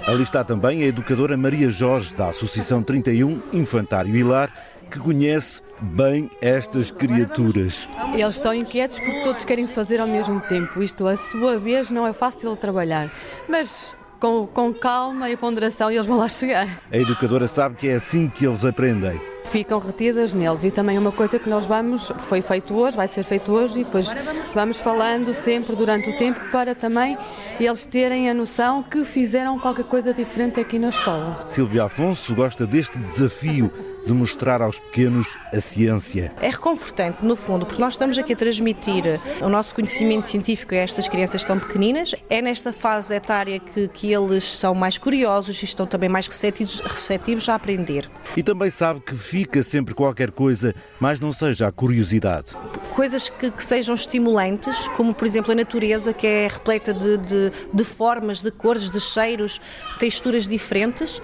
Ali 0.05 0.23
está 0.23 0.43
também 0.43 0.83
a 0.83 0.85
educadora 0.85 1.35
Maria 1.35 1.69
Jorge, 1.69 2.13
da 2.13 2.29
Associação 2.29 2.83
31 2.83 3.41
Infantário 3.51 4.15
Hilar, 4.15 4.51
que 4.91 4.99
conhece 4.99 5.61
bem 5.81 6.29
estas 6.41 6.91
criaturas. 6.91 7.89
Eles 8.13 8.35
estão 8.35 8.53
inquietos 8.53 8.99
porque 8.99 9.23
todos 9.23 9.43
querem 9.43 9.67
fazer 9.67 9.99
ao 9.99 10.07
mesmo 10.07 10.39
tempo. 10.41 10.83
Isto, 10.83 11.07
a 11.07 11.17
sua 11.17 11.57
vez, 11.57 11.89
não 11.89 12.05
é 12.05 12.13
fácil 12.13 12.53
de 12.53 12.61
trabalhar. 12.61 13.11
Mas 13.49 13.95
com, 14.19 14.45
com 14.45 14.71
calma 14.71 15.29
e 15.29 15.35
ponderação 15.35 15.89
eles 15.89 16.05
vão 16.05 16.17
lá 16.17 16.29
chegar. 16.29 16.81
A 16.91 16.97
educadora 16.97 17.47
sabe 17.47 17.75
que 17.75 17.87
é 17.87 17.95
assim 17.95 18.29
que 18.29 18.45
eles 18.45 18.63
aprendem 18.63 19.19
ficam 19.55 19.79
retidas 19.79 20.33
neles. 20.33 20.65
E 20.65 20.71
também 20.71 20.97
uma 20.97 21.13
coisa 21.13 21.39
que 21.39 21.49
nós 21.49 21.65
vamos, 21.65 22.11
foi 22.19 22.41
feito 22.41 22.75
hoje, 22.75 22.97
vai 22.97 23.07
ser 23.07 23.23
feito 23.23 23.53
hoje, 23.53 23.79
e 23.79 23.83
depois 23.85 24.05
vamos 24.53 24.77
falando 24.77 25.33
sempre 25.33 25.73
durante 25.77 26.09
o 26.09 26.17
tempo 26.17 26.41
para 26.51 26.75
também 26.75 27.17
eles 27.57 27.85
terem 27.85 28.29
a 28.29 28.33
noção 28.33 28.83
que 28.83 29.05
fizeram 29.05 29.57
qualquer 29.57 29.85
coisa 29.85 30.13
diferente 30.13 30.59
aqui 30.59 30.77
na 30.77 30.89
escola. 30.89 31.45
Silvia 31.47 31.85
Afonso 31.85 32.35
gosta 32.35 32.67
deste 32.67 32.99
desafio 32.99 33.71
de 34.05 34.13
mostrar 34.13 34.61
aos 34.61 34.79
pequenos 34.79 35.27
a 35.53 35.59
ciência. 35.59 36.31
É 36.41 36.49
reconfortante, 36.49 37.25
no 37.25 37.35
fundo, 37.35 37.65
porque 37.65 37.81
nós 37.81 37.93
estamos 37.93 38.17
aqui 38.17 38.33
a 38.33 38.35
transmitir 38.35 39.19
o 39.41 39.49
nosso 39.49 39.73
conhecimento 39.73 40.27
científico 40.27 40.73
a 40.73 40.77
estas 40.77 41.07
crianças 41.07 41.43
tão 41.43 41.59
pequeninas. 41.59 42.13
É 42.29 42.41
nesta 42.41 42.71
fase 42.71 43.15
etária 43.15 43.59
que, 43.59 43.87
que 43.87 44.13
eles 44.13 44.43
são 44.43 44.75
mais 44.75 44.97
curiosos 44.97 45.61
e 45.61 45.65
estão 45.65 45.85
também 45.85 46.09
mais 46.09 46.27
receptivos, 46.27 46.79
receptivos 46.79 47.49
a 47.49 47.55
aprender. 47.55 48.09
E 48.37 48.43
também 48.43 48.69
sabe 48.69 48.99
que 48.99 49.15
fica 49.15 49.63
sempre 49.63 49.93
qualquer 49.93 50.31
coisa, 50.31 50.75
mas 50.99 51.19
não 51.19 51.33
seja 51.33 51.67
a 51.67 51.71
curiosidade. 51.71 52.47
Coisas 52.93 53.27
que, 53.29 53.51
que 53.51 53.63
sejam 53.63 53.95
estimulantes, 53.95 54.87
como 54.89 55.13
por 55.13 55.27
exemplo 55.27 55.51
a 55.51 55.55
natureza, 55.55 56.13
que 56.13 56.27
é 56.27 56.47
repleta 56.47 56.93
de, 56.93 57.17
de, 57.17 57.51
de 57.73 57.83
formas, 57.83 58.41
de 58.41 58.51
cores, 58.51 58.89
de 58.89 58.99
cheiros, 58.99 59.59
texturas 59.99 60.47
diferentes 60.47 61.21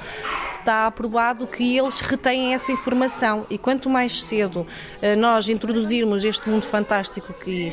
está 0.62 0.88
aprovado 0.88 1.46
que 1.46 1.78
eles 1.78 2.00
retêm 2.00 2.54
essa 2.54 2.72
informação 2.72 3.46
e 3.50 3.58
quanto 3.58 3.90
mais 3.90 4.24
cedo 4.24 4.66
nós 5.18 5.48
introduzirmos 5.48 6.24
este 6.24 6.50
mundo 6.50 6.66
fantástico 6.66 7.34
e 7.46 7.72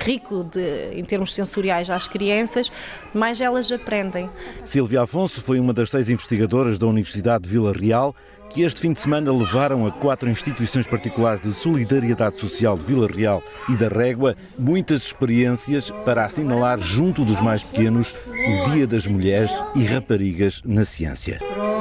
rico 0.00 0.44
de, 0.44 0.90
em 0.92 1.04
termos 1.04 1.32
sensoriais 1.32 1.88
às 1.88 2.06
crianças, 2.06 2.70
mais 3.14 3.40
elas 3.40 3.70
aprendem. 3.72 4.28
Silvia 4.64 5.02
Afonso 5.02 5.42
foi 5.42 5.58
uma 5.58 5.72
das 5.72 5.90
seis 5.90 6.10
investigadoras 6.10 6.78
da 6.78 6.86
Universidade 6.86 7.44
de 7.44 7.50
Vila 7.50 7.72
Real 7.72 8.14
que 8.50 8.62
este 8.62 8.80
fim 8.80 8.92
de 8.92 9.00
semana 9.00 9.32
levaram 9.32 9.86
a 9.86 9.90
quatro 9.90 10.28
instituições 10.28 10.86
particulares 10.86 11.40
de 11.40 11.52
solidariedade 11.52 12.38
social 12.38 12.78
de 12.78 12.84
Vila 12.84 13.06
Real 13.06 13.42
e 13.68 13.76
da 13.76 13.88
Régua 13.88 14.36
muitas 14.58 15.02
experiências 15.02 15.90
para 16.04 16.24
assinalar 16.24 16.80
junto 16.80 17.24
dos 17.24 17.40
mais 17.40 17.62
pequenos 17.62 18.14
o 18.26 18.70
Dia 18.70 18.86
das 18.86 19.06
Mulheres 19.06 19.52
e 19.74 19.84
Raparigas 19.84 20.62
na 20.64 20.84
Ciência. 20.84 21.38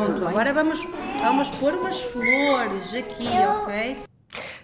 Pronto, 0.08 0.26
agora 0.26 0.54
vamos, 0.54 0.88
vamos 1.22 1.52
pôr 1.52 1.74
umas 1.74 2.02
flores 2.02 2.94
aqui, 2.94 3.28
ok? 3.62 4.04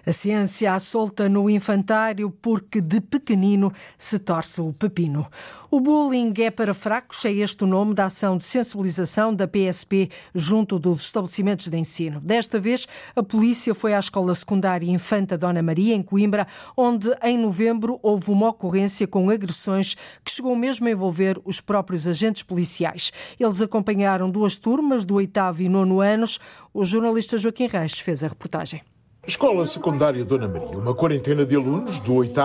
A 0.05 0.11
ciência 0.11 0.73
à 0.73 0.79
solta 0.79 1.29
no 1.29 1.49
infantário 1.49 2.29
porque 2.29 2.81
de 2.81 2.99
pequenino 2.99 3.71
se 3.97 4.19
torce 4.19 4.59
o 4.59 4.73
pepino. 4.73 5.25
O 5.71 5.79
bullying 5.79 6.33
é 6.39 6.51
para 6.51 6.73
fracos, 6.73 7.23
é 7.23 7.31
este 7.31 7.63
o 7.63 7.67
nome 7.67 7.93
da 7.93 8.07
ação 8.07 8.37
de 8.37 8.43
sensibilização 8.43 9.33
da 9.33 9.47
PSP 9.47 10.09
junto 10.35 10.77
dos 10.77 11.05
estabelecimentos 11.05 11.69
de 11.69 11.77
ensino. 11.77 12.19
Desta 12.19 12.59
vez, 12.59 12.85
a 13.15 13.23
polícia 13.23 13.73
foi 13.73 13.93
à 13.93 13.99
escola 13.99 14.35
secundária 14.35 14.91
Infanta 14.91 15.37
Dona 15.37 15.63
Maria, 15.63 15.95
em 15.95 16.03
Coimbra, 16.03 16.47
onde 16.75 17.09
em 17.23 17.37
novembro 17.37 17.97
houve 18.03 18.29
uma 18.29 18.49
ocorrência 18.49 19.07
com 19.07 19.29
agressões 19.29 19.95
que 20.21 20.31
chegou 20.31 20.53
mesmo 20.53 20.85
a 20.85 20.91
envolver 20.91 21.39
os 21.45 21.61
próprios 21.61 22.05
agentes 22.05 22.43
policiais. 22.43 23.13
Eles 23.39 23.61
acompanharam 23.61 24.29
duas 24.29 24.57
turmas 24.57 25.05
do 25.05 25.15
oitavo 25.15 25.61
e 25.61 25.69
nono 25.69 26.01
anos. 26.01 26.41
O 26.73 26.83
jornalista 26.83 27.37
Joaquim 27.37 27.67
Reis 27.67 27.99
fez 27.99 28.21
a 28.21 28.27
reportagem. 28.27 28.81
Escola 29.25 29.65
Secundária 29.65 30.25
Dona 30.25 30.49
Maria, 30.49 30.77
uma 30.77 30.93
quarentena 30.93 31.45
de 31.45 31.55
alunos 31.55 31.97
do 32.01 32.13
8 32.15 32.37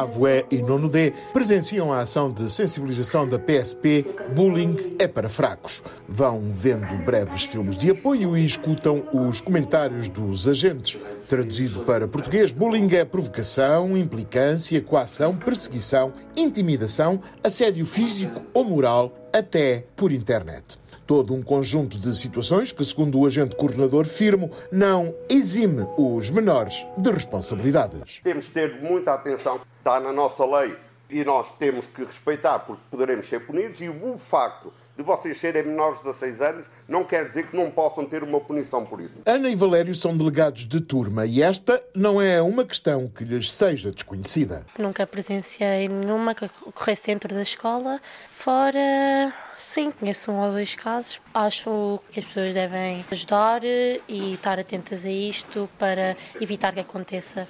E 0.51 0.55
e 0.59 0.63
9 0.63 0.89
D 0.89 1.13
presenciam 1.33 1.93
a 1.93 1.99
ação 1.99 2.31
de 2.31 2.49
sensibilização 2.49 3.29
da 3.29 3.37
PSP 3.37 4.07
Bullying 4.33 4.95
é 4.97 5.09
para 5.09 5.29
fracos. 5.29 5.83
Vão 6.09 6.41
vendo 6.41 7.05
breves 7.05 7.47
filmes 7.47 7.77
de 7.77 7.91
apoio 7.91 8.37
e 8.37 8.45
escutam 8.45 9.03
os 9.13 9.41
comentários 9.41 10.09
dos 10.09 10.47
agentes. 10.47 11.01
Traduzido 11.29 11.81
para 11.81 12.07
português, 12.07 12.53
bullying 12.53 12.95
é 12.95 13.05
provocação, 13.05 13.99
implicância, 13.99 14.81
coação, 14.81 15.37
perseguição, 15.37 16.13
intimidação, 16.37 17.21
assédio 17.43 17.85
físico 17.85 18.41
ou 18.55 18.63
moral, 18.63 19.13
até 19.33 19.85
por 19.97 20.13
internet 20.13 20.79
todo 21.09 21.35
um 21.35 21.43
conjunto 21.43 21.99
de 21.99 22.15
situações 22.15 22.71
que, 22.71 22.85
segundo 22.85 23.19
o 23.19 23.25
agente 23.25 23.57
coordenador 23.57 24.05
Firmo, 24.05 24.51
não 24.71 25.15
exime 25.27 25.87
os 25.97 26.29
menores 26.29 26.87
de 26.99 27.11
responsabilidades. 27.11 28.21
Temos 28.23 28.45
de 28.45 28.51
ter 28.51 28.83
muita 28.83 29.15
atenção, 29.15 29.59
está 29.79 29.99
na 29.99 30.13
nossa 30.13 30.45
lei 30.45 30.77
e 31.11 31.25
nós 31.25 31.47
temos 31.59 31.87
que 31.87 32.05
respeitar 32.05 32.59
porque 32.61 32.83
poderemos 32.91 33.29
ser 33.29 33.41
punidos 33.41 33.81
e 33.81 33.89
o 33.89 34.19
facto 34.19 34.73
de 34.99 35.05
vocês 35.05 35.39
serem 35.39 35.63
menores 35.63 35.99
de 35.99 36.05
16 36.07 36.41
anos 36.41 36.67
não 36.89 37.05
quer 37.05 37.25
dizer 37.25 37.47
que 37.47 37.57
não 37.57 37.71
possam 37.71 38.05
ter 38.05 38.25
uma 38.25 38.41
punição 38.41 38.85
por 38.85 39.01
isso. 39.01 39.15
Ana 39.25 39.49
e 39.49 39.55
Valério 39.55 39.95
são 39.95 40.17
delegados 40.17 40.67
de 40.67 40.81
turma 40.81 41.25
e 41.25 41.41
esta 41.41 41.81
não 41.95 42.21
é 42.21 42.43
uma 42.43 42.65
questão 42.65 43.09
que 43.09 43.23
lhes 43.23 43.53
seja 43.53 43.93
desconhecida. 43.93 44.67
Nunca 44.77 45.07
presenciei 45.07 45.89
nenhuma 45.89 46.35
que 46.35 46.47
ocorresse 46.67 47.05
dentro 47.07 47.33
da 47.33 47.43
escola. 47.43 48.01
Fora, 48.29 49.33
sim, 49.57 49.93
conheço 49.93 50.33
um 50.33 50.41
ou 50.41 50.51
dois 50.51 50.75
casos. 50.75 51.21
Acho 51.33 52.01
que 52.11 52.19
as 52.19 52.27
pessoas 52.27 52.55
devem 52.55 53.05
ajudar 53.09 53.63
e 53.63 54.35
estar 54.35 54.59
atentas 54.59 55.05
a 55.05 55.11
isto 55.11 55.69
para 55.79 56.17
evitar 56.41 56.73
que 56.73 56.81
aconteça 56.81 57.47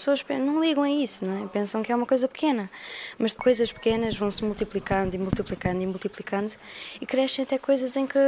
pessoas 0.00 0.24
não 0.28 0.62
ligam 0.62 0.82
a 0.82 0.90
isso, 0.90 1.24
não 1.24 1.44
é? 1.44 1.48
pensam 1.48 1.82
que 1.82 1.92
é 1.92 1.96
uma 1.96 2.06
coisa 2.06 2.26
pequena. 2.26 2.70
Mas 3.18 3.32
coisas 3.32 3.70
pequenas 3.70 4.16
vão 4.16 4.30
se 4.30 4.42
multiplicando 4.44 5.14
e 5.14 5.18
multiplicando 5.18 5.82
e 5.82 5.86
multiplicando 5.86 6.52
e 7.00 7.06
crescem 7.06 7.42
até 7.42 7.58
coisas 7.58 7.96
em 7.96 8.06
que 8.06 8.18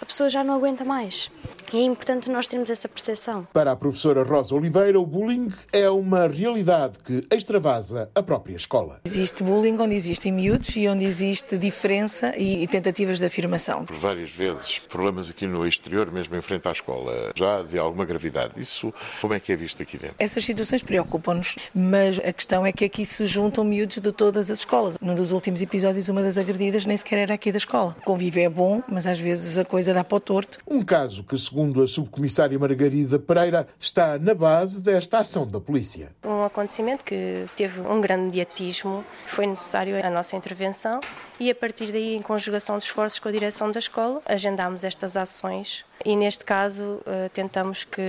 a 0.00 0.06
pessoa 0.06 0.30
já 0.30 0.44
não 0.44 0.54
aguenta 0.54 0.84
mais. 0.84 1.30
E 1.72 1.78
é 1.78 1.82
importante 1.82 2.30
nós 2.30 2.48
termos 2.48 2.70
essa 2.70 2.88
percepção. 2.88 3.46
Para 3.52 3.72
a 3.72 3.76
professora 3.76 4.22
Rosa 4.22 4.54
Oliveira, 4.54 4.98
o 4.98 5.04
bullying 5.04 5.52
é 5.70 5.88
uma 5.90 6.26
realidade 6.26 6.98
que 6.98 7.26
extravasa 7.30 8.08
a 8.14 8.22
própria 8.22 8.56
escola. 8.56 9.00
Existe 9.04 9.42
bullying 9.42 9.76
onde 9.78 9.94
existem 9.94 10.32
miúdos 10.32 10.74
e 10.76 10.88
onde 10.88 11.04
existe 11.04 11.58
diferença 11.58 12.34
e 12.38 12.66
tentativas 12.66 13.18
de 13.18 13.26
afirmação. 13.26 13.84
Por 13.84 13.96
várias 13.96 14.30
vezes, 14.30 14.78
problemas 14.78 15.28
aqui 15.28 15.46
no 15.46 15.66
exterior, 15.66 16.10
mesmo 16.10 16.34
em 16.36 16.40
frente 16.40 16.66
à 16.66 16.72
escola, 16.72 17.32
já 17.36 17.62
de 17.62 17.78
alguma 17.78 18.06
gravidade. 18.06 18.58
Isso, 18.58 18.92
como 19.20 19.34
é 19.34 19.40
que 19.40 19.52
é 19.52 19.56
visto 19.56 19.82
aqui 19.82 19.98
dentro? 19.98 20.16
Essas 20.18 20.44
situações 20.44 20.82
preocupam-nos, 20.82 21.56
mas 21.74 22.18
a 22.18 22.32
questão 22.32 22.64
é 22.64 22.72
que 22.72 22.86
aqui 22.86 23.04
se 23.04 23.26
juntam 23.26 23.62
miúdos 23.62 23.98
de 23.98 24.10
todas 24.10 24.50
as 24.50 24.60
escolas. 24.60 24.98
Num 25.02 25.14
dos 25.14 25.32
últimos 25.32 25.60
episódios, 25.60 26.08
uma 26.08 26.22
das 26.22 26.38
agredidas 26.38 26.86
nem 26.86 26.96
sequer 26.96 27.18
era 27.18 27.34
aqui 27.34 27.52
da 27.52 27.58
escola. 27.58 27.94
O 28.00 28.04
convívio 28.04 28.42
é 28.42 28.48
bom, 28.48 28.82
mas 28.88 29.06
às 29.06 29.20
vezes 29.20 29.58
a 29.58 29.66
coisa 29.66 29.92
dá 29.92 30.02
para 30.02 30.16
o 30.16 30.20
torto. 30.20 30.58
Um 30.66 30.82
caso 30.82 31.22
que, 31.22 31.36
segundo 31.36 31.57
segundo 31.58 31.82
a 31.82 31.88
subcomissária 31.88 32.56
Margarida 32.56 33.18
Pereira, 33.18 33.66
está 33.80 34.16
na 34.16 34.32
base 34.32 34.80
desta 34.80 35.18
ação 35.18 35.44
da 35.44 35.60
polícia. 35.60 36.12
Um 36.24 36.44
acontecimento 36.44 37.02
que 37.02 37.46
teve 37.56 37.80
um 37.80 38.00
grande 38.00 38.26
mediatismo, 38.26 39.04
foi 39.26 39.44
necessário 39.44 39.96
a 39.98 40.08
nossa 40.08 40.36
intervenção 40.36 41.00
e 41.40 41.50
a 41.50 41.54
partir 41.56 41.90
daí, 41.90 42.14
em 42.14 42.22
conjugação 42.22 42.78
de 42.78 42.84
esforços 42.84 43.18
com 43.18 43.28
a 43.28 43.32
direção 43.32 43.72
da 43.72 43.80
escola, 43.80 44.22
agendámos 44.24 44.84
estas 44.84 45.16
ações 45.16 45.84
e 46.04 46.16
neste 46.16 46.44
caso 46.44 47.00
eh, 47.06 47.28
tentamos 47.32 47.84
que 47.84 48.00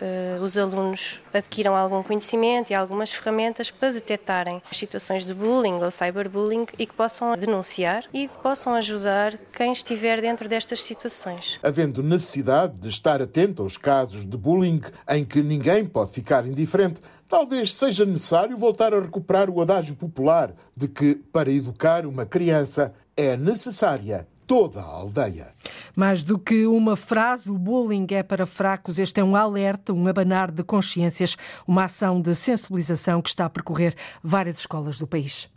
eh, 0.00 0.38
os 0.40 0.56
alunos 0.56 1.20
adquiram 1.32 1.74
algum 1.74 2.02
conhecimento 2.02 2.70
e 2.70 2.74
algumas 2.74 3.12
ferramentas 3.12 3.70
para 3.70 3.92
detectarem 3.92 4.62
situações 4.70 5.24
de 5.24 5.34
bullying 5.34 5.82
ou 5.82 5.90
cyberbullying 5.90 6.66
e 6.78 6.86
que 6.86 6.94
possam 6.94 7.36
denunciar 7.36 8.04
e 8.12 8.28
possam 8.42 8.74
ajudar 8.74 9.36
quem 9.52 9.72
estiver 9.72 10.20
dentro 10.20 10.48
destas 10.48 10.82
situações. 10.82 11.58
Havendo 11.62 12.02
necessidade 12.02 12.78
de 12.78 12.88
estar 12.88 13.20
atento 13.20 13.62
aos 13.62 13.76
casos 13.76 14.26
de 14.26 14.36
bullying 14.36 14.80
em 15.08 15.24
que 15.24 15.42
ninguém 15.42 15.84
pode 15.84 16.12
ficar 16.12 16.46
indiferente, 16.46 17.00
talvez 17.28 17.74
seja 17.74 18.04
necessário 18.04 18.56
voltar 18.56 18.92
a 18.92 19.00
recuperar 19.00 19.48
o 19.48 19.60
adágio 19.60 19.96
popular 19.96 20.52
de 20.76 20.86
que, 20.86 21.14
para 21.14 21.50
educar 21.50 22.06
uma 22.06 22.26
criança, 22.26 22.94
é 23.16 23.36
necessária 23.36 24.26
toda 24.46 24.80
a 24.80 24.84
aldeia. 24.84 25.48
Mais 25.94 26.24
do 26.24 26.38
que 26.38 26.66
uma 26.66 26.96
frase, 26.96 27.50
o 27.50 27.58
bullying 27.58 28.06
é 28.10 28.22
para 28.22 28.46
fracos. 28.46 28.98
Este 28.98 29.20
é 29.20 29.24
um 29.24 29.36
alerta, 29.36 29.92
um 29.92 30.06
abanar 30.06 30.50
de 30.50 30.62
consciências, 30.62 31.36
uma 31.66 31.84
ação 31.84 32.20
de 32.20 32.34
sensibilização 32.34 33.20
que 33.20 33.28
está 33.28 33.46
a 33.46 33.50
percorrer 33.50 33.94
várias 34.22 34.58
escolas 34.58 34.98
do 34.98 35.06
país. 35.06 35.48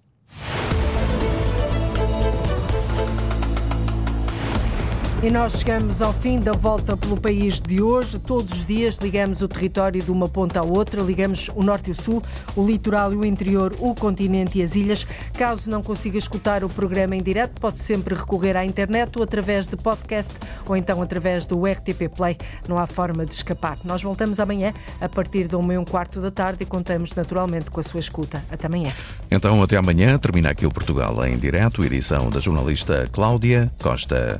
E 5.26 5.32
nós 5.32 5.54
chegamos 5.54 6.04
ao 6.04 6.14
fim 6.14 6.40
da 6.40 6.52
volta 6.52 6.96
pelo 6.96 7.20
país 7.20 7.60
de 7.60 7.82
hoje. 7.82 8.20
Todos 8.20 8.60
os 8.60 8.64
dias 8.68 8.98
ligamos 8.98 9.42
o 9.42 9.48
território 9.48 10.00
de 10.00 10.12
uma 10.12 10.30
ponta 10.30 10.60
à 10.60 10.64
outra, 10.64 11.02
ligamos 11.02 11.50
o 11.56 11.64
norte 11.64 11.88
e 11.88 11.92
o 11.94 11.96
sul, 11.96 12.22
o 12.56 12.64
litoral 12.64 13.12
e 13.12 13.16
o 13.16 13.26
interior, 13.26 13.76
o 13.80 13.96
continente 13.96 14.60
e 14.60 14.62
as 14.62 14.76
ilhas. 14.76 15.08
Caso 15.34 15.68
não 15.68 15.82
consiga 15.82 16.20
escutar 16.20 16.64
o 16.64 16.70
programa 16.70 17.16
em 17.16 17.24
direto, 17.24 17.60
pode 17.60 17.80
sempre 17.80 18.14
recorrer 18.14 18.56
à 18.56 18.64
internet 18.64 19.18
ou 19.18 19.24
através 19.24 19.68
de 19.68 19.76
podcast 19.76 20.32
ou 20.64 20.78
então 20.78 21.02
através 21.02 21.48
do 21.48 21.66
RTP 21.66 22.08
Play. 22.16 22.38
Não 22.70 22.78
há 22.78 22.86
forma 22.86 23.26
de 23.26 23.34
escapar. 23.34 23.80
Nós 23.84 24.04
voltamos 24.04 24.40
amanhã 24.40 24.76
a 25.02 25.10
partir 25.10 25.48
de 25.48 25.56
uma 25.56 25.74
e 25.74 25.78
um 25.80 25.86
quarto 25.86 26.22
da 26.22 26.30
tarde 26.30 26.62
e 26.62 26.66
contamos 26.68 27.12
naturalmente 27.16 27.72
com 27.72 27.80
a 27.80 27.84
sua 27.84 28.00
escuta. 28.00 28.46
Até 28.52 28.68
amanhã. 28.68 28.92
Então, 29.32 29.60
até 29.64 29.76
amanhã. 29.76 30.20
Termina 30.20 30.52
aqui 30.52 30.68
o 30.68 30.72
Portugal 30.72 31.26
em 31.26 31.36
direto, 31.36 31.84
edição 31.84 32.30
da 32.30 32.40
jornalista 32.40 33.10
Cláudia 33.12 33.72
Costa. 33.82 34.40